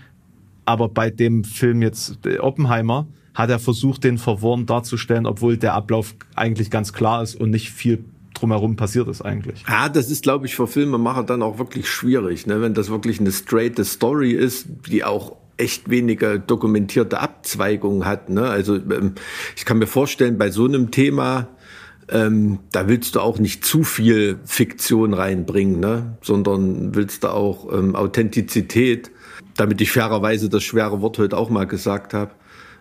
Aber 0.65 0.89
bei 0.89 1.11
dem 1.11 1.45
Film 1.45 1.83
jetzt 1.83 2.27
äh, 2.27 2.39
Oppenheimer 2.39 3.07
hat 3.35 3.51
er 3.51 3.59
versucht, 3.59 4.03
den 4.03 4.17
verworren 4.17 4.65
darzustellen, 4.65 5.27
obwohl 5.27 5.59
der 5.59 5.75
Ablauf 5.75 6.15
eigentlich 6.35 6.71
ganz 6.71 6.95
klar 6.95 7.23
ist 7.23 7.35
und 7.35 7.51
nicht 7.51 7.71
viel 7.71 8.03
drumherum 8.41 8.77
passiert 8.77 9.09
ist 9.09 9.23
eigentlich. 9.23 9.65
Ja, 9.69 9.89
das 9.89 10.11
ist, 10.11 10.23
glaube 10.23 10.47
ich, 10.47 10.55
für 10.55 10.67
Filmemacher 10.67 11.25
dann 11.25 11.43
auch 11.43 11.59
wirklich 11.59 11.89
schwierig, 11.89 12.47
ne? 12.47 12.61
wenn 12.61 12.75
das 12.75 12.91
wirklich 12.91 13.21
eine 13.21 13.33
straight 13.33 13.85
Story 13.85 14.33
ist, 14.33 14.67
die 14.89 15.05
auch 15.05 15.37
echt 15.57 15.89
wenige 15.89 16.39
dokumentierte 16.39 17.21
Abzweigungen 17.21 18.05
hat. 18.05 18.29
Ne? 18.29 18.49
Also 18.49 18.77
ähm, 18.77 19.15
ich 19.57 19.65
kann 19.65 19.79
mir 19.79 19.87
vorstellen, 19.87 20.39
bei 20.39 20.51
so 20.51 20.67
einem 20.67 20.91
Thema, 20.91 21.49
ähm, 22.09 22.59
da 22.73 22.89
willst 22.89 23.15
du 23.15 23.21
auch 23.21 23.39
nicht 23.39 23.65
zu 23.65 23.83
viel 23.83 24.39
Fiktion 24.45 25.15
reinbringen, 25.15 25.81
ne? 25.81 26.19
sondern 26.23 26.95
willst 26.95 27.25
du 27.25 27.29
auch 27.29 27.73
ähm, 27.73 27.97
Authentizität, 27.97 29.11
damit 29.57 29.81
ich 29.81 29.91
fairerweise 29.91 30.49
das 30.49 30.63
schwere 30.63 31.01
Wort 31.01 31.19
heute 31.19 31.37
auch 31.37 31.51
mal 31.51 31.67
gesagt 31.67 32.15
habe, 32.15 32.33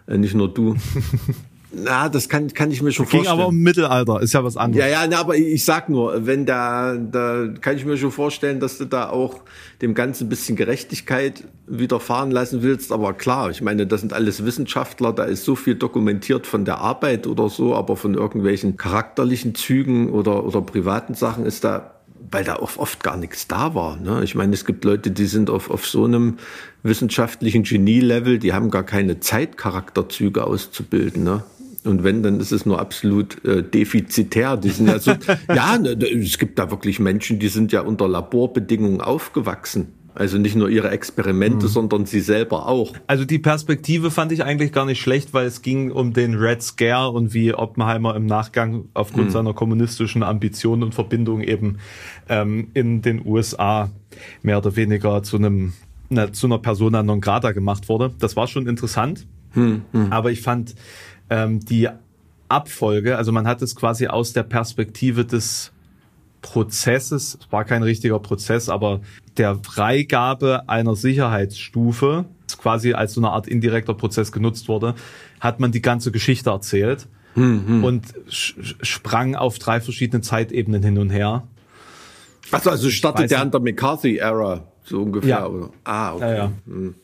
äh, 0.07 0.17
nicht 0.17 0.35
nur 0.35 0.53
du. 0.53 0.75
Na, 1.77 2.09
das 2.09 2.29
kann, 2.29 2.53
kann 2.53 2.71
ich 2.71 2.81
mir 2.81 2.91
schon 2.91 3.05
Ging 3.05 3.19
vorstellen. 3.19 3.39
aber 3.39 3.49
im 3.49 3.61
Mittelalter, 3.61 4.21
ist 4.21 4.33
ja 4.33 4.43
was 4.43 4.55
anderes. 4.55 4.85
Ja, 4.85 4.89
ja, 4.89 5.07
na, 5.07 5.19
aber 5.19 5.35
ich 5.35 5.65
sag 5.65 5.89
nur, 5.89 6.25
wenn 6.25 6.45
da, 6.45 6.95
da 6.95 7.47
kann 7.59 7.75
ich 7.75 7.85
mir 7.85 7.97
schon 7.97 8.11
vorstellen, 8.11 8.59
dass 8.59 8.77
du 8.77 8.85
da 8.85 9.09
auch 9.09 9.41
dem 9.81 9.93
Ganzen 9.93 10.25
ein 10.25 10.29
bisschen 10.29 10.55
Gerechtigkeit 10.55 11.43
widerfahren 11.67 12.31
lassen 12.31 12.61
willst. 12.61 12.91
Aber 12.91 13.13
klar, 13.13 13.49
ich 13.49 13.61
meine, 13.61 13.85
das 13.85 14.01
sind 14.01 14.13
alles 14.13 14.45
Wissenschaftler, 14.45 15.11
da 15.11 15.23
ist 15.23 15.43
so 15.43 15.55
viel 15.55 15.75
dokumentiert 15.75 16.47
von 16.47 16.63
der 16.65 16.79
Arbeit 16.79 17.27
oder 17.27 17.49
so, 17.49 17.75
aber 17.75 17.97
von 17.97 18.13
irgendwelchen 18.13 18.77
charakterlichen 18.77 19.53
Zügen 19.55 20.11
oder, 20.11 20.45
oder 20.45 20.61
privaten 20.61 21.13
Sachen 21.13 21.45
ist 21.45 21.63
da 21.63 21.91
weil 22.31 22.43
da 22.43 22.57
oft, 22.57 22.79
oft 22.79 23.03
gar 23.03 23.17
nichts 23.17 23.47
da 23.47 23.75
war. 23.75 23.97
Ne? 23.97 24.23
Ich 24.23 24.35
meine, 24.35 24.53
es 24.53 24.65
gibt 24.65 24.83
Leute, 24.83 25.11
die 25.11 25.25
sind 25.25 25.49
auf, 25.49 25.69
auf 25.69 25.85
so 25.85 26.05
einem 26.05 26.37
wissenschaftlichen 26.83 27.63
Genie-Level, 27.63 28.39
die 28.39 28.53
haben 28.53 28.71
gar 28.71 28.83
keine 28.83 29.19
Zeit, 29.19 29.57
Charakterzüge 29.57 30.45
auszubilden. 30.45 31.23
Ne? 31.23 31.43
Und 31.85 32.03
wenn, 32.03 32.23
dann 32.23 32.39
ist 32.39 32.51
es 32.51 32.65
nur 32.65 32.79
absolut 32.79 33.43
äh, 33.45 33.63
defizitär. 33.63 34.57
Die 34.57 34.69
sind 34.69 34.87
ja, 34.87 34.99
so, 34.99 35.11
ja, 35.53 35.77
ne, 35.77 35.91
es 35.91 36.37
gibt 36.37 36.59
da 36.59 36.71
wirklich 36.71 36.99
Menschen, 36.99 37.39
die 37.39 37.47
sind 37.47 37.71
ja 37.71 37.81
unter 37.81 38.07
Laborbedingungen 38.07 39.01
aufgewachsen. 39.01 39.87
Also 40.15 40.37
nicht 40.37 40.55
nur 40.55 40.69
ihre 40.69 40.91
Experimente, 40.91 41.65
mhm. 41.65 41.69
sondern 41.69 42.05
sie 42.05 42.21
selber 42.21 42.67
auch. 42.67 42.93
Also 43.05 43.25
die 43.25 43.37
Perspektive 43.37 44.11
fand 44.11 44.31
ich 44.31 44.45
eigentlich 44.45 44.71
gar 44.71 44.85
nicht 44.85 45.01
schlecht, 45.01 45.33
weil 45.33 45.45
es 45.45 45.61
ging 45.61 45.91
um 45.91 46.13
den 46.13 46.35
Red 46.35 46.63
Scare 46.63 47.09
und 47.11 47.33
wie 47.33 47.53
Oppenheimer 47.53 48.15
im 48.15 48.25
Nachgang 48.25 48.85
aufgrund 48.93 49.27
mhm. 49.27 49.31
seiner 49.31 49.53
kommunistischen 49.53 50.23
Ambitionen 50.23 50.83
und 50.83 50.95
Verbindungen 50.95 51.43
eben 51.45 51.79
ähm, 52.29 52.69
in 52.73 53.01
den 53.01 53.25
USA 53.25 53.91
mehr 54.41 54.59
oder 54.59 54.77
weniger 54.77 55.21
zu 55.21 55.35
einem 55.35 55.73
na, 56.09 56.31
zu 56.31 56.47
einer 56.47 56.59
Persona 56.59 57.03
non 57.03 57.19
grata 57.19 57.51
gemacht 57.51 57.89
wurde. 57.89 58.13
Das 58.19 58.37
war 58.37 58.47
schon 58.47 58.67
interessant. 58.67 59.27
Mhm. 59.53 59.83
Aber 60.09 60.31
ich 60.31 60.41
fand 60.41 60.75
ähm, 61.29 61.59
die 61.59 61.89
Abfolge, 62.47 63.17
also 63.17 63.31
man 63.31 63.47
hat 63.47 63.61
es 63.61 63.75
quasi 63.75 64.07
aus 64.07 64.33
der 64.33 64.43
Perspektive 64.43 65.25
des 65.25 65.71
Prozesses, 66.41 67.39
es 67.41 67.51
war 67.51 67.65
kein 67.65 67.81
richtiger 67.81 68.19
Prozess, 68.19 68.69
aber 68.69 69.01
der 69.37 69.55
Freigabe 69.63 70.69
einer 70.69 70.95
Sicherheitsstufe, 70.95 72.25
quasi 72.59 72.93
als 72.93 73.15
so 73.15 73.21
eine 73.21 73.31
Art 73.31 73.47
indirekter 73.47 73.95
Prozess 73.95 74.31
genutzt 74.31 74.67
wurde, 74.67 74.93
hat 75.39 75.59
man 75.59 75.71
die 75.71 75.81
ganze 75.81 76.11
Geschichte 76.11 76.51
erzählt 76.51 77.07
hm, 77.33 77.83
und 77.83 78.13
sprang 78.83 79.35
auf 79.35 79.57
drei 79.57 79.81
verschiedene 79.81 80.21
Zeitebenen 80.21 80.83
hin 80.83 80.99
und 80.99 81.09
her. 81.09 81.47
Also, 82.51 82.69
also 82.69 82.91
startet 82.91 83.31
der 83.31 83.41
an 83.41 83.49
der 83.49 83.59
McCarthy-Ära, 83.59 84.67
so 84.83 85.01
ungefähr. 85.01 85.29
Ja. 85.29 85.47
Oder? 85.47 85.69
Ah, 85.83 86.13
okay. 86.13 86.29
Ja, 86.29 86.35
ja. 86.35 86.51
Hm. 86.67 86.95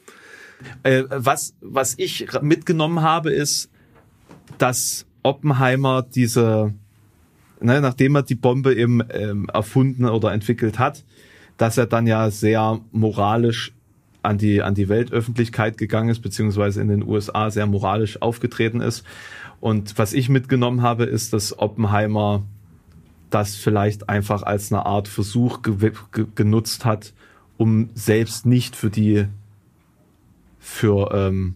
Äh, 0.83 1.03
was, 1.09 1.55
was 1.61 1.95
ich 1.97 2.27
mitgenommen 2.43 3.01
habe, 3.01 3.31
ist, 3.31 3.70
dass 4.61 5.07
Oppenheimer 5.23 6.03
diese, 6.03 6.73
ne, 7.59 7.81
nachdem 7.81 8.15
er 8.15 8.23
die 8.23 8.35
Bombe 8.35 8.75
eben 8.75 9.01
ähm, 9.09 9.49
erfunden 9.51 10.05
oder 10.05 10.31
entwickelt 10.33 10.77
hat, 10.77 11.03
dass 11.57 11.77
er 11.77 11.87
dann 11.87 12.05
ja 12.05 12.29
sehr 12.29 12.79
moralisch 12.91 13.73
an 14.21 14.37
die, 14.37 14.61
an 14.61 14.75
die 14.75 14.87
Weltöffentlichkeit 14.87 15.79
gegangen 15.79 16.09
ist, 16.09 16.21
beziehungsweise 16.21 16.79
in 16.79 16.89
den 16.89 17.07
USA 17.07 17.49
sehr 17.49 17.65
moralisch 17.65 18.21
aufgetreten 18.21 18.81
ist. 18.81 19.03
Und 19.59 19.97
was 19.97 20.13
ich 20.13 20.29
mitgenommen 20.29 20.83
habe, 20.83 21.05
ist, 21.05 21.33
dass 21.33 21.57
Oppenheimer 21.57 22.43
das 23.31 23.55
vielleicht 23.55 24.09
einfach 24.09 24.43
als 24.43 24.71
eine 24.71 24.85
Art 24.85 25.07
Versuch 25.07 25.63
ge 25.63 25.91
ge 26.11 26.25
genutzt 26.35 26.85
hat, 26.85 27.13
um 27.57 27.89
selbst 27.95 28.45
nicht 28.45 28.75
für 28.75 28.91
die 28.91 29.25
für 30.59 31.11
ähm, 31.13 31.55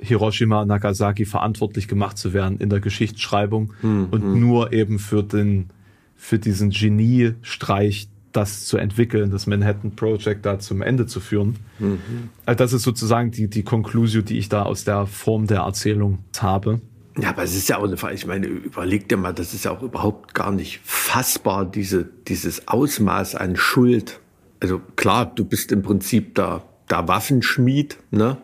Hiroshima, 0.00 0.64
Nagasaki 0.64 1.24
verantwortlich 1.24 1.88
gemacht 1.88 2.18
zu 2.18 2.32
werden 2.32 2.58
in 2.58 2.70
der 2.70 2.80
Geschichtsschreibung 2.80 3.72
mhm. 3.82 4.08
und 4.10 4.22
hm. 4.22 4.40
nur 4.40 4.72
eben 4.72 4.98
für 4.98 5.22
den, 5.22 5.70
für 6.16 6.38
diesen 6.38 6.70
Geniestreich, 6.70 8.08
das 8.32 8.64
zu 8.64 8.76
entwickeln, 8.76 9.30
das 9.30 9.46
Manhattan 9.46 9.96
Project 9.96 10.46
da 10.46 10.58
zum 10.58 10.82
Ende 10.82 11.06
zu 11.06 11.20
führen. 11.20 11.56
Mhm. 11.78 12.30
Also 12.46 12.58
das 12.58 12.72
ist 12.72 12.82
sozusagen 12.82 13.32
die, 13.32 13.48
die 13.48 13.62
Conclusio, 13.62 14.22
die 14.22 14.38
ich 14.38 14.48
da 14.48 14.62
aus 14.62 14.84
der 14.84 15.06
Form 15.06 15.46
der 15.46 15.60
Erzählung 15.60 16.18
habe. 16.38 16.80
Ja, 17.18 17.30
aber 17.30 17.42
es 17.42 17.56
ist 17.56 17.68
ja 17.68 17.78
auch 17.78 17.84
eine 17.84 17.96
Frage, 17.96 18.14
ich 18.14 18.26
meine, 18.26 18.46
überleg 18.46 19.08
dir 19.08 19.16
mal, 19.16 19.32
das 19.32 19.52
ist 19.52 19.64
ja 19.64 19.72
auch 19.72 19.82
überhaupt 19.82 20.32
gar 20.32 20.52
nicht 20.52 20.80
fassbar, 20.84 21.66
diese, 21.66 22.08
dieses 22.28 22.68
Ausmaß 22.68 23.34
an 23.34 23.56
Schuld. 23.56 24.20
Also 24.60 24.80
klar, 24.96 25.26
du 25.26 25.44
bist 25.44 25.72
im 25.72 25.82
Prinzip 25.82 26.34
da, 26.36 26.62
da 26.86 27.08
Waffenschmied, 27.08 27.98
ne? 28.10 28.36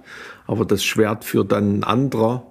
Aber 0.47 0.64
das 0.64 0.84
Schwert 0.84 1.24
führt 1.24 1.53
dann 1.53 1.78
ein 1.78 1.84
anderer. 1.84 2.47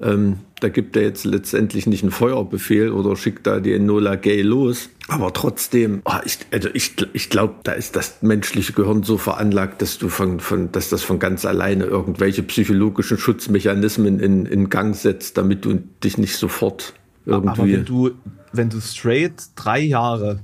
Ähm, 0.00 0.38
da 0.60 0.68
gibt 0.68 0.96
er 0.96 1.02
jetzt 1.02 1.24
letztendlich 1.24 1.86
nicht 1.86 2.02
einen 2.02 2.12
Feuerbefehl 2.12 2.90
oder 2.90 3.16
schickt 3.16 3.46
da 3.46 3.60
die 3.60 3.72
Enola 3.72 4.16
Gay 4.16 4.42
los. 4.42 4.90
Aber 5.08 5.32
trotzdem, 5.32 6.02
oh, 6.04 6.12
ich, 6.24 6.38
also 6.52 6.68
ich, 6.72 6.94
ich 7.12 7.30
glaube, 7.30 7.54
da 7.62 7.72
ist 7.72 7.96
das 7.96 8.22
menschliche 8.22 8.72
Gehirn 8.72 9.02
so 9.02 9.18
veranlagt, 9.18 9.82
dass 9.82 9.98
du 9.98 10.08
von, 10.08 10.40
von, 10.40 10.72
dass 10.72 10.88
das 10.88 11.02
von 11.02 11.18
ganz 11.18 11.44
alleine 11.44 11.84
irgendwelche 11.84 12.42
psychologischen 12.42 13.18
Schutzmechanismen 13.18 14.20
in, 14.20 14.46
in 14.46 14.70
Gang 14.70 14.94
setzt, 14.94 15.36
damit 15.36 15.64
du 15.64 15.82
dich 16.02 16.18
nicht 16.18 16.36
sofort 16.36 16.94
irgendwie. 17.26 17.48
Aber 17.48 17.66
wenn 17.66 17.84
du, 17.84 18.10
wenn 18.52 18.70
du 18.70 18.80
straight 18.80 19.34
drei 19.56 19.80
Jahre 19.80 20.40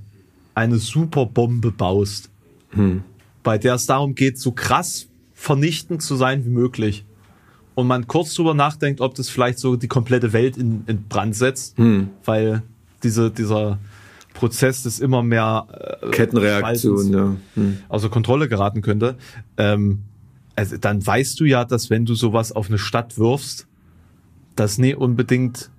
eine 0.55 0.79
Superbombe 0.79 1.71
baust, 1.71 2.31
hm. 2.71 3.03
bei 3.43 3.59
der 3.59 3.75
es 3.75 3.87
darum 3.87 4.15
geht, 4.15 4.39
so 4.39 4.53
krass 4.53 5.08
vernichtend 5.39 6.03
zu 6.03 6.17
sein 6.17 6.45
wie 6.45 6.51
möglich. 6.51 7.05
Und 7.77 7.87
man 7.87 8.09
kurz 8.09 8.35
drüber 8.35 8.55
nachdenkt, 8.55 9.01
ob 9.01 9.15
das 9.15 9.29
vielleicht 9.29 9.61
so 9.61 9.77
die 9.77 9.87
komplette 9.87 10.33
Welt 10.33 10.57
in, 10.57 10.83
in 10.89 11.05
Brand 11.05 11.37
setzt, 11.37 11.79
hm. 11.79 12.11
weil 12.25 12.63
diese, 13.05 13.31
dieser 13.31 13.79
Prozess 14.35 14.83
des 14.83 14.99
immer 14.99 15.23
mehr 15.23 16.01
äh, 16.03 16.11
Kettenreaktion 16.11 17.13
ja. 17.13 17.37
hm. 17.55 17.79
außer 17.89 18.09
Kontrolle 18.09 18.49
geraten 18.49 18.83
könnte, 18.83 19.17
ähm, 19.57 20.01
also 20.57 20.77
dann 20.77 21.07
weißt 21.07 21.39
du 21.39 21.45
ja, 21.45 21.65
dass 21.65 21.89
wenn 21.89 22.05
du 22.05 22.17
sowas 22.17 22.51
auf 22.51 22.69
eine 22.69 22.79
Stadt 22.79 23.17
wirfst, 23.17 23.69
dass 24.57 24.77
nie 24.79 24.97
unbedingt 24.97 25.71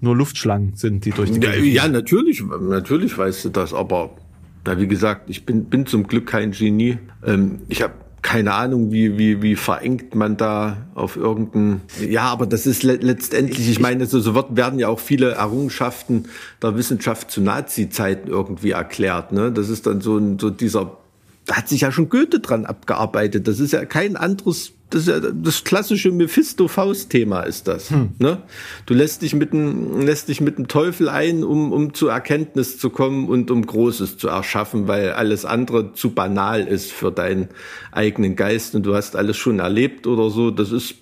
nur 0.00 0.16
Luftschlangen 0.16 0.76
sind, 0.76 1.04
die 1.04 1.10
durch 1.10 1.30
die 1.30 1.40
ja, 1.40 1.56
ja, 1.56 1.88
natürlich, 1.88 2.42
natürlich 2.42 3.18
weißt 3.18 3.44
du 3.44 3.48
das, 3.50 3.74
aber 3.74 4.16
na, 4.64 4.80
wie 4.80 4.88
gesagt, 4.88 5.28
ich 5.28 5.44
bin, 5.44 5.66
bin 5.66 5.84
zum 5.84 6.06
Glück 6.06 6.26
kein 6.26 6.52
Genie. 6.52 6.96
Ähm, 7.22 7.60
ich 7.68 7.82
habe 7.82 7.94
keine 8.22 8.52
Ahnung, 8.52 8.92
wie, 8.92 9.18
wie, 9.18 9.42
wie 9.42 9.56
verengt 9.56 10.14
man 10.14 10.36
da 10.36 10.86
auf 10.94 11.16
irgendein, 11.16 11.80
ja, 12.06 12.24
aber 12.24 12.46
das 12.46 12.66
ist 12.66 12.82
le 12.82 12.96
letztendlich, 12.96 13.68
ich 13.68 13.80
meine, 13.80 14.06
so, 14.06 14.20
so 14.20 14.34
wird, 14.34 14.56
werden 14.56 14.78
ja 14.78 14.88
auch 14.88 15.00
viele 15.00 15.32
Errungenschaften 15.32 16.26
der 16.62 16.76
Wissenschaft 16.76 17.30
zu 17.30 17.40
Nazi-Zeiten 17.40 18.28
irgendwie 18.28 18.70
erklärt, 18.72 19.32
ne? 19.32 19.52
Das 19.52 19.68
ist 19.68 19.86
dann 19.86 20.00
so 20.00 20.18
ein, 20.18 20.38
so 20.38 20.50
dieser, 20.50 20.98
da 21.46 21.56
hat 21.56 21.68
sich 21.68 21.80
ja 21.80 21.92
schon 21.92 22.08
Goethe 22.08 22.40
dran 22.40 22.66
abgearbeitet. 22.66 23.48
Das 23.48 23.58
ist 23.58 23.72
ja 23.72 23.84
kein 23.84 24.16
anderes 24.16 24.72
das, 24.90 25.10
das 25.32 25.64
klassische 25.64 26.10
Mephisto-Faust-Thema 26.10 27.42
ist 27.42 27.68
das. 27.68 27.90
Hm. 27.90 28.10
Ne? 28.18 28.42
Du 28.86 28.94
lässt 28.94 29.22
dich 29.22 29.34
mit 29.34 29.52
dem, 29.52 30.00
lässt 30.00 30.28
dich 30.28 30.40
mit 30.40 30.58
dem 30.58 30.68
Teufel 30.68 31.08
ein, 31.08 31.44
um, 31.44 31.72
um 31.72 31.94
zu 31.94 32.08
Erkenntnis 32.08 32.78
zu 32.78 32.90
kommen 32.90 33.28
und 33.28 33.50
um 33.50 33.64
Großes 33.64 34.18
zu 34.18 34.28
erschaffen, 34.28 34.88
weil 34.88 35.12
alles 35.12 35.44
andere 35.44 35.94
zu 35.94 36.10
banal 36.10 36.66
ist 36.66 36.90
für 36.90 37.12
deinen 37.12 37.48
eigenen 37.92 38.34
Geist 38.34 38.74
und 38.74 38.84
du 38.84 38.94
hast 38.94 39.14
alles 39.16 39.36
schon 39.36 39.60
erlebt 39.60 40.06
oder 40.06 40.28
so. 40.30 40.50
Das 40.50 40.72
ist, 40.72 40.96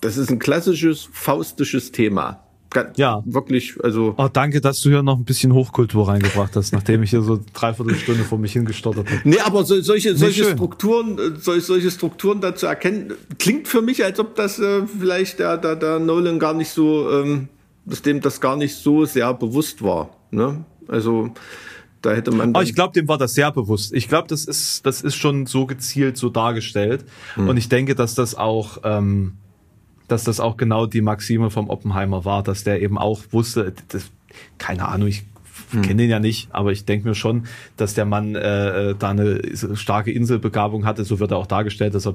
das 0.00 0.16
ist 0.16 0.30
ein 0.30 0.40
klassisches 0.40 1.08
faustisches 1.12 1.92
Thema. 1.92 2.47
Ja. 2.96 3.22
Wirklich, 3.24 3.74
also. 3.82 4.14
Oh, 4.16 4.28
danke, 4.32 4.60
dass 4.60 4.80
du 4.80 4.90
hier 4.90 5.02
noch 5.02 5.16
ein 5.16 5.24
bisschen 5.24 5.52
Hochkultur 5.52 6.08
reingebracht 6.08 6.56
hast, 6.56 6.72
nachdem 6.72 7.02
ich 7.02 7.10
hier 7.10 7.22
so 7.22 7.40
dreiviertel 7.52 7.94
Stunde 7.96 8.24
vor 8.24 8.38
mich 8.38 8.52
hingestottert 8.52 9.10
habe. 9.10 9.20
Nee, 9.24 9.38
aber 9.40 9.64
so, 9.64 9.80
solche, 9.80 10.16
solche 10.16 10.42
nee, 10.44 10.52
Strukturen, 10.52 11.36
solche, 11.40 11.60
solche 11.62 11.90
Strukturen 11.90 12.40
dazu 12.40 12.66
erkennen, 12.66 13.14
klingt 13.38 13.68
für 13.68 13.82
mich, 13.82 14.04
als 14.04 14.18
ob 14.20 14.34
das 14.34 14.58
äh, 14.58 14.82
vielleicht 14.86 15.38
der, 15.38 15.56
der, 15.56 15.76
der 15.76 15.98
Nolan 15.98 16.38
gar 16.38 16.54
nicht 16.54 16.70
so, 16.70 17.10
ähm, 17.10 17.48
dass 17.84 18.02
dem 18.02 18.20
das 18.20 18.40
gar 18.40 18.56
nicht 18.56 18.74
so 18.74 19.04
sehr 19.04 19.32
bewusst 19.34 19.82
war. 19.82 20.10
Ne? 20.30 20.64
Also, 20.88 21.32
da 22.02 22.12
hätte 22.12 22.30
man. 22.30 22.56
Oh, 22.56 22.60
ich 22.60 22.74
glaube, 22.74 22.92
dem 22.92 23.08
war 23.08 23.18
das 23.18 23.34
sehr 23.34 23.50
bewusst. 23.50 23.92
Ich 23.92 24.08
glaube, 24.08 24.28
das 24.28 24.44
ist, 24.44 24.86
das 24.86 25.02
ist 25.02 25.16
schon 25.16 25.46
so 25.46 25.66
gezielt 25.66 26.16
so 26.16 26.28
dargestellt. 26.28 27.04
Hm. 27.34 27.48
Und 27.48 27.56
ich 27.56 27.68
denke, 27.68 27.94
dass 27.94 28.14
das 28.14 28.34
auch, 28.34 28.78
ähm, 28.84 29.34
dass 30.08 30.24
das 30.24 30.40
auch 30.40 30.56
genau 30.56 30.86
die 30.86 31.02
Maxime 31.02 31.50
vom 31.50 31.70
Oppenheimer 31.70 32.24
war, 32.24 32.42
dass 32.42 32.64
der 32.64 32.82
eben 32.82 32.98
auch 32.98 33.20
wusste, 33.30 33.72
das, 33.88 34.10
keine 34.58 34.88
Ahnung, 34.88 35.08
ich 35.08 35.24
hm. 35.70 35.82
kenne 35.82 36.04
ihn 36.04 36.10
ja 36.10 36.18
nicht, 36.18 36.48
aber 36.52 36.72
ich 36.72 36.84
denke 36.84 37.08
mir 37.08 37.14
schon, 37.14 37.44
dass 37.76 37.94
der 37.94 38.04
Mann 38.04 38.34
äh, 38.34 38.94
da 38.98 39.10
eine 39.10 39.40
starke 39.74 40.10
Inselbegabung 40.10 40.86
hatte. 40.86 41.04
So 41.04 41.20
wird 41.20 41.30
er 41.30 41.36
auch 41.36 41.46
dargestellt, 41.46 41.94
dass 41.94 42.06
er 42.06 42.14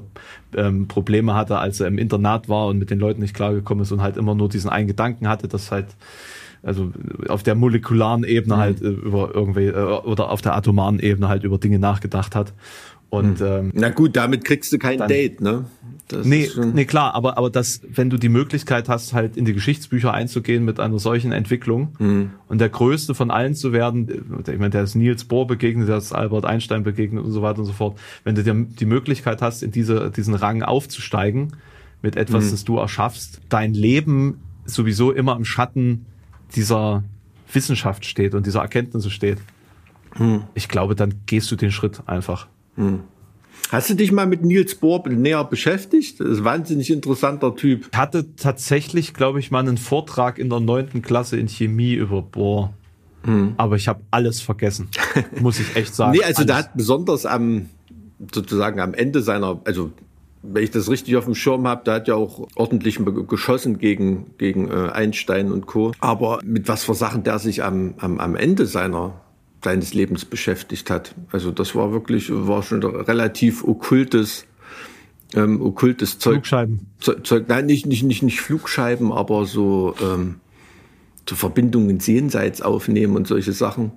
ähm, 0.56 0.88
Probleme 0.88 1.34
hatte, 1.34 1.58
als 1.58 1.80
er 1.80 1.86
im 1.86 1.98
Internat 1.98 2.48
war 2.48 2.66
und 2.66 2.78
mit 2.78 2.90
den 2.90 2.98
Leuten 2.98 3.20
nicht 3.20 3.34
klargekommen 3.34 3.82
ist 3.82 3.92
und 3.92 4.02
halt 4.02 4.16
immer 4.16 4.34
nur 4.34 4.48
diesen 4.48 4.70
einen 4.70 4.88
Gedanken 4.88 5.28
hatte, 5.28 5.46
dass 5.48 5.70
halt 5.70 5.86
also 6.64 6.92
auf 7.28 7.42
der 7.42 7.54
molekularen 7.54 8.24
Ebene 8.24 8.56
mhm. 8.56 8.58
halt 8.58 8.82
äh, 8.82 8.88
über 8.88 9.34
irgendwie 9.34 9.66
äh, 9.66 9.74
oder 9.74 10.30
auf 10.30 10.40
der 10.40 10.56
atomaren 10.56 10.98
Ebene 10.98 11.28
halt 11.28 11.44
über 11.44 11.58
Dinge 11.58 11.78
nachgedacht 11.78 12.34
hat. 12.34 12.52
Und, 13.14 13.40
mhm. 13.40 13.46
ähm, 13.46 13.70
Na 13.74 13.90
gut, 13.90 14.16
damit 14.16 14.44
kriegst 14.44 14.72
du 14.72 14.78
kein 14.78 14.98
dann, 14.98 15.08
Date, 15.08 15.40
ne? 15.40 15.66
Das 16.08 16.26
nee, 16.26 16.50
nee, 16.74 16.84
klar, 16.84 17.14
aber, 17.14 17.38
aber 17.38 17.48
das, 17.48 17.80
wenn 17.88 18.10
du 18.10 18.18
die 18.18 18.28
Möglichkeit 18.28 18.90
hast, 18.90 19.14
halt 19.14 19.38
in 19.38 19.46
die 19.46 19.54
Geschichtsbücher 19.54 20.12
einzugehen 20.12 20.62
mit 20.62 20.78
einer 20.78 20.98
solchen 20.98 21.32
Entwicklung 21.32 21.96
mhm. 21.98 22.30
und 22.46 22.60
der 22.60 22.68
Größte 22.68 23.14
von 23.14 23.30
allen 23.30 23.54
zu 23.54 23.72
werden, 23.72 24.42
ich 24.46 24.58
meine, 24.58 24.68
der 24.68 24.82
ist 24.82 24.96
Niels 24.96 25.24
Bohr 25.24 25.46
begegnet, 25.46 25.88
der 25.88 25.96
ist 25.96 26.12
Albert 26.12 26.44
Einstein 26.44 26.82
begegnet 26.82 27.24
und 27.24 27.32
so 27.32 27.40
weiter 27.40 27.60
und 27.60 27.64
so 27.64 27.72
fort, 27.72 27.98
wenn 28.22 28.34
du 28.34 28.42
dir 28.42 28.54
die 28.54 28.84
Möglichkeit 28.84 29.40
hast, 29.40 29.62
in 29.62 29.70
diese, 29.70 30.10
diesen 30.10 30.34
Rang 30.34 30.62
aufzusteigen 30.62 31.54
mit 32.02 32.16
etwas, 32.16 32.44
mhm. 32.44 32.50
das 32.50 32.64
du 32.64 32.76
erschaffst, 32.76 33.40
dein 33.48 33.72
Leben 33.72 34.40
sowieso 34.66 35.10
immer 35.10 35.36
im 35.36 35.46
Schatten 35.46 36.04
dieser 36.54 37.02
Wissenschaft 37.50 38.04
steht 38.04 38.34
und 38.34 38.44
dieser 38.46 38.60
Erkenntnisse 38.60 39.10
steht, 39.10 39.38
hm. 40.16 40.44
ich 40.54 40.68
glaube, 40.68 40.94
dann 40.94 41.22
gehst 41.26 41.50
du 41.50 41.56
den 41.56 41.72
Schritt 41.72 42.02
einfach. 42.06 42.46
Hm. 42.76 43.00
Hast 43.70 43.90
du 43.90 43.94
dich 43.94 44.12
mal 44.12 44.26
mit 44.26 44.44
Niels 44.44 44.74
Bohr 44.74 45.02
näher 45.08 45.44
beschäftigt? 45.44 46.20
Das 46.20 46.28
ist 46.28 46.38
ein 46.38 46.44
wahnsinnig 46.44 46.90
interessanter 46.90 47.56
Typ. 47.56 47.88
Ich 47.92 47.98
hatte 47.98 48.36
tatsächlich, 48.36 49.14
glaube 49.14 49.40
ich, 49.40 49.50
mal 49.50 49.60
einen 49.60 49.78
Vortrag 49.78 50.38
in 50.38 50.50
der 50.50 50.60
neunten 50.60 51.02
Klasse 51.02 51.36
in 51.36 51.48
Chemie 51.48 51.94
über 51.94 52.22
Bohr. 52.22 52.74
Hm. 53.22 53.54
Aber 53.56 53.76
ich 53.76 53.88
habe 53.88 54.02
alles 54.10 54.40
vergessen, 54.40 54.88
muss 55.40 55.58
ich 55.58 55.76
echt 55.76 55.94
sagen. 55.94 56.12
nee, 56.18 56.22
also 56.24 56.42
alles. 56.42 56.46
da 56.46 56.56
hat 56.56 56.76
besonders 56.76 57.26
am 57.26 57.70
sozusagen 58.32 58.80
am 58.80 58.94
Ende 58.94 59.22
seiner, 59.22 59.60
also 59.64 59.90
wenn 60.42 60.62
ich 60.62 60.70
das 60.70 60.90
richtig 60.90 61.16
auf 61.16 61.24
dem 61.24 61.34
Schirm 61.34 61.66
habe, 61.66 61.82
da 61.84 61.94
hat 61.94 62.06
ja 62.06 62.14
auch 62.14 62.46
ordentlich 62.54 63.00
geschossen 63.28 63.78
gegen, 63.78 64.36
gegen 64.36 64.70
äh, 64.70 64.90
Einstein 64.92 65.50
und 65.50 65.66
Co. 65.66 65.92
Aber 66.00 66.40
mit 66.44 66.68
was 66.68 66.84
für 66.84 66.94
Sachen 66.94 67.22
der 67.22 67.38
sich 67.38 67.64
am, 67.64 67.94
am, 67.98 68.20
am 68.20 68.36
Ende 68.36 68.66
seiner 68.66 69.23
seines 69.64 69.94
Lebens 69.94 70.24
beschäftigt 70.24 70.90
hat. 70.90 71.14
Also 71.32 71.50
das 71.50 71.74
war 71.74 71.90
wirklich, 71.92 72.28
war 72.30 72.62
schon 72.62 72.84
relativ 72.84 73.64
okkultes, 73.64 74.46
ähm, 75.34 75.60
okkultes 75.60 76.18
Zeug. 76.18 76.34
Flugscheiben. 76.34 76.86
Zeug, 77.00 77.44
nein, 77.48 77.66
nicht, 77.66 77.86
nicht, 77.86 78.04
nicht, 78.04 78.22
nicht 78.22 78.40
Flugscheiben, 78.40 79.10
aber 79.10 79.46
so, 79.46 79.94
ähm, 80.00 80.36
so 81.28 81.34
Verbindungen 81.34 81.98
jenseits 81.98 82.62
aufnehmen 82.62 83.16
und 83.16 83.26
solche 83.26 83.52
Sachen. 83.52 83.92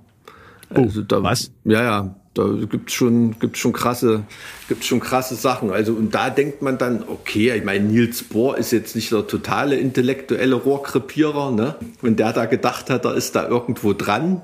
Oh, 0.73 0.81
also 0.81 1.01
da, 1.01 1.21
was? 1.21 1.51
Ja, 1.63 1.83
ja, 1.83 2.15
da 2.33 2.45
gibt's 2.69 2.93
schon, 2.93 3.39
gibt's 3.39 3.59
schon 3.59 3.73
krasse, 3.73 4.23
gibt's 4.67 4.85
schon 4.85 4.99
krasse 4.99 5.35
Sachen. 5.35 5.71
Also, 5.71 5.93
und 5.93 6.13
da 6.13 6.29
denkt 6.29 6.61
man 6.61 6.77
dann, 6.77 7.03
okay, 7.07 7.55
ich 7.55 7.63
meine, 7.63 7.85
Niels 7.85 8.23
Bohr 8.23 8.57
ist 8.57 8.71
jetzt 8.71 8.95
nicht 8.95 9.11
der 9.11 9.27
totale 9.27 9.77
intellektuelle 9.77 10.55
Rohrkrepierer, 10.55 11.51
ne? 11.51 11.75
Wenn 12.01 12.15
der 12.15 12.33
da 12.33 12.45
gedacht 12.45 12.89
hat, 12.89 13.05
er 13.05 13.15
ist 13.15 13.35
da 13.35 13.47
irgendwo 13.47 13.93
dran. 13.93 14.41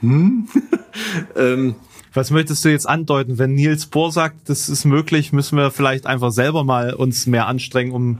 Hm? 0.00 0.48
ähm, 1.36 1.74
was 2.12 2.30
möchtest 2.30 2.64
du 2.64 2.70
jetzt 2.70 2.88
andeuten? 2.88 3.38
Wenn 3.38 3.54
Niels 3.54 3.86
Bohr 3.86 4.10
sagt, 4.10 4.48
das 4.48 4.68
ist 4.68 4.84
möglich, 4.86 5.32
müssen 5.32 5.58
wir 5.58 5.70
vielleicht 5.70 6.06
einfach 6.06 6.30
selber 6.30 6.64
mal 6.64 6.94
uns 6.94 7.26
mehr 7.26 7.46
anstrengen, 7.46 7.92
um 7.92 8.18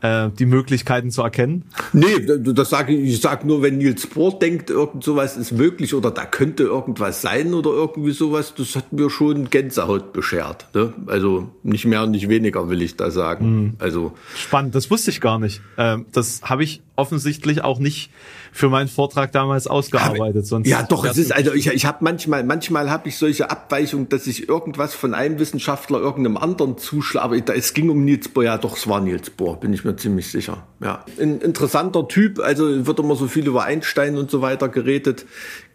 äh, 0.00 0.30
die 0.30 0.46
Möglichkeiten 0.46 1.10
zu 1.10 1.22
erkennen? 1.22 1.64
Nee, 1.92 2.26
das 2.38 2.70
sage 2.70 2.94
ich, 2.94 3.14
ich 3.14 3.20
sage 3.20 3.46
nur, 3.46 3.62
wenn 3.62 3.78
Nils 3.78 4.06
Bohr 4.06 4.38
denkt, 4.38 4.70
irgend 4.70 5.04
sowas 5.04 5.36
ist 5.36 5.52
möglich 5.52 5.94
oder 5.94 6.10
da 6.10 6.24
könnte 6.24 6.62
irgendwas 6.62 7.20
sein 7.20 7.54
oder 7.54 7.70
irgendwie 7.70 8.12
sowas, 8.12 8.54
das 8.56 8.76
hat 8.76 8.92
mir 8.92 9.10
schon 9.10 9.50
Gänsehaut 9.50 10.12
beschert. 10.12 10.68
Ne? 10.74 10.92
Also 11.06 11.50
nicht 11.62 11.84
mehr 11.84 12.04
und 12.04 12.12
nicht 12.12 12.28
weniger, 12.28 12.68
will 12.68 12.82
ich 12.82 12.96
da 12.96 13.10
sagen. 13.10 13.62
Mhm. 13.62 13.72
Also 13.78 14.12
Spannend, 14.36 14.74
das 14.74 14.90
wusste 14.90 15.10
ich 15.10 15.20
gar 15.20 15.38
nicht. 15.38 15.60
Ähm, 15.76 16.06
das 16.12 16.42
habe 16.42 16.64
ich 16.64 16.80
offensichtlich 16.96 17.62
auch 17.62 17.78
nicht 17.78 18.10
für 18.58 18.68
meinen 18.68 18.88
Vortrag 18.88 19.30
damals 19.32 19.66
ausgearbeitet. 19.66 20.46
Sonst 20.46 20.68
ja, 20.68 20.82
doch, 20.82 21.04
es 21.04 21.16
ist, 21.16 21.32
also 21.32 21.54
ich, 21.54 21.68
ich 21.68 21.86
habe 21.86 21.98
manchmal, 22.00 22.42
manchmal 22.42 22.90
habe 22.90 23.08
ich 23.08 23.16
solche 23.16 23.50
Abweichungen, 23.50 24.08
dass 24.08 24.26
ich 24.26 24.48
irgendwas 24.48 24.94
von 24.94 25.14
einem 25.14 25.38
Wissenschaftler 25.38 26.00
irgendeinem 26.00 26.36
anderen 26.36 26.76
zuschlage. 26.76 27.24
Aber 27.24 27.56
es 27.56 27.72
ging 27.72 27.88
um 27.88 28.04
Niels 28.04 28.28
Bohr, 28.28 28.44
ja 28.44 28.58
doch, 28.58 28.76
es 28.76 28.88
war 28.88 29.00
Niels 29.00 29.30
Bohr, 29.30 29.60
bin 29.60 29.72
ich 29.72 29.84
mir 29.84 29.96
ziemlich 29.96 30.30
sicher. 30.30 30.66
Ja. 30.80 31.04
Ein 31.20 31.40
interessanter 31.40 32.08
Typ, 32.08 32.40
also 32.40 32.86
wird 32.86 32.98
immer 32.98 33.14
so 33.14 33.28
viel 33.28 33.46
über 33.46 33.62
Einstein 33.64 34.18
und 34.18 34.30
so 34.30 34.42
weiter 34.42 34.68
geredet. 34.68 35.24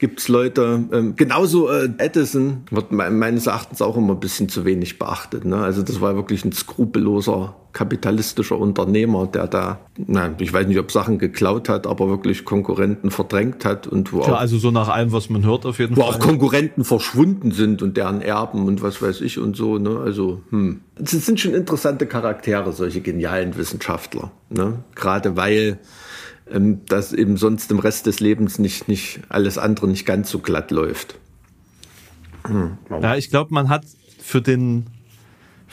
Gibt's 0.04 0.28
Leute, 0.28 0.84
ähm, 0.92 1.16
genauso 1.16 1.70
äh, 1.70 1.88
Edison 1.98 2.64
wird 2.70 2.92
meines 2.92 3.48
Erachtens 3.48 3.82
auch 3.82 3.96
immer 3.96 4.16
ein 4.16 4.20
bisschen 4.20 4.50
zu 4.50 4.66
wenig 4.66 5.00
beachtet. 5.00 5.46
Ne? 5.46 5.56
Also 5.56 5.82
das 5.82 6.02
war 6.02 6.18
wirklich 6.18 6.44
ein 6.44 6.52
skrupelloser 6.52 7.56
kapitalistischer 7.72 8.58
Unternehmer, 8.58 9.28
der 9.28 9.48
da, 9.48 9.80
na, 9.96 10.36
ich 10.40 10.52
weiß 10.52 10.68
nicht, 10.68 10.78
ob 10.78 10.92
Sachen 10.92 11.20
geklaut 11.20 11.70
hat, 11.70 11.88
aber 11.88 12.10
wirklich 12.10 12.44
Konkurrenten 12.44 13.12
verdrängt 13.12 13.64
hat 13.64 13.88
und 13.88 14.12
wo 14.12 14.20
Klar, 14.20 14.36
auch, 14.36 14.42
also 14.42 14.58
so 14.58 14.72
nach 14.72 14.90
allem, 14.90 15.14
was 15.14 15.30
man 15.30 15.46
hört, 15.46 15.66
auf 15.66 15.80
jeden 15.80 15.96
wo 15.96 16.02
Fall. 16.02 16.10
Wo 16.10 16.16
auch 16.16 16.20
Konkurrenten 16.20 16.84
verschwunden 16.84 17.52
sind 17.52 17.82
und 17.82 17.96
deren 17.96 18.22
Erben 18.22 18.68
und 18.68 18.82
was 18.82 19.02
weiß 19.02 19.22
ich 19.22 19.40
und 19.40 19.56
so, 19.56 19.78
ne? 19.78 20.02
Also, 20.04 20.42
hm. 20.50 20.82
Es 21.02 21.12
sind 21.12 21.40
schon 21.40 21.54
interessante 21.54 22.08
Charaktere, 22.08 22.74
solche 22.74 23.00
genialen 23.00 23.56
Wissenschaftler, 23.56 24.32
ne? 24.50 24.84
Gerade 24.96 25.38
weil 25.38 25.80
ähm, 26.52 26.82
das 26.88 27.14
eben 27.14 27.38
sonst 27.38 27.72
im 27.72 27.80
Rest 27.80 28.06
des 28.06 28.20
Lebens 28.20 28.60
nicht, 28.60 28.88
nicht 28.88 29.22
alles 29.30 29.58
andere 29.58 29.88
nicht 29.88 30.06
ganz 30.06 30.30
so 30.30 30.40
glatt 30.40 30.72
läuft. 30.72 31.16
Hm. 32.46 32.78
Ja, 33.02 33.16
ich 33.16 33.30
glaube, 33.30 33.54
man 33.54 33.70
hat 33.70 33.86
für 34.20 34.42
den 34.42 34.88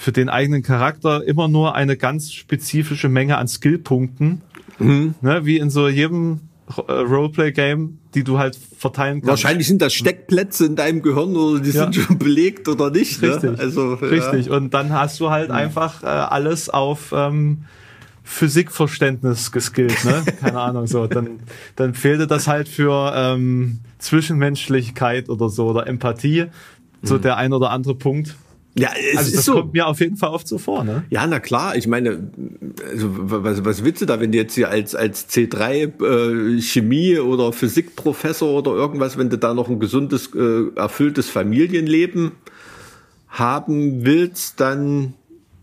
für 0.00 0.12
den 0.12 0.30
eigenen 0.30 0.62
Charakter 0.62 1.22
immer 1.22 1.46
nur 1.46 1.74
eine 1.74 1.94
ganz 1.94 2.32
spezifische 2.32 3.10
Menge 3.10 3.36
an 3.36 3.48
Skillpunkten, 3.48 4.40
mhm. 4.78 5.14
ne, 5.20 5.44
wie 5.44 5.58
in 5.58 5.68
so 5.68 5.88
jedem 5.88 6.40
äh, 6.88 6.92
Roleplay-Game, 6.92 7.98
die 8.14 8.24
du 8.24 8.38
halt 8.38 8.56
verteilen 8.56 9.20
kannst. 9.20 9.28
Wahrscheinlich 9.28 9.66
sind 9.66 9.82
das 9.82 9.92
Steckplätze 9.92 10.64
in 10.64 10.74
deinem 10.74 11.02
Gehirn 11.02 11.36
oder 11.36 11.60
die 11.60 11.70
ja. 11.70 11.82
sind 11.82 11.96
schon 11.96 12.18
belegt 12.18 12.66
oder 12.66 12.90
nicht. 12.90 13.20
Ne? 13.20 13.34
Richtig. 13.34 13.60
Also, 13.60 13.94
Richtig. 13.94 14.46
Ja. 14.46 14.56
Und 14.56 14.72
dann 14.72 14.90
hast 14.90 15.20
du 15.20 15.28
halt 15.28 15.50
mhm. 15.50 15.56
einfach 15.56 16.02
äh, 16.02 16.06
alles 16.06 16.70
auf 16.70 17.12
ähm, 17.14 17.64
Physikverständnis 18.30 19.50
geskillt, 19.50 20.04
ne? 20.04 20.22
Keine 20.40 20.60
Ahnung, 20.60 20.86
so. 20.86 21.06
Dann, 21.08 21.40
dann 21.74 21.94
fehlte 21.94 22.28
das 22.28 22.46
halt 22.46 22.68
für 22.68 23.12
ähm, 23.14 23.80
Zwischenmenschlichkeit 23.98 25.28
oder 25.28 25.48
so 25.48 25.66
oder 25.66 25.88
Empathie, 25.88 26.46
so 27.02 27.16
mhm. 27.16 27.22
der 27.22 27.36
ein 27.36 27.52
oder 27.52 27.70
andere 27.70 27.96
Punkt. 27.96 28.36
Ja, 28.78 28.90
es 29.12 29.18
also 29.18 29.36
das 29.36 29.44
so. 29.44 29.52
kommt 29.54 29.72
mir 29.74 29.88
auf 29.88 29.98
jeden 29.98 30.16
Fall 30.16 30.30
oft 30.30 30.46
so 30.46 30.58
vor, 30.58 30.84
ne? 30.84 31.02
Ja, 31.10 31.26
na 31.26 31.40
klar. 31.40 31.74
Ich 31.74 31.88
meine, 31.88 32.30
also 32.88 33.08
was, 33.10 33.64
was 33.64 33.84
willst 33.84 34.00
du 34.00 34.06
da, 34.06 34.20
wenn 34.20 34.30
du 34.30 34.38
jetzt 34.38 34.54
hier 34.54 34.70
als 34.70 34.94
als 34.94 35.28
C3 35.28 36.56
äh, 36.56 36.60
Chemie 36.62 37.18
oder 37.18 37.52
Physikprofessor 37.52 38.58
oder 38.58 38.70
irgendwas, 38.70 39.18
wenn 39.18 39.28
du 39.28 39.38
da 39.38 39.54
noch 39.54 39.68
ein 39.68 39.80
gesundes, 39.80 40.30
äh, 40.36 40.70
erfülltes 40.76 41.28
Familienleben 41.28 42.30
haben 43.28 44.04
willst, 44.04 44.60
dann 44.60 45.14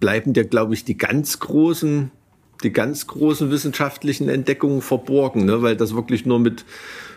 bleiben 0.02 0.34
dir, 0.34 0.44
glaube 0.44 0.74
ich, 0.74 0.84
die 0.84 0.98
ganz 0.98 1.40
großen, 1.40 2.12
die 2.64 2.72
ganz 2.72 3.08
großen 3.08 3.52
wissenschaftlichen 3.52 4.30
Entdeckungen 4.30 4.82
verborgen, 4.82 5.46
ne? 5.46 5.62
Weil 5.62 5.76
das 5.76 5.96
wirklich 5.96 6.26
nur 6.26 6.40
mit 6.40 6.66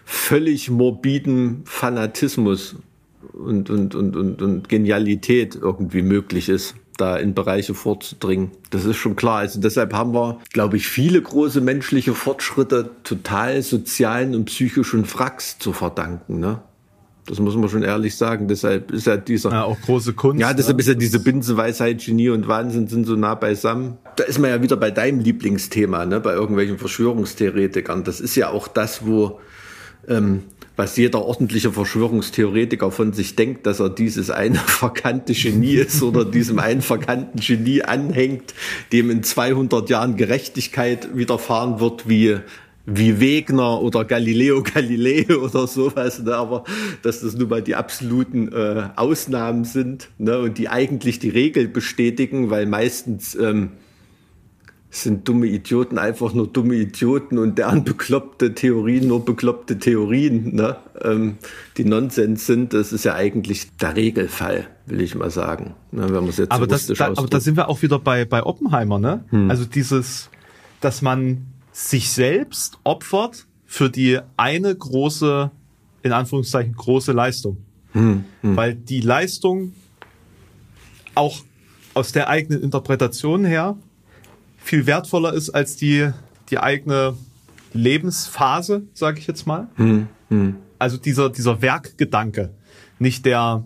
völlig 0.04 0.70
morbidem 0.70 1.62
Fanatismus 1.64 2.76
und, 3.32 3.70
und, 3.70 3.94
und, 3.94 4.16
und, 4.16 4.42
und 4.42 4.68
Genialität 4.68 5.56
irgendwie 5.60 6.02
möglich 6.02 6.48
ist, 6.48 6.74
da 6.96 7.16
in 7.16 7.34
Bereiche 7.34 7.74
vorzudringen. 7.74 8.50
Das 8.70 8.84
ist 8.84 8.96
schon 8.96 9.16
klar. 9.16 9.38
Also 9.38 9.60
deshalb 9.60 9.92
haben 9.92 10.12
wir, 10.12 10.38
glaube 10.52 10.76
ich, 10.76 10.88
viele 10.88 11.20
große 11.20 11.60
menschliche 11.60 12.14
Fortschritte 12.14 12.90
total 13.04 13.62
sozialen 13.62 14.34
und 14.34 14.46
psychischen 14.46 15.04
Fracks 15.04 15.58
zu 15.58 15.72
verdanken. 15.72 16.40
Ne? 16.40 16.60
Das 17.30 17.38
muss 17.38 17.54
man 17.54 17.68
schon 17.68 17.84
ehrlich 17.84 18.16
sagen. 18.16 18.48
Deshalb 18.48 18.90
ist 18.90 19.06
ja 19.06 19.16
dieser. 19.16 19.52
Ja, 19.52 19.62
auch 19.62 19.80
große 19.80 20.14
Kunst. 20.14 20.40
Ja, 20.40 20.52
deshalb 20.52 20.78
ne? 20.78 20.80
ist 20.80 20.88
ja 20.88 20.94
diese 20.94 21.20
Binsenweisheit, 21.20 22.04
Genie 22.04 22.30
und 22.30 22.48
Wahnsinn 22.48 22.88
sind 22.88 23.06
so 23.06 23.14
nah 23.14 23.36
beisammen. 23.36 23.98
Da 24.16 24.24
ist 24.24 24.40
man 24.40 24.50
ja 24.50 24.60
wieder 24.62 24.76
bei 24.76 24.90
deinem 24.90 25.20
Lieblingsthema, 25.20 26.06
ne? 26.06 26.18
bei 26.18 26.32
irgendwelchen 26.32 26.76
Verschwörungstheoretikern. 26.76 28.02
Das 28.02 28.20
ist 28.20 28.34
ja 28.34 28.50
auch 28.50 28.66
das, 28.66 29.06
wo 29.06 29.38
ähm, 30.08 30.42
was 30.74 30.96
jeder 30.96 31.24
ordentliche 31.24 31.70
Verschwörungstheoretiker 31.70 32.90
von 32.90 33.12
sich 33.12 33.36
denkt, 33.36 33.64
dass 33.64 33.78
er 33.78 33.90
dieses 33.90 34.30
eine 34.30 34.56
verkannte 34.66 35.32
Genie 35.32 35.74
ist 35.74 36.02
oder 36.02 36.24
diesem 36.24 36.58
einen 36.58 36.82
verkannten 36.82 37.38
Genie 37.38 37.82
anhängt, 37.82 38.54
dem 38.90 39.08
in 39.08 39.22
200 39.22 39.88
Jahren 39.88 40.16
Gerechtigkeit 40.16 41.16
widerfahren 41.16 41.78
wird, 41.78 42.08
wie 42.08 42.38
wie 42.92 43.20
Wegner 43.20 43.80
oder 43.80 44.04
Galileo 44.04 44.62
Galilei 44.74 45.26
oder 45.36 45.66
sowas, 45.66 46.22
ne? 46.22 46.34
aber 46.34 46.64
dass 47.02 47.20
das 47.20 47.36
nun 47.36 47.48
mal 47.48 47.62
die 47.62 47.76
absoluten 47.76 48.52
äh, 48.52 48.88
Ausnahmen 48.96 49.64
sind 49.64 50.08
ne? 50.18 50.38
und 50.38 50.58
die 50.58 50.68
eigentlich 50.68 51.18
die 51.18 51.28
Regel 51.28 51.68
bestätigen, 51.68 52.50
weil 52.50 52.66
meistens 52.66 53.34
ähm, 53.36 53.70
sind 54.92 55.28
dumme 55.28 55.46
Idioten 55.46 55.98
einfach 55.98 56.34
nur 56.34 56.48
dumme 56.48 56.74
Idioten 56.74 57.38
und 57.38 57.58
deren 57.58 57.84
bekloppte 57.84 58.54
Theorien 58.54 59.06
nur 59.06 59.24
bekloppte 59.24 59.78
Theorien, 59.78 60.56
ne? 60.56 60.76
ähm, 61.02 61.36
die 61.76 61.84
Nonsens 61.84 62.46
sind. 62.46 62.74
Das 62.74 62.92
ist 62.92 63.04
ja 63.04 63.14
eigentlich 63.14 63.68
der 63.76 63.94
Regelfall, 63.94 64.66
will 64.86 65.00
ich 65.00 65.14
mal 65.14 65.30
sagen. 65.30 65.74
Ne? 65.92 66.06
Wenn 66.06 66.14
man 66.14 66.28
es 66.28 66.38
jetzt 66.38 66.50
aber, 66.50 66.64
so 66.64 66.70
das, 66.70 66.86
da, 66.88 67.06
aber 67.06 67.28
da 67.28 67.38
sind 67.38 67.56
wir 67.56 67.68
auch 67.68 67.82
wieder 67.82 68.00
bei, 68.00 68.24
bei 68.24 68.42
Oppenheimer, 68.42 68.98
ne? 68.98 69.24
Also 69.48 69.64
dieses, 69.64 70.28
dass 70.80 71.02
man 71.02 71.46
sich 71.88 72.10
selbst 72.10 72.78
opfert 72.84 73.46
für 73.64 73.88
die 73.88 74.18
eine 74.36 74.74
große, 74.74 75.50
in 76.02 76.12
Anführungszeichen, 76.12 76.74
große 76.74 77.12
Leistung. 77.12 77.58
Weil 78.56 78.74
die 78.74 79.00
Leistung 79.00 79.72
auch 81.14 81.40
aus 81.94 82.12
der 82.12 82.28
eigenen 82.28 82.62
Interpretation 82.62 83.44
her 83.44 83.76
viel 84.58 84.86
wertvoller 84.86 85.32
ist 85.32 85.50
als 85.50 85.76
die, 85.76 86.10
die 86.50 86.58
eigene 86.58 87.16
Lebensphase, 87.72 88.82
sage 88.94 89.18
ich 89.18 89.26
jetzt 89.26 89.46
mal. 89.46 89.68
Also 90.78 90.96
dieser, 90.98 91.30
dieser 91.30 91.62
Werkgedanke, 91.62 92.50
nicht 92.98 93.24
der, 93.24 93.64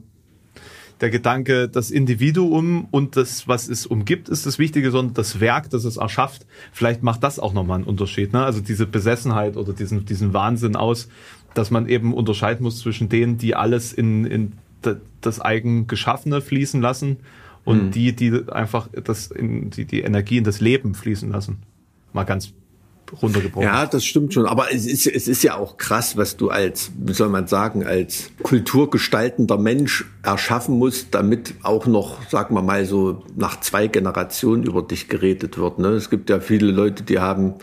der 1.01 1.11
Gedanke, 1.11 1.69
das 1.69 1.91
Individuum 1.91 2.87
und 2.91 3.17
das, 3.17 3.49
was 3.49 3.69
es 3.69 3.87
umgibt, 3.87 4.29
ist 4.29 4.47
das 4.47 4.59
Wichtige, 4.59 4.91
sondern 4.91 5.15
das 5.15 5.41
Werk, 5.41 5.71
das 5.71 5.85
es 5.85 5.97
erschafft. 5.97 6.47
Vielleicht 6.73 7.03
macht 7.03 7.23
das 7.23 7.39
auch 7.39 7.53
nochmal 7.53 7.77
einen 7.77 7.85
Unterschied. 7.85 8.33
Ne? 8.33 8.45
Also 8.45 8.61
diese 8.61 8.87
Besessenheit 8.87 9.57
oder 9.57 9.73
diesen, 9.73 10.05
diesen 10.05 10.33
Wahnsinn 10.33 10.77
aus, 10.77 11.09
dass 11.55 11.71
man 11.71 11.89
eben 11.89 12.15
unterscheiden 12.15 12.63
muss 12.63 12.79
zwischen 12.79 13.09
denen, 13.09 13.39
die 13.39 13.55
alles 13.55 13.93
in, 13.93 14.25
in 14.25 14.53
das 15.21 15.41
eigen 15.41 15.87
Geschaffene 15.87 16.41
fließen 16.41 16.81
lassen 16.81 17.19
und 17.65 17.93
die, 17.93 18.15
die 18.15 18.43
einfach 18.51 18.89
das 19.05 19.29
in, 19.29 19.71
die, 19.71 19.87
die 19.87 20.03
Energie 20.03 20.37
in 20.37 20.45
das 20.45 20.61
Leben 20.61 20.95
fließen 20.95 21.31
lassen. 21.31 21.63
Mal 22.13 22.25
ganz 22.25 22.53
runtergebrochen. 23.21 23.67
Ja, 23.67 23.87
das 23.87 24.05
stimmt 24.05 24.35
schon. 24.35 24.47
Aber 24.47 24.73
es 24.73 24.87
ist, 24.87 25.07
es 25.07 25.29
ist 25.29 25.43
ja 25.43 25.57
auch 25.57 25.77
krass, 25.77 26.17
was 26.17 26.37
du 26.37 26.51
als, 26.51 26.91
wie 26.99 27.13
soll 27.13 27.29
man 27.29 27.47
sagen, 27.47 27.85
als 27.85 28.31
kulturgestaltender 28.43 29.59
Mensch 29.59 30.05
erschaffen 30.23 30.79
musst, 30.79 31.09
damit 31.13 31.55
auch 31.63 31.87
noch, 31.87 32.29
sagen 32.31 32.55
wir 32.55 32.63
mal 32.63 32.85
so, 32.87 33.23
nach 33.37 33.61
zwei 33.61 33.87
Generationen 33.87 34.65
über 34.65 34.83
dich 34.83 35.09
geredet 35.09 35.59
wird. 35.59 35.79
Ne? 35.79 35.89
Es 35.89 36.11
gibt 36.11 36.31
ja 36.31 36.41
viele 36.41 36.71
Leute, 36.71 37.03
die 37.03 37.19
haben 37.19 37.55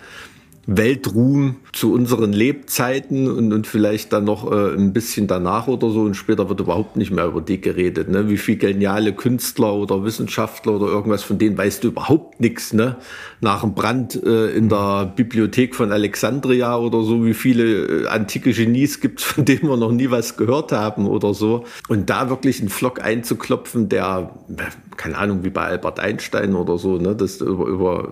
Weltruhm 0.67 1.57
zu 1.73 1.91
unseren 1.91 2.33
Lebzeiten 2.33 3.29
und, 3.29 3.51
und 3.51 3.65
vielleicht 3.65 4.13
dann 4.13 4.25
noch 4.25 4.51
äh, 4.51 4.73
ein 4.75 4.93
bisschen 4.93 5.27
danach 5.27 5.67
oder 5.67 5.89
so 5.89 6.01
und 6.01 6.15
später 6.15 6.49
wird 6.49 6.59
überhaupt 6.59 6.97
nicht 6.97 7.11
mehr 7.11 7.25
über 7.25 7.41
die 7.41 7.59
geredet. 7.59 8.09
Ne? 8.09 8.29
Wie 8.29 8.37
viel 8.37 8.57
geniale 8.57 9.13
Künstler 9.13 9.73
oder 9.73 10.03
Wissenschaftler 10.03 10.73
oder 10.73 10.87
irgendwas 10.87 11.23
von 11.23 11.39
denen 11.39 11.57
weißt 11.57 11.83
du 11.83 11.87
überhaupt 11.87 12.39
nichts. 12.39 12.73
Ne? 12.73 12.97
Nach 13.43 13.61
dem 13.61 13.73
Brand 13.73 14.21
äh, 14.23 14.51
in 14.51 14.69
der 14.69 15.11
Bibliothek 15.15 15.73
von 15.73 15.91
Alexandria 15.91 16.77
oder 16.77 17.01
so, 17.01 17.25
wie 17.25 17.33
viele 17.33 18.03
äh, 18.03 18.07
antike 18.07 18.53
Genies 18.53 18.99
gibt's, 18.99 19.23
von 19.23 19.45
denen 19.45 19.63
wir 19.63 19.77
noch 19.77 19.91
nie 19.91 20.11
was 20.11 20.37
gehört 20.37 20.71
haben 20.71 21.07
oder 21.07 21.33
so. 21.33 21.65
Und 21.87 22.11
da 22.11 22.29
wirklich 22.29 22.59
einen 22.59 22.69
Flock 22.69 23.03
einzuklopfen, 23.03 23.89
der, 23.89 24.31
äh, 24.55 24.63
keine 24.95 25.17
Ahnung, 25.17 25.43
wie 25.43 25.49
bei 25.49 25.63
Albert 25.63 25.99
Einstein 25.99 26.53
oder 26.53 26.77
so, 26.77 26.97
ne? 26.97 27.15
dass, 27.15 27.41
über, 27.41 27.65
über, 27.65 28.09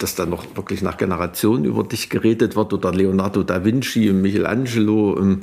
dass 0.00 0.16
da 0.16 0.26
noch 0.26 0.44
wirklich 0.56 0.82
nach 0.82 0.96
Generationen 0.96 1.64
über 1.64 1.84
dich 1.84 2.10
geredet 2.10 2.56
wird 2.56 2.72
oder 2.72 2.92
Leonardo 2.92 3.44
da 3.44 3.64
Vinci 3.64 4.10
und 4.10 4.20
Michelangelo. 4.20 5.16
ähm, 5.16 5.42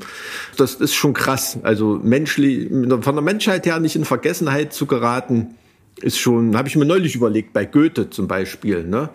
Das 0.57 0.75
ist 0.75 0.95
schon 0.95 1.13
krass. 1.13 1.59
Also 1.63 1.97
menschlich, 2.03 2.69
von 2.69 3.15
der 3.15 3.23
Menschheit 3.23 3.65
her 3.65 3.79
nicht 3.79 3.95
in 3.95 4.03
Vergessenheit 4.03 4.73
zu 4.73 4.85
geraten, 4.85 5.55
ist 6.03 6.17
schon, 6.17 6.55
habe 6.55 6.67
ich 6.67 6.75
mir 6.75 6.85
neulich 6.85 7.15
überlegt, 7.15 7.53
bei 7.53 7.65
Goethe 7.65 8.09
zum 8.09 8.27
Beispiel, 8.27 8.83
ne? 8.83 9.09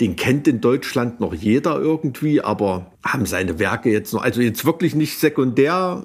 Den 0.00 0.14
kennt 0.14 0.46
in 0.46 0.60
Deutschland 0.60 1.20
noch 1.20 1.32
jeder 1.32 1.80
irgendwie, 1.80 2.42
aber 2.42 2.92
haben 3.02 3.24
seine 3.24 3.58
Werke 3.58 3.90
jetzt 3.90 4.12
noch, 4.12 4.22
also 4.22 4.42
jetzt 4.42 4.66
wirklich 4.66 4.94
nicht 4.94 5.18
sekundär 5.18 6.04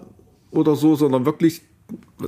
oder 0.50 0.76
so, 0.76 0.96
sondern 0.96 1.26
wirklich 1.26 1.62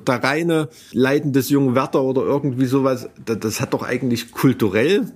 der 0.06 0.22
reine 0.22 0.68
Leiden 0.92 1.32
des 1.32 1.50
jungen 1.50 1.74
Werther 1.74 2.04
oder 2.04 2.24
irgendwie 2.24 2.66
sowas, 2.66 3.10
das, 3.24 3.40
das 3.40 3.62
hat 3.62 3.74
doch 3.74 3.84
eigentlich 3.84 4.32
kulturell 4.32 5.14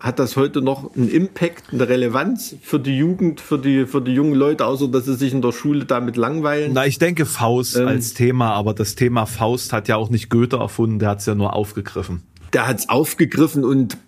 hat 0.00 0.18
das 0.18 0.36
heute 0.36 0.62
noch 0.62 0.94
einen 0.96 1.10
Impact, 1.10 1.72
eine 1.72 1.88
Relevanz 1.88 2.56
für 2.62 2.80
die 2.80 2.96
Jugend, 2.96 3.40
für 3.40 3.58
die, 3.58 3.86
für 3.86 4.00
die 4.00 4.12
jungen 4.12 4.34
Leute, 4.34 4.64
außer 4.64 4.88
dass 4.88 5.04
sie 5.04 5.14
sich 5.14 5.32
in 5.32 5.42
der 5.42 5.52
Schule 5.52 5.84
damit 5.84 6.16
langweilen? 6.16 6.72
Na, 6.72 6.86
ich 6.86 6.98
denke 6.98 7.26
Faust 7.26 7.76
Ähm. 7.76 7.86
als 7.86 8.14
Thema, 8.14 8.52
aber 8.52 8.72
das 8.72 8.94
Thema 8.94 9.26
Faust 9.26 9.74
hat 9.74 9.88
ja 9.88 9.96
auch 9.96 10.08
nicht 10.08 10.30
Goethe 10.30 10.56
erfunden, 10.56 10.98
der 10.98 11.10
hat 11.10 11.20
es 11.20 11.26
ja 11.26 11.34
nur 11.34 11.54
aufgegriffen. 11.54 12.22
Der 12.54 12.66
hat's 12.66 12.88
aufgegriffen 12.88 13.62
und 13.64 13.98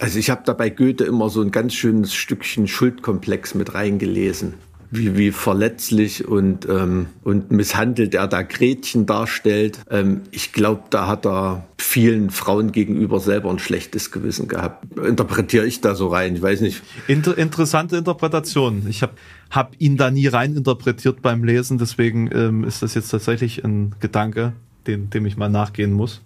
also 0.00 0.18
ich 0.18 0.30
habe 0.30 0.42
da 0.44 0.54
bei 0.54 0.70
Goethe 0.70 1.04
immer 1.04 1.28
so 1.28 1.40
ein 1.40 1.50
ganz 1.50 1.74
schönes 1.74 2.14
Stückchen 2.14 2.66
Schuldkomplex 2.66 3.54
mit 3.54 3.74
reingelesen. 3.74 4.54
Wie, 4.96 5.16
wie 5.16 5.32
verletzlich 5.32 6.26
und, 6.26 6.68
ähm, 6.68 7.06
und 7.22 7.50
misshandelt 7.50 8.14
er 8.14 8.28
da 8.28 8.42
Gretchen 8.42 9.06
darstellt. 9.06 9.80
Ähm, 9.90 10.22
ich 10.30 10.52
glaube, 10.52 10.84
da 10.90 11.06
hat 11.06 11.26
er 11.26 11.66
vielen 11.78 12.30
Frauen 12.30 12.72
gegenüber 12.72 13.18
selber 13.20 13.50
ein 13.50 13.58
schlechtes 13.58 14.10
Gewissen 14.10 14.46
gehabt. 14.48 14.86
Interpretiere 14.98 15.66
ich 15.66 15.80
da 15.80 15.94
so 15.94 16.08
rein, 16.08 16.36
ich 16.36 16.42
weiß 16.42 16.60
nicht. 16.60 16.82
Inter 17.08 17.36
interessante 17.36 17.96
Interpretation. 17.96 18.86
Ich 18.88 19.02
habe 19.02 19.14
hab 19.50 19.74
ihn 19.78 19.96
da 19.96 20.10
nie 20.10 20.26
rein 20.26 20.56
interpretiert 20.56 21.22
beim 21.22 21.44
Lesen, 21.44 21.78
deswegen 21.78 22.30
ähm, 22.32 22.64
ist 22.64 22.82
das 22.82 22.94
jetzt 22.94 23.08
tatsächlich 23.08 23.64
ein 23.64 23.94
Gedanke, 24.00 24.52
den, 24.86 25.10
dem 25.10 25.26
ich 25.26 25.36
mal 25.36 25.48
nachgehen 25.48 25.92
muss. 25.92 26.20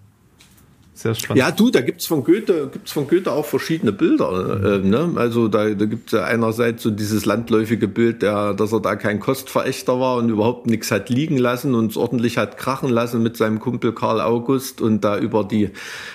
Sehr 0.99 1.14
spannend. 1.14 1.38
Ja, 1.38 1.53
du, 1.53 1.70
da 1.70 1.80
gibt's 1.80 2.07
von 2.07 2.24
Goethe, 2.24 2.70
gibt's 2.72 2.90
von 2.90 3.07
Goethe 3.07 3.30
auch 3.30 3.46
verschiedene 3.46 3.92
Bilder. 3.92 4.61
Äh, 4.64 4.78
ne? 4.78 5.12
Also 5.14 5.46
da, 5.46 5.70
da 5.70 5.84
gibt's 5.84 6.11
ja 6.11 6.24
einerseits 6.24 6.82
so 6.82 6.90
dieses 6.90 7.24
landläufige 7.24 7.86
Bild, 7.86 8.22
der, 8.22 8.53
dass 8.53 8.72
er 8.72 8.80
da 8.80 8.96
kein 8.96 9.20
Kostverächter 9.20 10.01
war 10.01 10.16
und 10.16 10.28
überhaupt 10.28 10.66
nichts 10.66 10.90
hat 10.90 11.09
liegen 11.09 11.38
lassen 11.38 11.76
und 11.76 11.92
es 11.92 11.96
ordentlich 11.96 12.36
hat 12.36 12.59
krachen 12.59 12.90
lassen 12.90 13.22
mit 13.22 13.36
seinem 13.36 13.61
Kumpel 13.61 13.92
Karl 13.92 14.20
August 14.20 14.80
und 14.80 15.05
da 15.05 15.16
über 15.16 15.44
die 15.44 15.70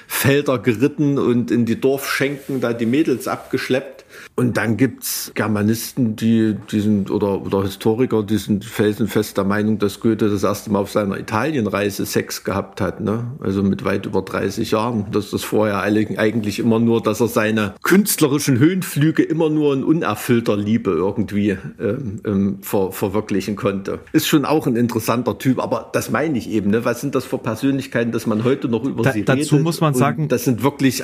Felder 0.05 0.59
geritten 0.59 1.17
und 1.17 1.49
in 1.49 1.63
die 1.65 1.79
Dorfschenken 1.79 2.59
da 2.59 2.73
die 2.73 2.85
Mädels 2.85 3.29
abgeschleppt. 3.29 4.02
Und 4.35 4.57
dann 4.57 4.77
gibt's 4.77 5.31
Germanisten, 5.35 6.15
die, 6.15 6.55
die 6.71 6.79
sind, 6.79 7.11
oder, 7.11 7.43
oder 7.45 7.61
Historiker, 7.61 8.23
die 8.23 8.37
sind 8.37 8.65
felsenfest 8.65 9.37
der 9.37 9.43
Meinung, 9.43 9.77
dass 9.77 9.99
Goethe 9.99 10.27
das 10.27 10.41
erste 10.43 10.71
Mal 10.71 10.79
auf 10.79 10.91
seiner 10.91 11.19
Italienreise 11.19 12.05
Sex 12.07 12.43
gehabt 12.43 12.81
hat, 12.81 12.99
ne? 12.99 13.25
Also 13.39 13.61
mit 13.61 13.85
weit 13.85 14.07
über 14.07 14.23
30 14.23 14.71
Jahren. 14.71 15.05
Dass 15.11 15.29
das 15.29 15.43
vorher 15.43 15.81
eigentlich 15.81 16.57
immer 16.57 16.79
nur, 16.79 17.03
dass 17.03 17.21
er 17.21 17.27
seine 17.27 17.75
künstlerischen 17.83 18.57
Höhenflüge 18.57 19.21
immer 19.21 19.51
nur 19.51 19.73
in 19.75 19.83
unerfüllter 19.83 20.57
Liebe 20.57 20.89
irgendwie 20.89 21.51
ähm, 21.79 22.19
ähm, 22.25 22.57
ver, 22.61 22.91
verwirklichen 22.91 23.55
konnte. 23.55 23.99
Ist 24.13 24.27
schon 24.27 24.45
auch 24.45 24.65
ein 24.65 24.75
interessanter 24.75 25.37
Typ, 25.37 25.59
aber 25.59 25.91
das 25.93 26.09
meine 26.09 26.39
ich 26.39 26.49
eben, 26.49 26.71
ne? 26.71 26.83
Was 26.85 27.01
sind 27.01 27.13
das 27.13 27.25
für 27.25 27.37
Persönlichkeiten, 27.37 28.11
dass 28.11 28.25
man 28.25 28.43
heute 28.43 28.67
noch 28.67 28.83
über 28.83 29.03
Da- 29.03 29.11
sie 29.11 29.23
dazu 29.25 29.55
redet? 29.55 29.63
muss 29.63 29.79
man 29.79 29.93
sagen- 29.93 30.27
das 30.27 30.43
sind 30.43 30.63
wirklich 30.63 31.03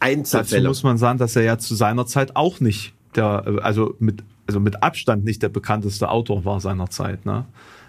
Dazu 0.00 0.12
Einzelfälle. 0.12 0.68
muss 0.68 0.82
man 0.82 0.98
sagen, 0.98 1.18
dass 1.18 1.36
er 1.36 1.42
ja 1.42 1.58
zu 1.58 1.74
seiner 1.74 2.06
Zeit 2.06 2.34
auch 2.36 2.60
nicht 2.60 2.94
der, 3.16 3.60
also 3.62 3.94
mit, 3.98 4.22
also 4.46 4.60
mit 4.60 4.82
Abstand 4.82 5.24
nicht 5.24 5.42
der 5.42 5.48
bekannteste 5.50 6.08
Autor 6.10 6.44
war 6.44 6.60
seiner 6.60 6.88
Zeit. 6.90 7.26
Ne? 7.26 7.44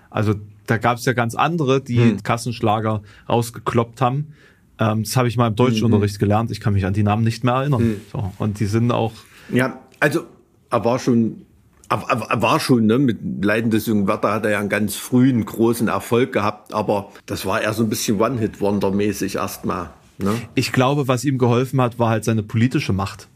Also 0.09 0.34
da 0.68 0.78
gab 0.78 0.97
es 0.97 1.05
ja 1.05 1.14
ganz 1.14 1.36
andere, 1.36 1.82
die 1.82 1.99
Hm. 1.99 2.24
Kassenschlager 2.24 3.01
rausgekloppt 3.30 4.01
haben. 4.01 4.34
Ähm, 4.80 5.03
das 5.03 5.16
habe 5.16 5.28
ich 5.28 5.38
mal 5.38 5.47
im 5.47 5.55
Deutschunterricht 5.55 6.20
gelernt. 6.20 6.51
Ich 6.51 6.59
kann 6.59 6.74
mich 6.74 6.86
an 6.86 6.93
die 6.93 7.03
Namen 7.03 7.24
nicht 7.24 7.43
mehr 7.43 7.53
erinnern. 7.55 7.82
Hm. 7.82 8.01
So, 8.12 8.34
und 8.39 8.59
die 8.59 8.66
sind 8.66 8.91
auch 8.91 9.14
Ja, 9.49 9.80
also 9.99 10.22
er 10.70 10.84
war 10.86 10.99
schon, 10.99 11.45
er 11.89 12.41
war 12.41 12.59
schon, 12.59 12.86
ne, 12.86 12.97
mit 12.97 13.43
Leiden 13.43 13.70
des 13.72 13.86
jungen 13.86 14.07
Werther 14.07 14.32
hat 14.34 14.45
er 14.45 14.51
ja 14.51 14.59
einen 14.59 14.70
ganz 14.70 14.95
frühen 14.95 15.45
großen 15.45 15.88
Erfolg 15.88 16.32
gehabt, 16.32 16.74
aber 16.74 17.12
das 17.26 17.45
war 17.45 17.62
eher 17.62 17.74
so 17.74 17.84
ein 17.84 17.89
bisschen 17.89 18.20
One-Hit-Wonder-mäßig 18.20 19.36
erstmal. 19.36 19.89
Ne? 20.22 20.34
Ich 20.55 20.72
glaube, 20.72 21.07
was 21.07 21.24
ihm 21.26 21.38
geholfen 21.38 21.82
hat, 21.82 21.99
war 21.99 22.09
halt 22.09 22.24
seine 22.24 22.43
politische 22.43 22.93
Macht. 22.93 23.28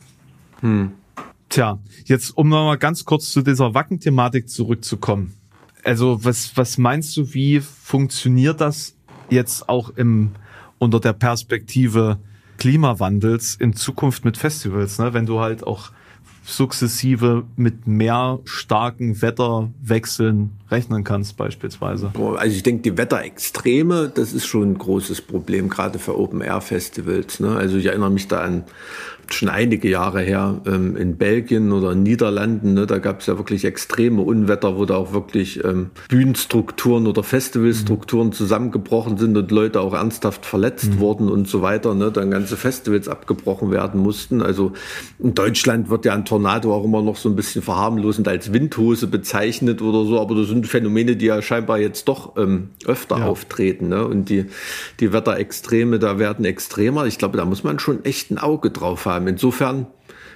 Tja, 1.50 1.80
jetzt 2.06 2.38
um 2.38 2.50
nochmal 2.50 2.78
ganz 2.78 3.06
kurz 3.06 3.32
zu 3.32 3.42
dieser 3.42 3.74
Wacken-Thematik 3.74 4.50
zurückzukommen. 4.50 5.34
Also 5.84 6.24
was, 6.24 6.58
was 6.58 6.78
meinst 6.78 7.16
du, 7.16 7.34
wie 7.34 7.60
funktioniert 7.60 8.60
das 8.62 8.96
jetzt 9.30 9.70
auch 9.70 9.90
im, 9.92 10.32
unter 10.80 11.00
der 11.00 11.14
Perspektive 11.14 12.18
Klimawandels 12.58 13.56
in 13.56 13.74
Zukunft 13.74 14.26
mit 14.26 14.38
Festivals, 14.38 14.98
ne? 14.98 15.14
wenn 15.14 15.26
du 15.26 15.40
halt 15.40 15.66
auch 15.66 15.92
sukzessive 16.46 17.44
mit 17.56 17.88
mehr 17.88 18.40
starken 18.46 19.22
Wetterwechseln 19.22 20.52
rechnen 20.70 21.04
kannst 21.04 21.38
beispielsweise? 21.38 22.12
Also 22.38 22.56
ich 22.56 22.64
denke, 22.64 22.84
die 22.84 22.98
Wetterextreme, 22.98 24.12
das 24.14 24.34
ist 24.34 24.46
schon 24.46 24.74
ein 24.74 24.78
großes 24.78 25.22
Problem, 25.22 25.70
gerade 25.70 26.00
für 26.00 26.18
Open-Air-Festivals. 26.18 27.40
Ne? 27.40 27.56
Also 27.56 27.78
ich 27.78 27.88
erinnere 27.88 28.12
mich 28.12 28.28
da 28.28 28.42
an 28.42 28.64
schon 29.34 29.50
einige 29.50 29.90
Jahre 29.90 30.22
her 30.22 30.62
ähm, 30.66 30.96
in 30.96 31.18
Belgien 31.18 31.72
oder 31.72 31.92
in 31.92 32.04
Niederlanden. 32.04 32.74
Ne, 32.74 32.86
da 32.86 32.98
gab 33.00 33.22
es 33.22 33.28
ja 33.28 33.38
wirklich 33.38 33.66
extreme 33.66 34.22
Unwetter, 34.22 34.78
wo 34.78 34.86
da 34.86 34.96
auch 34.96 35.14
wirklich 35.14 35.64
ähm, 35.64 35.92
Bühnenstrukturen 36.10 37.08
oder 37.08 37.24
Festivalstrukturen 37.24 38.28
mhm. 38.28 38.34
zusammengebrochen 38.34 39.18
sind 39.18 39.38
und 39.38 39.52
Leute 39.52 39.82
auch 39.82 39.94
ernsthaft 39.94 40.46
verletzt 40.46 40.92
mhm. 40.92 41.00
wurden 41.00 41.30
und 41.30 41.48
so 41.48 41.62
weiter. 41.62 41.96
Ne, 41.96 42.12
dann 42.12 42.32
ganze 42.32 42.58
Festivals 42.58 43.08
abgebrochen 43.08 43.72
werden 43.72 44.02
mussten. 44.02 44.42
Also 44.42 44.74
in 45.20 45.34
Deutschland 45.34 45.90
wird 45.90 46.06
ja 46.06 46.14
ein 46.14 46.26
Tornado 46.36 46.74
auch 46.74 46.84
immer 46.84 47.02
noch 47.02 47.16
so 47.16 47.30
ein 47.30 47.36
bisschen 47.38 47.62
verharmlosend 47.62 48.28
als 48.28 48.52
Windhose 48.52 49.08
bezeichnet 49.08 49.82
oder 49.82 50.04
so, 50.04 50.20
aber 50.20 50.36
das 50.36 50.50
sind 50.50 50.68
Phänomene, 50.68 51.16
die 51.16 51.28
ja 51.28 51.42
scheinbar 51.42 51.80
jetzt 51.80 52.10
doch 52.10 52.36
ähm, 52.36 52.72
öfter 52.86 53.20
ja. 53.20 53.26
auftreten. 53.28 53.88
Ne? 53.88 54.06
Und 54.06 54.28
die, 54.28 54.48
die 55.00 55.14
Wetterextreme 55.14 55.98
da 55.98 56.20
werden 56.20 56.44
extremer. 56.44 57.06
Ich 57.06 57.18
glaube, 57.18 57.38
da 57.38 57.46
muss 57.46 57.64
man 57.64 57.80
schon 57.80 58.04
echt 58.04 58.32
ein 58.32 58.38
Auge 58.38 58.70
drauf 58.70 59.06
haben. 59.06 59.28
Insofern, 59.28 59.88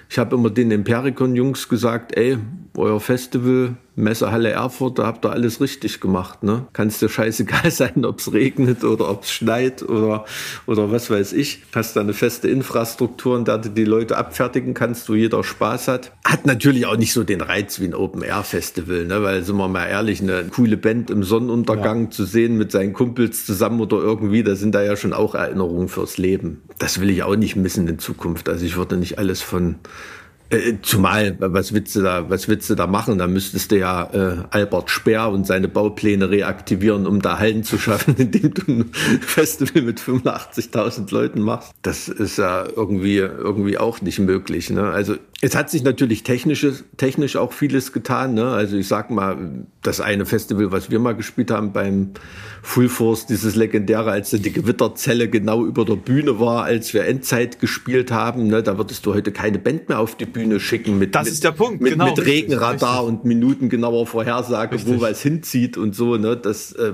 ich 0.08 0.18
habe 0.18 0.36
immer 0.36 0.48
den 0.48 0.70
Impericon-Jungs 0.70 1.68
gesagt, 1.68 2.16
ey, 2.16 2.38
euer 2.78 3.00
Festival 3.00 3.76
Messehalle 4.00 4.50
Erfurt, 4.50 4.98
da 4.98 5.06
habt 5.06 5.24
ihr 5.24 5.30
alles 5.30 5.60
richtig 5.60 6.00
gemacht. 6.00 6.42
Ne? 6.42 6.66
Kann 6.72 6.88
es 6.88 6.98
dir 6.98 7.08
scheißegal 7.08 7.70
sein, 7.70 8.04
ob 8.04 8.18
es 8.18 8.32
regnet 8.32 8.84
oder 8.84 9.10
ob 9.10 9.24
es 9.24 9.32
schneit 9.32 9.82
oder, 9.82 10.24
oder 10.66 10.90
was 10.90 11.10
weiß 11.10 11.32
ich. 11.32 11.62
Hast 11.74 11.96
da 11.96 12.00
eine 12.00 12.12
feste 12.12 12.48
Infrastruktur, 12.48 13.38
in 13.38 13.44
der 13.44 13.58
du 13.58 13.68
die 13.68 13.84
Leute 13.84 14.16
abfertigen 14.16 14.74
kannst, 14.74 15.08
wo 15.08 15.14
jeder 15.14 15.44
Spaß 15.44 15.88
hat. 15.88 16.12
Hat 16.24 16.46
natürlich 16.46 16.86
auch 16.86 16.96
nicht 16.96 17.12
so 17.12 17.24
den 17.24 17.40
Reiz 17.40 17.80
wie 17.80 17.86
ein 17.86 17.94
Open-Air-Festival, 17.94 19.06
ne? 19.06 19.22
weil, 19.22 19.42
sind 19.44 19.56
wir 19.56 19.68
mal 19.68 19.86
ehrlich, 19.86 20.20
eine 20.22 20.44
coole 20.44 20.76
Band 20.76 21.10
im 21.10 21.22
Sonnenuntergang 21.22 22.04
ja. 22.04 22.10
zu 22.10 22.24
sehen 22.24 22.56
mit 22.56 22.72
seinen 22.72 22.92
Kumpels 22.92 23.46
zusammen 23.46 23.80
oder 23.80 23.98
irgendwie, 23.98 24.42
da 24.42 24.54
sind 24.56 24.74
da 24.74 24.82
ja 24.82 24.96
schon 24.96 25.12
auch 25.12 25.34
Erinnerungen 25.34 25.88
fürs 25.88 26.18
Leben. 26.18 26.62
Das 26.78 27.00
will 27.00 27.10
ich 27.10 27.22
auch 27.22 27.36
nicht 27.36 27.56
missen 27.56 27.86
in 27.88 27.98
Zukunft. 27.98 28.48
Also 28.48 28.64
ich 28.64 28.76
würde 28.76 28.96
nicht 28.96 29.18
alles 29.18 29.42
von 29.42 29.76
äh, 30.50 30.74
zumal, 30.82 31.36
was 31.38 31.72
willst 31.72 31.94
du 31.94 32.02
da, 32.02 32.28
was 32.28 32.48
willst 32.48 32.68
du 32.68 32.74
da 32.74 32.86
machen? 32.86 33.18
Da 33.18 33.26
müsstest 33.26 33.70
du 33.70 33.78
ja 33.78 34.04
äh, 34.12 34.36
Albert 34.50 34.90
Speer 34.90 35.28
und 35.28 35.46
seine 35.46 35.68
Baupläne 35.68 36.28
reaktivieren, 36.28 37.06
um 37.06 37.22
da 37.22 37.38
Hallen 37.38 37.62
zu 37.62 37.78
schaffen, 37.78 38.14
indem 38.18 38.54
du 38.54 38.62
ein 38.68 38.90
Festival 39.20 39.82
mit 39.82 40.00
85.000 40.00 41.12
Leuten 41.12 41.40
machst. 41.40 41.72
Das 41.82 42.08
ist 42.08 42.38
ja 42.38 42.64
irgendwie, 42.64 43.18
irgendwie 43.18 43.78
auch 43.78 44.00
nicht 44.02 44.18
möglich. 44.18 44.70
Ne? 44.70 44.90
Also 44.90 45.16
es 45.42 45.56
hat 45.56 45.70
sich 45.70 45.82
natürlich 45.82 46.22
technisch, 46.22 46.66
technisch 46.98 47.36
auch 47.36 47.54
vieles 47.54 47.92
getan. 47.92 48.34
Ne? 48.34 48.46
Also 48.46 48.76
ich 48.76 48.88
sag 48.88 49.10
mal, 49.10 49.64
das 49.82 50.00
eine 50.02 50.26
Festival, 50.26 50.70
was 50.70 50.90
wir 50.90 50.98
mal 50.98 51.14
gespielt 51.14 51.50
haben 51.50 51.72
beim 51.72 52.10
Full 52.62 52.90
Force, 52.90 53.24
dieses 53.24 53.56
legendäre, 53.56 54.10
als 54.10 54.30
die 54.30 54.52
Gewitterzelle 54.52 55.30
genau 55.30 55.64
über 55.64 55.86
der 55.86 55.96
Bühne 55.96 56.38
war, 56.40 56.64
als 56.64 56.92
wir 56.92 57.06
Endzeit 57.06 57.58
gespielt 57.58 58.12
haben, 58.12 58.48
ne? 58.48 58.62
da 58.62 58.76
würdest 58.76 59.06
du 59.06 59.14
heute 59.14 59.32
keine 59.32 59.58
Band 59.58 59.88
mehr 59.88 59.98
auf 59.98 60.14
die 60.14 60.26
Bühne 60.26 60.60
schicken 60.60 60.98
mit, 60.98 61.14
das 61.14 61.24
mit, 61.24 61.32
ist 61.32 61.44
der 61.44 61.52
Punkt, 61.52 61.80
mit, 61.80 61.92
genau, 61.92 62.10
mit 62.10 62.22
Regenradar 62.22 62.98
richtig. 62.98 63.08
und 63.08 63.24
minutengenauer 63.24 64.06
Vorhersage, 64.06 64.74
richtig. 64.74 64.94
wo 64.94 65.00
was 65.00 65.22
hinzieht 65.22 65.78
und 65.78 65.96
so. 65.96 66.18
Ne? 66.18 66.36
Das 66.36 66.72
äh, 66.72 66.92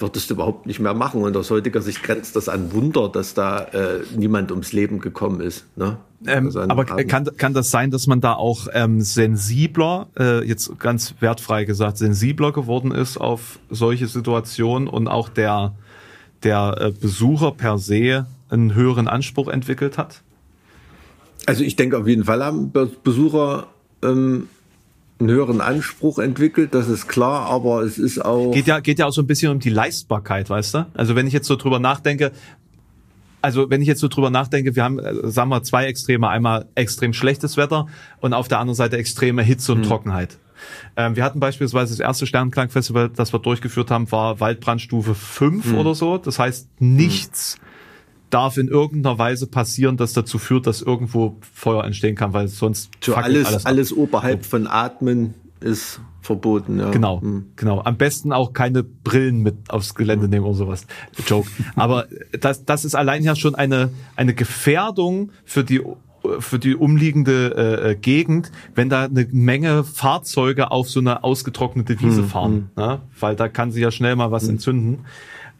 würdest 0.00 0.30
du 0.30 0.34
überhaupt 0.34 0.66
nicht 0.66 0.80
mehr 0.80 0.94
machen. 0.94 1.22
Und 1.22 1.36
aus 1.36 1.50
heutiger 1.50 1.82
Sicht 1.82 2.02
grenzt 2.02 2.36
das 2.36 2.48
an 2.48 2.72
Wunder, 2.72 3.08
dass 3.08 3.34
da 3.34 3.64
äh, 3.64 4.00
niemand 4.16 4.50
ums 4.50 4.72
Leben 4.72 5.00
gekommen 5.00 5.40
ist. 5.40 5.66
Ne? 5.76 5.98
Ähm, 6.26 6.46
also 6.46 6.60
aber 6.60 6.84
kann, 6.84 7.28
kann 7.36 7.54
das 7.54 7.70
sein, 7.70 7.90
dass 7.90 8.06
man 8.06 8.20
da 8.20 8.34
auch 8.34 8.68
ähm, 8.72 9.00
sensibler, 9.00 10.08
äh, 10.18 10.46
jetzt 10.46 10.78
ganz 10.78 11.14
wertfrei 11.20 11.64
gesagt, 11.64 11.98
sensibler 11.98 12.52
geworden 12.52 12.92
ist 12.92 13.18
auf 13.18 13.58
solche 13.70 14.06
Situationen 14.06 14.88
und 14.88 15.08
auch 15.08 15.28
der, 15.28 15.74
der 16.42 16.76
äh, 16.78 16.90
Besucher 16.90 17.52
per 17.52 17.78
se 17.78 18.26
einen 18.48 18.74
höheren 18.74 19.08
Anspruch 19.08 19.48
entwickelt 19.48 19.98
hat? 19.98 20.22
Also 21.46 21.64
ich 21.64 21.76
denke 21.76 21.96
auf 21.98 22.06
jeden 22.06 22.24
Fall 22.24 22.44
haben 22.44 22.72
Besucher 23.02 23.68
ähm, 24.02 24.48
einen 25.20 25.30
höheren 25.30 25.60
Anspruch 25.60 26.18
entwickelt, 26.18 26.74
das 26.74 26.88
ist 26.88 27.06
klar, 27.06 27.46
aber 27.46 27.82
es 27.82 27.98
ist 27.98 28.24
auch. 28.24 28.52
Geht 28.52 28.66
ja, 28.66 28.80
geht 28.80 28.98
ja 28.98 29.06
auch 29.06 29.12
so 29.12 29.22
ein 29.22 29.26
bisschen 29.26 29.52
um 29.52 29.60
die 29.60 29.70
Leistbarkeit, 29.70 30.48
weißt 30.50 30.74
du? 30.74 30.86
Also 30.94 31.14
wenn 31.14 31.26
ich 31.26 31.32
jetzt 31.32 31.46
so 31.46 31.56
drüber 31.56 31.78
nachdenke, 31.78 32.32
also 33.42 33.70
wenn 33.70 33.82
ich 33.82 33.88
jetzt 33.88 34.00
so 34.00 34.08
drüber 34.08 34.30
nachdenke, 34.30 34.74
wir 34.76 34.84
haben, 34.84 34.98
äh, 34.98 35.30
sagen 35.30 35.50
wir, 35.50 35.62
zwei 35.62 35.86
Extreme. 35.86 36.28
Einmal 36.28 36.66
extrem 36.74 37.12
schlechtes 37.12 37.56
Wetter 37.56 37.86
und 38.20 38.34
auf 38.34 38.48
der 38.48 38.58
anderen 38.58 38.76
Seite 38.76 38.96
extreme 38.96 39.42
Hitze 39.42 39.72
und 39.72 39.78
mhm. 39.78 39.84
Trockenheit. 39.84 40.38
Ähm, 40.96 41.16
wir 41.16 41.24
hatten 41.24 41.40
beispielsweise 41.40 41.92
das 41.92 42.00
erste 42.00 42.26
Sternklangfestival, 42.26 43.10
das 43.10 43.32
wir 43.32 43.40
durchgeführt 43.40 43.90
haben, 43.90 44.10
war 44.12 44.40
Waldbrandstufe 44.40 45.14
5 45.14 45.66
mhm. 45.66 45.78
oder 45.78 45.94
so. 45.94 46.18
Das 46.18 46.38
heißt, 46.38 46.68
nichts 46.80 47.56
mhm. 47.58 47.69
Darf 48.30 48.56
in 48.56 48.68
irgendeiner 48.68 49.18
Weise 49.18 49.46
passieren, 49.46 49.96
das 49.96 50.12
dazu 50.12 50.38
führt, 50.38 50.66
dass 50.66 50.82
irgendwo 50.82 51.36
Feuer 51.52 51.84
entstehen 51.84 52.14
kann, 52.14 52.32
weil 52.32 52.48
sonst 52.48 52.90
so 53.00 53.14
alles, 53.14 53.46
alles, 53.46 53.66
alles 53.66 53.92
oberhalb 53.92 54.46
von 54.46 54.66
Atmen 54.66 55.34
ist 55.60 56.00
verboten. 56.22 56.78
Ja. 56.78 56.90
Genau, 56.90 57.20
mhm. 57.20 57.46
genau. 57.56 57.80
Am 57.82 57.96
besten 57.96 58.32
auch 58.32 58.52
keine 58.52 58.82
Brillen 58.82 59.40
mit 59.40 59.70
aufs 59.70 59.94
Gelände 59.94 60.28
nehmen 60.28 60.44
oder 60.44 60.54
sowas. 60.54 60.86
Joke. 61.26 61.48
Aber 61.76 62.06
das, 62.38 62.64
das 62.64 62.84
ist 62.84 62.94
allein 62.94 63.22
ja 63.22 63.34
schon 63.34 63.54
eine 63.54 63.90
eine 64.16 64.34
Gefährdung 64.34 65.32
für 65.44 65.64
die 65.64 65.82
für 66.38 66.58
die 66.58 66.74
umliegende 66.74 67.54
äh, 67.56 67.90
äh 67.90 67.94
Gegend, 67.94 68.52
wenn 68.74 68.90
da 68.90 69.04
eine 69.04 69.26
Menge 69.32 69.84
Fahrzeuge 69.84 70.70
auf 70.70 70.90
so 70.90 71.00
eine 71.00 71.24
ausgetrocknete 71.24 71.98
Wiese 72.00 72.22
mhm. 72.22 72.28
fahren, 72.28 72.70
mhm. 72.76 72.82
ne? 72.82 73.00
weil 73.18 73.36
da 73.36 73.48
kann 73.48 73.72
sie 73.72 73.80
ja 73.80 73.90
schnell 73.90 74.16
mal 74.16 74.30
was 74.30 74.44
mhm. 74.44 74.50
entzünden. 74.50 74.98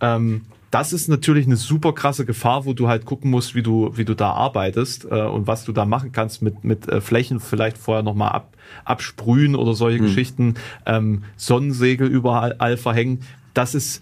Ähm, 0.03 0.43
das 0.71 0.93
ist 0.93 1.09
natürlich 1.09 1.47
eine 1.47 1.57
super 1.57 1.93
krasse 1.93 2.25
Gefahr, 2.25 2.65
wo 2.65 2.75
du 2.75 2.87
halt 2.87 3.05
gucken 3.05 3.31
musst, 3.31 3.55
wie 3.55 3.63
du, 3.63 3.91
wie 3.97 4.05
du 4.05 4.15
da 4.15 4.33
arbeitest 4.33 5.05
äh, 5.05 5.23
und 5.23 5.47
was 5.47 5.65
du 5.65 5.73
da 5.73 5.85
machen 5.85 6.13
kannst 6.13 6.43
mit, 6.43 6.63
mit 6.63 6.89
äh, 6.89 7.01
Flächen 7.01 7.41
vielleicht 7.41 7.77
vorher 7.77 8.05
nochmal 8.05 8.31
ab, 8.31 8.57
absprühen 8.85 9.57
oder 9.57 9.75
solche 9.75 10.01
mhm. 10.01 10.07
Geschichten, 10.07 10.55
ähm, 10.87 11.25
Sonnensegel 11.37 12.07
überall 12.07 12.77
verhängen. 12.77 13.23
Das 13.53 13.75
ist, 13.75 14.01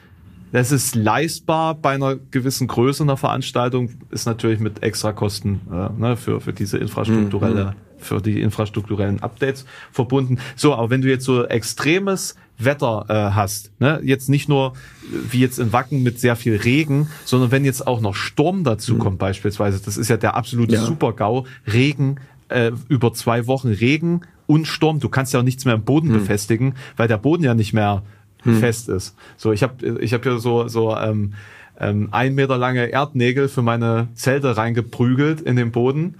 das 0.52 0.70
ist 0.70 0.94
leistbar 0.94 1.74
bei 1.74 1.92
einer 1.92 2.16
gewissen 2.16 2.66
Größe 2.66 3.02
einer 3.02 3.16
Veranstaltung, 3.16 3.90
ist 4.10 4.26
natürlich 4.26 4.60
mit 4.60 4.82
Extrakosten 4.82 5.60
äh, 5.72 5.88
ne, 5.98 6.16
für, 6.18 6.42
für 6.42 6.52
diese 6.52 6.76
infrastrukturelle, 6.76 7.64
mhm. 7.64 7.74
für 7.96 8.20
die 8.20 8.42
infrastrukturellen 8.42 9.22
Updates 9.22 9.64
verbunden. 9.90 10.38
So, 10.54 10.74
aber 10.74 10.90
wenn 10.90 11.00
du 11.00 11.08
jetzt 11.08 11.24
so 11.24 11.46
extremes 11.46 12.34
Wetter 12.58 13.06
äh, 13.08 13.34
hast, 13.34 13.70
ne? 13.80 14.00
jetzt 14.02 14.28
nicht 14.28 14.48
nur 14.48 14.72
wie 15.30 15.40
jetzt 15.40 15.58
in 15.58 15.72
Wacken 15.72 16.02
mit 16.02 16.18
sehr 16.18 16.36
viel 16.36 16.56
Regen, 16.56 17.08
sondern 17.24 17.50
wenn 17.50 17.64
jetzt 17.64 17.86
auch 17.86 18.00
noch 18.00 18.14
Sturm 18.14 18.64
dazu 18.64 18.94
mhm. 18.94 18.98
kommt 18.98 19.18
beispielsweise, 19.18 19.80
das 19.82 19.96
ist 19.96 20.08
ja 20.08 20.16
der 20.16 20.34
absolute 20.34 20.74
ja. 20.74 20.84
Super-GAU, 20.84 21.46
Regen, 21.72 22.20
äh, 22.48 22.72
über 22.88 23.12
zwei 23.12 23.46
Wochen 23.46 23.68
Regen 23.68 24.22
und 24.46 24.66
Sturm, 24.66 24.98
du 24.98 25.08
kannst 25.08 25.32
ja 25.32 25.40
auch 25.40 25.44
nichts 25.44 25.64
mehr 25.64 25.74
im 25.74 25.84
Boden 25.84 26.08
mhm. 26.08 26.14
befestigen, 26.14 26.74
weil 26.96 27.06
der 27.06 27.18
Boden 27.18 27.44
ja 27.44 27.54
nicht 27.54 27.74
mehr 27.74 28.02
mhm. 28.44 28.58
fest 28.58 28.88
ist. 28.88 29.14
So, 29.36 29.52
ich 29.52 29.62
habe 29.62 30.00
ich 30.00 30.12
hab 30.12 30.24
ja 30.26 30.38
so, 30.38 30.66
so 30.68 30.96
ähm, 30.96 31.34
ähm, 31.78 32.08
ein 32.10 32.34
Meter 32.34 32.58
lange 32.58 32.86
Erdnägel 32.86 33.48
für 33.48 33.62
meine 33.62 34.08
Zelte 34.14 34.56
reingeprügelt 34.56 35.40
in 35.40 35.56
den 35.56 35.70
Boden 35.70 36.16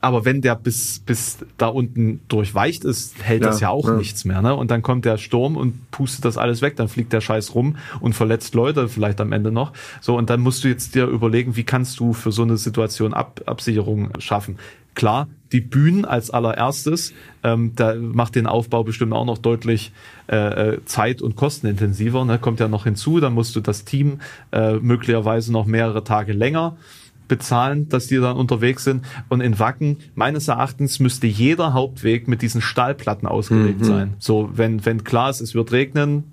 aber 0.00 0.24
wenn 0.24 0.40
der 0.40 0.54
bis, 0.54 1.00
bis 1.00 1.38
da 1.58 1.68
unten 1.68 2.20
durchweicht 2.28 2.84
ist, 2.84 3.22
hält 3.22 3.42
ja, 3.42 3.48
das 3.48 3.60
ja 3.60 3.70
auch 3.70 3.88
ja. 3.88 3.96
nichts 3.96 4.24
mehr. 4.24 4.42
Ne? 4.42 4.54
Und 4.54 4.70
dann 4.70 4.82
kommt 4.82 5.04
der 5.04 5.16
Sturm 5.16 5.56
und 5.56 5.90
pustet 5.90 6.24
das 6.24 6.36
alles 6.36 6.62
weg. 6.62 6.76
Dann 6.76 6.88
fliegt 6.88 7.12
der 7.12 7.20
Scheiß 7.20 7.54
rum 7.54 7.76
und 8.00 8.14
verletzt 8.14 8.54
Leute 8.54 8.88
vielleicht 8.88 9.20
am 9.20 9.32
Ende 9.32 9.50
noch. 9.50 9.72
So, 10.00 10.16
und 10.16 10.30
dann 10.30 10.40
musst 10.40 10.64
du 10.64 10.68
jetzt 10.68 10.94
dir 10.94 11.06
überlegen, 11.06 11.56
wie 11.56 11.64
kannst 11.64 11.98
du 11.98 12.12
für 12.12 12.30
so 12.30 12.42
eine 12.42 12.56
Situation 12.56 13.14
Ab 13.14 13.40
Absicherung 13.46 14.10
schaffen. 14.18 14.58
Klar, 14.94 15.28
die 15.52 15.60
Bühnen 15.60 16.04
als 16.04 16.30
allererstes, 16.30 17.12
ähm, 17.42 17.72
da 17.76 17.94
macht 17.94 18.34
den 18.34 18.46
Aufbau 18.46 18.82
bestimmt 18.82 19.12
auch 19.12 19.26
noch 19.26 19.38
deutlich 19.38 19.92
äh, 20.26 20.36
äh 20.74 20.84
zeit- 20.84 21.20
und 21.20 21.36
kostenintensiver. 21.36 22.24
Ne? 22.24 22.38
Kommt 22.38 22.60
ja 22.60 22.68
noch 22.68 22.84
hinzu, 22.84 23.20
dann 23.20 23.34
musst 23.34 23.54
du 23.56 23.60
das 23.60 23.84
Team 23.84 24.20
äh, 24.52 24.74
möglicherweise 24.74 25.52
noch 25.52 25.66
mehrere 25.66 26.02
Tage 26.04 26.32
länger 26.32 26.76
bezahlen, 27.28 27.88
dass 27.88 28.06
die 28.06 28.16
dann 28.16 28.36
unterwegs 28.36 28.84
sind. 28.84 29.04
Und 29.28 29.40
in 29.40 29.58
Wacken, 29.58 29.98
meines 30.14 30.48
Erachtens, 30.48 31.00
müsste 31.00 31.26
jeder 31.26 31.72
Hauptweg 31.72 32.28
mit 32.28 32.42
diesen 32.42 32.60
Stahlplatten 32.60 33.26
ausgelegt 33.28 33.80
mhm. 33.80 33.84
sein. 33.84 34.14
So, 34.18 34.50
wenn, 34.52 34.84
wenn 34.84 35.04
klar 35.04 35.30
ist, 35.30 35.40
es 35.40 35.54
wird 35.54 35.72
regnen, 35.72 36.24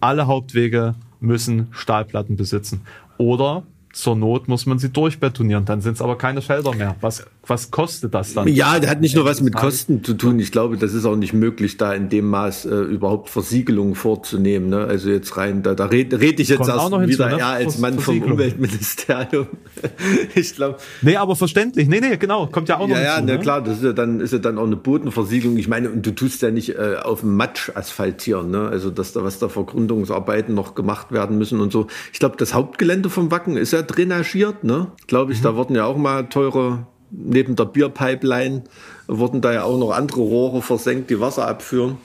alle 0.00 0.26
Hauptwege 0.26 0.94
müssen 1.20 1.68
Stahlplatten 1.70 2.36
besitzen. 2.36 2.82
Oder 3.16 3.64
zur 3.92 4.16
Not 4.16 4.48
muss 4.48 4.66
man 4.66 4.78
sie 4.78 4.90
durchbetonieren, 4.90 5.64
dann 5.64 5.80
sind 5.80 5.94
es 5.94 6.02
aber 6.02 6.16
keine 6.16 6.42
Felder 6.42 6.74
mehr, 6.74 6.94
was 7.00 7.26
was 7.48 7.70
kostet 7.70 8.14
das 8.14 8.34
dann? 8.34 8.48
Ja, 8.48 8.78
der 8.78 8.90
hat 8.90 9.00
nicht 9.00 9.16
nur 9.16 9.24
was 9.24 9.40
mit 9.40 9.54
Kosten 9.54 10.04
zu 10.04 10.14
tun. 10.14 10.38
Ich 10.38 10.52
glaube, 10.52 10.76
das 10.76 10.94
ist 10.94 11.04
auch 11.04 11.16
nicht 11.16 11.32
möglich, 11.32 11.76
da 11.76 11.92
in 11.94 12.08
dem 12.08 12.28
Maß 12.28 12.66
äh, 12.66 12.74
überhaupt 12.74 13.30
Versiegelungen 13.30 13.94
vorzunehmen. 13.94 14.68
Ne? 14.68 14.84
Also 14.84 15.10
jetzt 15.10 15.36
rein, 15.36 15.62
da, 15.62 15.74
da 15.74 15.86
rede 15.86 16.20
red 16.20 16.40
ich 16.40 16.48
jetzt 16.48 16.58
Kommt 16.58 16.70
auch 16.70 16.82
erst 16.82 16.90
noch 16.90 17.00
hinzu, 17.00 17.18
wieder 17.18 17.30
ne? 17.30 17.38
ja, 17.38 17.50
als 17.52 17.78
Mann 17.78 17.98
vom. 17.98 18.22
Umweltministerium. 18.22 19.46
ich 20.34 20.54
glaube, 20.54 20.78
Nee, 21.02 21.16
aber 21.16 21.36
verständlich. 21.36 21.88
Nee, 21.88 22.00
nee, 22.00 22.16
genau. 22.16 22.46
Kommt 22.46 22.68
ja 22.68 22.78
auch 22.78 22.88
noch 22.88 22.96
ja, 22.96 23.02
ja, 23.02 23.16
hinzu. 23.16 23.26
na 23.26 23.32
ne? 23.34 23.40
klar, 23.40 23.62
das 23.62 23.78
ist 23.78 23.84
ja 23.84 23.92
dann, 23.92 24.20
ist 24.20 24.32
ja 24.32 24.38
dann 24.38 24.58
auch 24.58 24.66
eine 24.66 24.76
Bodenversiegelung. 24.76 25.56
Ich 25.56 25.68
meine, 25.68 25.90
und 25.90 26.04
du 26.04 26.10
tust 26.14 26.42
ja 26.42 26.50
nicht 26.50 26.76
äh, 26.76 26.96
auf 27.02 27.20
dem 27.20 27.36
Matsch 27.36 27.70
asphaltieren, 27.74 28.50
ne? 28.50 28.68
Also, 28.68 28.90
dass 28.90 29.12
da 29.12 29.24
was 29.24 29.38
da 29.38 29.48
Vergründungsarbeiten 29.48 30.54
noch 30.54 30.74
gemacht 30.74 31.12
werden 31.12 31.38
müssen 31.38 31.60
und 31.60 31.72
so. 31.72 31.86
Ich 32.12 32.18
glaube, 32.18 32.36
das 32.36 32.54
Hauptgelände 32.54 33.10
vom 33.10 33.30
Wacken 33.30 33.56
ist 33.56 33.72
ja 33.72 33.82
drainagiert, 33.82 34.64
ne? 34.64 34.88
Glaube 35.06 35.32
ich, 35.32 35.40
da 35.40 35.54
wurden 35.56 35.74
ja 35.74 35.84
auch 35.84 35.96
mal 35.96 36.28
teure, 36.28 36.86
neben 37.10 37.56
der 37.56 37.64
Bierpipeline 37.64 38.64
wurden 39.06 39.40
da 39.40 39.52
ja 39.52 39.62
auch 39.64 39.78
noch 39.78 39.92
andere 39.92 40.20
Rohre 40.20 40.62
versenkt, 40.62 41.10
die 41.10 41.20
Wasser 41.20 41.46
abführen. 41.48 41.96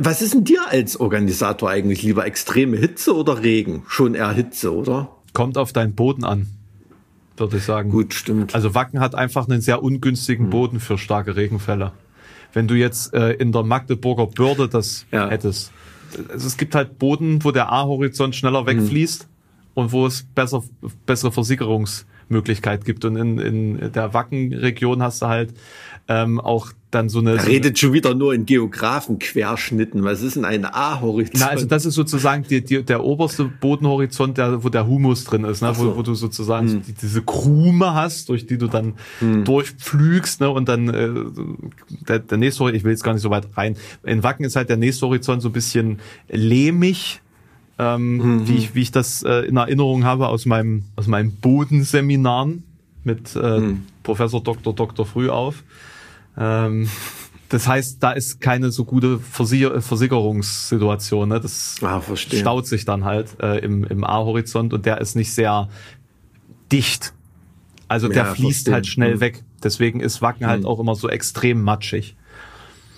Was 0.00 0.20
ist 0.20 0.34
denn 0.34 0.44
dir 0.44 0.60
als 0.68 0.98
Organisator 0.98 1.70
eigentlich 1.70 2.02
lieber? 2.02 2.26
Extreme 2.26 2.76
Hitze 2.76 3.14
oder 3.14 3.42
Regen? 3.42 3.84
Schon 3.88 4.14
eher 4.14 4.32
Hitze, 4.32 4.74
oder? 4.74 5.10
Kommt 5.32 5.56
auf 5.58 5.72
deinen 5.72 5.94
Boden 5.94 6.24
an, 6.24 6.46
würde 7.36 7.56
ich 7.58 7.62
sagen. 7.64 7.90
Gut, 7.90 8.14
stimmt. 8.14 8.54
Also 8.54 8.74
Wacken 8.74 9.00
hat 9.00 9.14
einfach 9.14 9.48
einen 9.48 9.60
sehr 9.60 9.76
Hm. 9.78 9.84
ungünstigen 9.84 10.50
Boden 10.50 10.80
für 10.80 10.98
starke 10.98 11.36
Regenfälle. 11.36 11.92
Wenn 12.52 12.68
du 12.68 12.74
jetzt 12.74 13.14
äh, 13.14 13.32
in 13.32 13.52
der 13.52 13.62
Magdeburger 13.62 14.26
Börde 14.26 14.68
das 14.68 15.06
Ja. 15.12 15.28
hättest. 15.28 15.72
Also 16.32 16.46
es 16.46 16.56
gibt 16.56 16.74
halt 16.74 16.98
Boden, 16.98 17.42
wo 17.44 17.50
der 17.50 17.72
A-Horizont 17.72 18.34
Hm. 18.34 18.38
schneller 18.38 18.66
wegfließt 18.66 19.26
und 19.74 19.92
wo 19.92 20.06
es 20.06 20.24
besser, 20.34 20.62
bessere 21.06 21.32
Versickerungsmöglichkeit 22.28 22.84
gibt. 22.84 23.04
Und 23.04 23.16
in, 23.16 23.38
in 23.38 23.92
der 23.92 24.14
Wackenregion 24.14 25.02
hast 25.02 25.22
du 25.22 25.26
halt 25.26 25.54
ähm, 26.06 26.38
auch 26.38 26.70
dann 26.90 27.08
so 27.08 27.20
eine. 27.20 27.32
Eine 27.32 27.46
redet 27.46 27.78
schon 27.78 27.92
wieder 27.92 28.14
nur 28.14 28.34
in 28.34 28.44
Geografenquerschnitten. 28.44 30.04
Was 30.04 30.20
ist 30.20 30.36
denn 30.36 30.44
ein 30.44 30.66
A-Horizont? 30.66 31.38
na, 31.38 31.48
also 31.48 31.66
das 31.66 31.86
ist 31.86 31.94
sozusagen 31.94 32.44
die, 32.48 32.62
die, 32.62 32.82
der 32.82 33.02
oberste 33.02 33.44
Bodenhorizont, 33.44 34.36
der, 34.36 34.62
wo 34.62 34.68
der 34.68 34.86
Humus 34.86 35.24
drin 35.24 35.44
ist, 35.44 35.62
ne? 35.62 35.74
So. 35.74 35.92
wo, 35.92 35.96
wo 35.96 36.02
du 36.02 36.14
sozusagen 36.14 36.68
so 36.68 36.78
die, 36.78 36.92
diese 36.92 37.22
Krume 37.22 37.94
hast, 37.94 38.28
durch 38.28 38.46
die 38.46 38.58
du 38.58 38.66
dann 38.66 38.94
durchpflügst, 39.44 40.40
ne? 40.40 40.50
und 40.50 40.68
dann 40.68 40.88
äh, 40.88 41.10
der, 42.06 42.18
der 42.18 42.38
nächste 42.38 42.60
Horizont, 42.60 42.76
ich 42.76 42.84
will 42.84 42.92
jetzt 42.92 43.02
gar 43.02 43.14
nicht 43.14 43.22
so 43.22 43.30
weit 43.30 43.48
rein. 43.56 43.76
In 44.02 44.22
Wacken 44.22 44.44
ist 44.44 44.56
halt 44.56 44.68
der 44.68 44.76
nächste 44.76 45.06
Horizont 45.06 45.40
so 45.40 45.48
ein 45.48 45.52
bisschen 45.52 46.00
lehmig, 46.28 47.22
ähm, 47.78 48.46
wie, 48.46 48.56
ich, 48.56 48.74
wie 48.74 48.82
ich 48.82 48.90
das 48.92 49.22
äh, 49.22 49.40
in 49.46 49.56
Erinnerung 49.56 50.04
habe 50.04 50.28
aus 50.28 50.46
meinem, 50.46 50.84
aus 50.96 51.06
meinem 51.06 51.32
Bodenseminaren 51.32 52.62
mit 53.02 53.34
äh, 53.36 53.74
Professor 54.02 54.42
Dr. 54.42 54.74
Dr. 54.74 55.04
Frühauf. 55.06 55.62
Ähm, 56.38 56.88
das 57.48 57.68
heißt, 57.68 58.02
da 58.02 58.12
ist 58.12 58.40
keine 58.40 58.70
so 58.70 58.84
gute 58.84 59.18
Versicher 59.18 59.80
Versicherungssituation. 59.80 61.28
Ne? 61.28 61.40
Das 61.40 61.76
Ah, 61.82 62.00
staut 62.16 62.66
sich 62.66 62.84
dann 62.84 63.04
halt 63.04 63.36
äh, 63.40 63.58
im, 63.58 63.84
im 63.84 64.04
A-Horizont 64.04 64.72
und 64.72 64.86
der 64.86 65.00
ist 65.00 65.14
nicht 65.14 65.32
sehr 65.32 65.68
dicht. 66.72 67.12
Also 67.88 68.08
der 68.08 68.16
Ja, 68.24 68.34
fließt 68.34 68.46
verstehe. 68.68 68.74
halt 68.74 68.86
schnell 68.86 69.14
Mhm. 69.16 69.20
weg. 69.20 69.44
Deswegen 69.62 70.00
ist 70.00 70.22
Wacken 70.22 70.46
halt 70.46 70.64
auch 70.64 70.80
immer 70.80 70.94
so 70.94 71.08
extrem 71.08 71.62
matschig. 71.62 72.16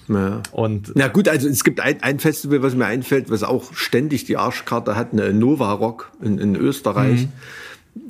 Ja. 0.08 0.42
Und 0.52 0.92
Na 0.94 1.08
gut, 1.08 1.28
also 1.28 1.48
es 1.48 1.64
gibt 1.64 1.80
ein, 1.80 2.02
ein 2.02 2.18
Festival, 2.18 2.62
was 2.62 2.74
mir 2.74 2.86
einfällt, 2.86 3.30
was 3.30 3.42
auch 3.42 3.72
ständig 3.74 4.24
die 4.24 4.36
Arschkarte 4.36 4.96
hat, 4.96 5.12
eine 5.12 5.32
Nova 5.32 5.72
Rock 5.72 6.12
in, 6.22 6.38
in 6.38 6.56
Österreich. 6.56 7.28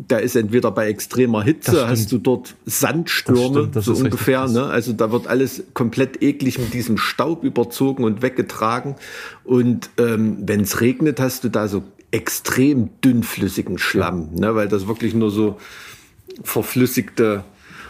Da 0.09 0.19
ist 0.19 0.35
entweder 0.35 0.73
bei 0.73 0.89
extremer 0.89 1.45
Hitze, 1.45 1.87
hast 1.89 2.11
du 2.11 2.19
dort 2.19 2.57
Sandstürme, 2.65 3.41
Das 3.41 3.51
stimmt, 3.51 3.77
das 3.77 3.85
so 3.85 3.95
ungefähr. 3.95 4.49
Ne? 4.49 4.65
Also 4.65 4.93
da 4.93 5.13
wird 5.13 5.29
alles 5.29 5.63
komplett 5.75 6.23
eklig 6.23 6.59
mit 6.59 6.75
diesem 6.75 6.99
Staub 6.99 7.45
überzogen 7.45 8.03
und 8.03 8.21
weggetragen. 8.21 8.97
Und 9.45 9.91
ähm, 9.99 10.39
wenn 10.41 10.63
es 10.63 10.81
regnet, 10.81 11.21
hast 11.21 11.45
du 11.45 11.51
da 11.51 11.69
so 11.69 11.85
extrem 12.11 12.91
dünnflüssigen 13.05 13.79
Schlamm, 13.79 14.35
ne? 14.35 14.57
weil 14.57 14.69
das 14.69 14.89
wirklich 14.89 15.15
nur 15.15 15.31
so 15.31 15.57
verflüssigte 16.43 17.45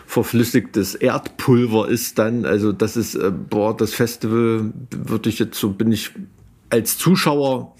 verflüssigtes 0.06 0.94
Erdpulver 0.94 1.88
ist 1.88 2.18
dann, 2.18 2.44
also 2.46 2.72
das 2.72 2.96
ist, 2.96 3.16
äh, 3.16 3.30
boah, 3.30 3.76
das 3.76 3.92
Festival 3.92 4.72
würde 4.90 5.28
ich 5.28 5.38
jetzt 5.38 5.58
so, 5.58 5.70
bin 5.70 5.92
ich 5.92 6.12
als 6.70 6.96
Zuschauer, 6.96 7.74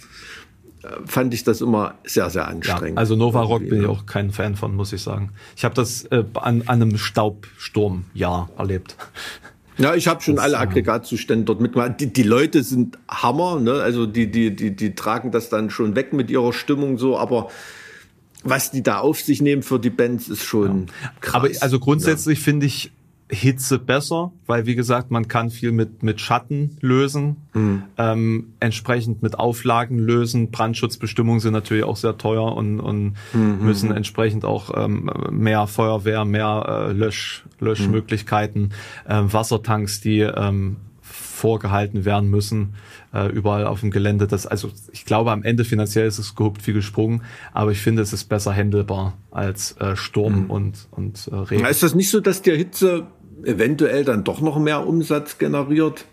äh, 0.82 0.88
fand 1.06 1.32
ich 1.34 1.44
das 1.44 1.60
immer 1.60 1.94
sehr, 2.04 2.28
sehr 2.30 2.42
ja, 2.42 2.48
anstrengend. 2.48 2.98
also 2.98 3.16
Nova 3.16 3.42
Rock 3.42 3.68
bin 3.68 3.82
ich 3.82 3.86
auch 3.86 4.06
kein 4.06 4.32
Fan 4.32 4.56
von, 4.56 4.74
muss 4.74 4.92
ich 4.92 5.02
sagen. 5.02 5.30
Ich 5.56 5.64
habe 5.64 5.74
das 5.74 6.04
äh, 6.06 6.24
an, 6.34 6.62
an 6.66 6.82
einem 6.82 6.98
Staubsturmjahr 6.98 8.50
erlebt. 8.58 8.96
Ja, 9.78 9.94
ich 9.94 10.08
habe 10.08 10.22
schon 10.22 10.36
Das, 10.36 10.44
alle 10.44 10.54
äh, 10.54 10.58
Aggregatzustände 10.58 11.44
dort 11.44 11.60
mitgemacht. 11.60 12.00
Die, 12.00 12.12
die 12.12 12.22
Leute 12.22 12.62
sind 12.62 12.98
Hammer, 13.08 13.60
ne? 13.60 13.74
Also 13.74 14.06
die, 14.06 14.30
die, 14.30 14.54
die, 14.56 14.74
die 14.74 14.94
tragen 14.94 15.30
das 15.30 15.48
dann 15.48 15.70
schon 15.70 15.94
weg 15.94 16.12
mit 16.12 16.30
ihrer 16.30 16.52
Stimmung 16.52 16.98
so, 16.98 17.18
aber 17.18 17.50
was 18.44 18.70
die 18.70 18.82
da 18.82 18.98
auf 19.00 19.20
sich 19.20 19.40
nehmen 19.40 19.62
für 19.62 19.78
die 19.78 19.90
Bands 19.90 20.28
ist 20.28 20.44
schon 20.44 20.86
krass. 21.20 21.34
Aber 21.34 21.48
also 21.60 21.78
grundsätzlich 21.80 22.40
finde 22.40 22.66
ich 22.66 22.92
Hitze 23.28 23.80
besser, 23.80 24.30
weil 24.46 24.66
wie 24.66 24.76
gesagt, 24.76 25.10
man 25.10 25.26
kann 25.26 25.50
viel 25.50 25.72
mit, 25.72 26.04
mit 26.04 26.20
Schatten 26.20 26.76
lösen, 26.80 27.36
Mhm. 27.54 27.82
ähm, 27.98 28.52
entsprechend 28.60 29.20
mit 29.20 29.36
Auflagen 29.36 29.98
lösen. 29.98 30.52
Brandschutzbestimmungen 30.52 31.40
sind 31.40 31.52
natürlich 31.52 31.82
auch 31.82 31.96
sehr 31.96 32.18
teuer 32.18 32.54
und, 32.54 32.78
und 32.78 33.14
Mhm. 33.32 33.64
müssen 33.64 33.90
entsprechend 33.90 34.44
auch 34.44 34.70
ähm, 34.76 35.10
mehr 35.32 35.66
Feuerwehr, 35.66 36.24
mehr 36.24 36.86
äh, 36.88 36.92
Lösch, 36.92 37.44
Löschmöglichkeiten, 37.58 38.72
ähm, 39.08 39.32
Wassertanks, 39.32 40.00
die 40.00 40.20
ähm, 40.20 40.76
vorgehalten 41.46 42.04
werden 42.04 42.28
müssen, 42.28 42.74
äh, 43.14 43.30
überall 43.30 43.68
auf 43.68 43.78
dem 43.78 43.92
Gelände. 43.92 44.26
Das, 44.26 44.48
also 44.48 44.68
ich 44.90 45.04
glaube, 45.04 45.30
am 45.30 45.44
Ende 45.44 45.64
finanziell 45.64 46.04
ist 46.08 46.18
es 46.18 46.34
gehupt 46.34 46.66
wie 46.66 46.72
gesprungen, 46.72 47.22
aber 47.52 47.70
ich 47.70 47.78
finde, 47.78 48.02
es 48.02 48.12
ist 48.12 48.24
besser 48.24 48.52
handelbar 48.52 49.16
als 49.30 49.76
äh, 49.78 49.94
Sturm 49.94 50.50
und, 50.50 50.88
und 50.90 51.28
äh, 51.30 51.36
Regen. 51.36 51.64
Ist 51.64 51.84
das 51.84 51.94
nicht 51.94 52.10
so, 52.10 52.18
dass 52.18 52.42
die 52.42 52.50
Hitze 52.50 53.06
eventuell 53.44 54.04
dann 54.04 54.24
doch 54.24 54.40
noch 54.40 54.58
mehr 54.58 54.84
Umsatz 54.84 55.38
generiert? 55.38 56.04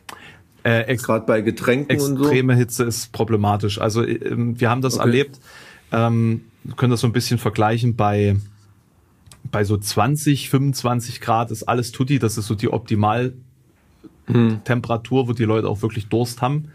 Äh, 0.62 0.96
Gerade 0.98 1.26
bei 1.26 1.42
Getränken 1.42 2.00
und 2.00 2.18
so? 2.18 2.24
extreme 2.26 2.56
Hitze 2.56 2.84
ist 2.84 3.12
problematisch. 3.12 3.82
Also 3.82 4.06
ähm, 4.06 4.60
wir 4.60 4.70
haben 4.70 4.82
das 4.84 5.00
Okay. 5.00 5.04
erlebt, 5.04 5.40
ähm, 5.92 6.42
können 6.78 6.92
das 6.92 7.02
so 7.02 7.08
ein 7.08 7.14
bisschen 7.14 7.40
vergleichen 7.40 7.96
bei 7.96 8.36
bei 9.52 9.64
so 9.64 9.78
20, 9.78 10.50
25 10.50 11.22
Grad 11.22 11.52
ist 11.52 11.64
alles 11.64 11.92
tutti, 11.92 12.20
das 12.20 12.38
ist 12.38 12.48
so 12.48 12.56
die 12.56 12.72
Optimal 12.72 13.34
Temperatur, 14.64 15.28
wo 15.28 15.34
die 15.34 15.44
Leute 15.44 15.68
auch 15.68 15.82
wirklich 15.82 16.08
Durst 16.08 16.42
haben. 16.42 16.70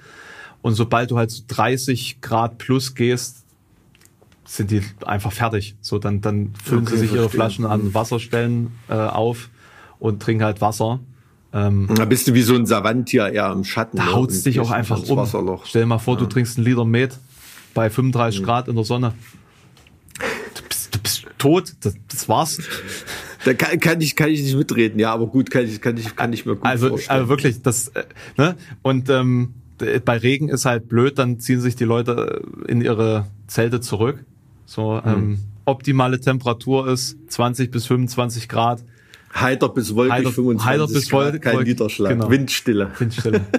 Und 0.61 0.74
sobald 0.74 1.11
du 1.11 1.18
halt 1.18 1.30
so 1.30 1.42
30 1.49 2.20
Grad 2.20 2.59
plus 2.59 2.94
gehst, 2.94 3.44
sind 4.44 4.70
die 4.70 4.82
einfach 5.07 5.32
fertig. 5.32 5.76
So, 5.80 5.99
dann, 5.99 6.20
dann 6.20 6.53
füllen 6.62 6.82
Okay, 6.82 6.92
sie 6.92 6.99
sich 6.99 7.12
ihre 7.12 7.22
verstehe. 7.22 7.38
Flaschen 7.40 7.66
an 7.66 7.94
Wasserstellen 7.94 8.72
äh, 8.88 8.94
auf 8.94 9.51
und 9.99 10.22
trinken 10.22 10.42
halt 10.44 10.61
Wasser. 10.61 11.01
Ähm, 11.53 11.88
Da 11.94 12.05
bist 12.05 12.28
du 12.28 12.34
wie 12.34 12.42
so 12.42 12.55
ein 12.55 12.66
Savanttier 12.66 13.28
eher 13.28 13.53
im 13.53 13.64
Schatten. 13.64 13.96
da 13.99 14.05
ne? 14.07 14.12
haut's 14.12 14.38
Und 14.38 14.46
dich 14.46 14.61
auch 14.61 14.70
einfach 14.70 15.03
um. 15.09 15.16
Wasserloch. 15.16 15.66
Stell 15.66 15.82
dir 15.82 15.86
mal 15.86 15.99
vor, 15.99 16.16
du 16.16 16.26
trinkst 16.26 16.59
einen 16.59 16.66
Liter 16.66 16.84
Met 16.84 17.18
bei 17.74 17.88
35 17.90 18.42
Grad 18.42 18.68
in 18.68 18.74
der 18.74 18.84
Sonne. 18.84 19.14
Du 20.55 20.62
bist, 20.68 20.94
du 20.94 20.99
bist 20.99 21.26
tot. 21.38 21.72
Das, 21.80 21.94
das 22.09 22.28
war's. 22.28 22.59
Da 23.49 23.55
kann, 23.55 23.80
kann, 23.80 24.01
ich, 24.03 24.14
kann 24.14 24.28
ich 24.28 24.42
nicht 24.42 24.57
mitreden, 24.57 25.01
ja, 25.01 25.11
aber 25.14 25.26
gut, 25.26 25.51
kann 25.51 25.64
ich, 25.64 25.80
kann 25.80 25.96
ich, 25.96 26.14
kann 26.14 26.32
ich 26.34 26.44
mir 26.44 26.57
gut 26.57 26.66
Also, 26.66 26.90
vorstellen. 26.90 27.18
also 27.20 27.28
wirklich, 27.30 27.62
das, 27.62 27.88
äh, 27.88 28.05
ne? 28.36 28.57
Und 28.82 29.09
ähm, 29.09 29.55
bei 30.05 30.18
Regen 30.18 30.51
ist 30.51 30.66
halt 30.66 30.88
blöd, 30.88 31.18
dann 31.18 31.40
ziehen 31.40 31.61
sich 31.62 31.74
die 31.74 31.84
Leute 31.84 32.42
äh, 32.66 32.70
in 32.70 32.82
ihre 32.82 33.26
Zelte 33.46 33.80
zurück. 33.80 34.22
So, 34.66 35.03
Hm. 35.03 35.12
ähm, 35.12 35.38
optimale 35.64 36.20
Temperatur 36.20 36.88
ist 36.88 37.16
20 37.28 37.70
bis 37.70 37.86
25 37.86 38.49
Grad. 38.51 38.84
heiter 39.34 39.70
bis 39.70 39.94
wolkig, 39.94 40.12
heiter- 40.12 40.32
25 40.32 40.66
heiter 40.68 40.86
bis 40.92 41.09
Grad, 41.09 41.24
wolkig, 41.26 41.40
kein 41.42 41.62
Niederschlag, 41.62 42.11
genau. 42.12 42.30
Windstille. 42.30 42.90
Windstille. 42.99 43.40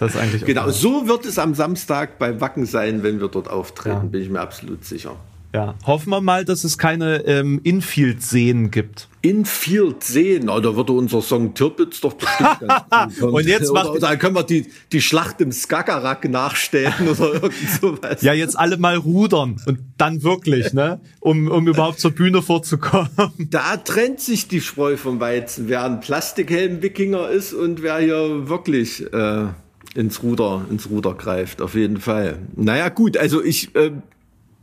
Das 0.00 0.14
ist 0.14 0.20
eigentlich 0.20 0.44
Genau, 0.44 0.68
so 0.70 1.06
wird 1.06 1.24
es 1.26 1.38
am 1.38 1.54
Samstag 1.54 2.18
bei 2.18 2.40
Wacken 2.40 2.66
sein, 2.66 3.02
wenn 3.02 3.20
wir 3.20 3.28
dort 3.28 3.48
auftreten, 3.48 3.94
Ja. 3.96 4.02
bin 4.04 4.20
ich 4.22 4.28
mir 4.30 4.40
absolut 4.40 4.84
sicher. 4.84 5.16
Ja. 5.56 5.74
Hoffen 5.86 6.10
wir 6.10 6.20
mal, 6.20 6.44
dass 6.44 6.64
es 6.64 6.76
keine 6.76 7.24
ähm, 7.24 7.62
Infield-Seen 7.62 8.70
gibt. 8.70 9.08
Infield 9.22 10.04
sehen, 10.04 10.50
oh, 10.50 10.60
da 10.60 10.76
würde 10.76 10.92
unser 10.92 11.22
Song 11.22 11.54
Tirpitz 11.54 12.02
doch 12.02 12.12
bestimmt 12.12 12.60
ganz 12.60 13.18
gut. 13.18 13.22
Und 13.32 13.46
jetzt 13.46 13.72
macht- 13.72 13.86
oder, 13.88 13.96
oder 13.96 14.16
können 14.18 14.34
wir 14.34 14.42
die, 14.42 14.66
die 14.92 15.00
Schlacht 15.00 15.40
im 15.40 15.52
Skagerrak 15.52 16.28
nachstellen 16.28 17.08
oder 17.08 17.32
irgend 17.32 17.70
sowas. 17.80 18.20
Ja, 18.20 18.34
jetzt 18.34 18.58
alle 18.58 18.76
mal 18.76 18.96
rudern 18.96 19.56
und 19.64 19.78
dann 19.96 20.22
wirklich, 20.22 20.74
ne? 20.74 21.00
Um, 21.20 21.50
um 21.50 21.66
überhaupt 21.66 22.00
zur 22.00 22.10
Bühne 22.10 22.42
vorzukommen. 22.42 23.08
Da 23.38 23.78
trennt 23.78 24.20
sich 24.20 24.48
die 24.48 24.60
Spreu 24.60 24.98
vom 24.98 25.20
Weizen, 25.20 25.68
wer 25.68 25.84
ein 25.84 26.00
Plastikhelm-Wikinger 26.00 27.30
ist 27.30 27.54
und 27.54 27.82
wer 27.82 27.96
hier 27.98 28.50
wirklich 28.50 29.10
äh, 29.10 29.46
ins 29.94 30.22
Ruder, 30.22 30.66
ins 30.70 30.90
Ruder 30.90 31.14
greift, 31.14 31.62
auf 31.62 31.74
jeden 31.74 31.98
Fall. 31.98 32.40
Naja, 32.54 32.90
gut, 32.90 33.16
also 33.16 33.42
ich, 33.42 33.74
äh, 33.74 33.92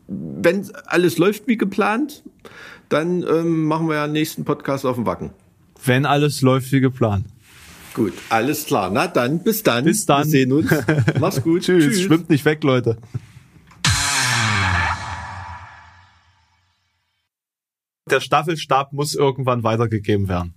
wenn 0.07 0.69
alles 0.85 1.17
läuft 1.17 1.47
wie 1.47 1.57
geplant, 1.57 2.23
dann 2.89 3.23
ähm, 3.23 3.65
machen 3.65 3.87
wir 3.87 3.95
ja 3.95 4.07
den 4.07 4.13
nächsten 4.13 4.45
Podcast 4.45 4.85
auf 4.85 4.95
dem 4.95 5.05
Wacken. 5.05 5.31
Wenn 5.85 6.05
alles 6.05 6.41
läuft 6.41 6.71
wie 6.71 6.81
geplant. 6.81 7.25
Gut, 7.93 8.13
alles 8.29 8.65
klar. 8.65 8.89
Na 8.89 9.07
dann, 9.07 9.43
bis 9.43 9.63
dann. 9.63 9.85
Bis 9.85 10.05
dann. 10.05 10.25
Wir 10.25 10.31
sehen 10.31 10.51
uns. 10.51 10.71
Mach's 11.19 11.41
gut. 11.43 11.63
Tschüss. 11.63 12.01
Schwimmt 12.01 12.29
nicht 12.29 12.43
weg, 12.45 12.63
Leute. 12.63 12.97
Der 18.09 18.19
Staffelstab 18.19 18.93
muss 18.93 19.15
irgendwann 19.15 19.63
weitergegeben 19.63 20.27
werden. 20.27 20.55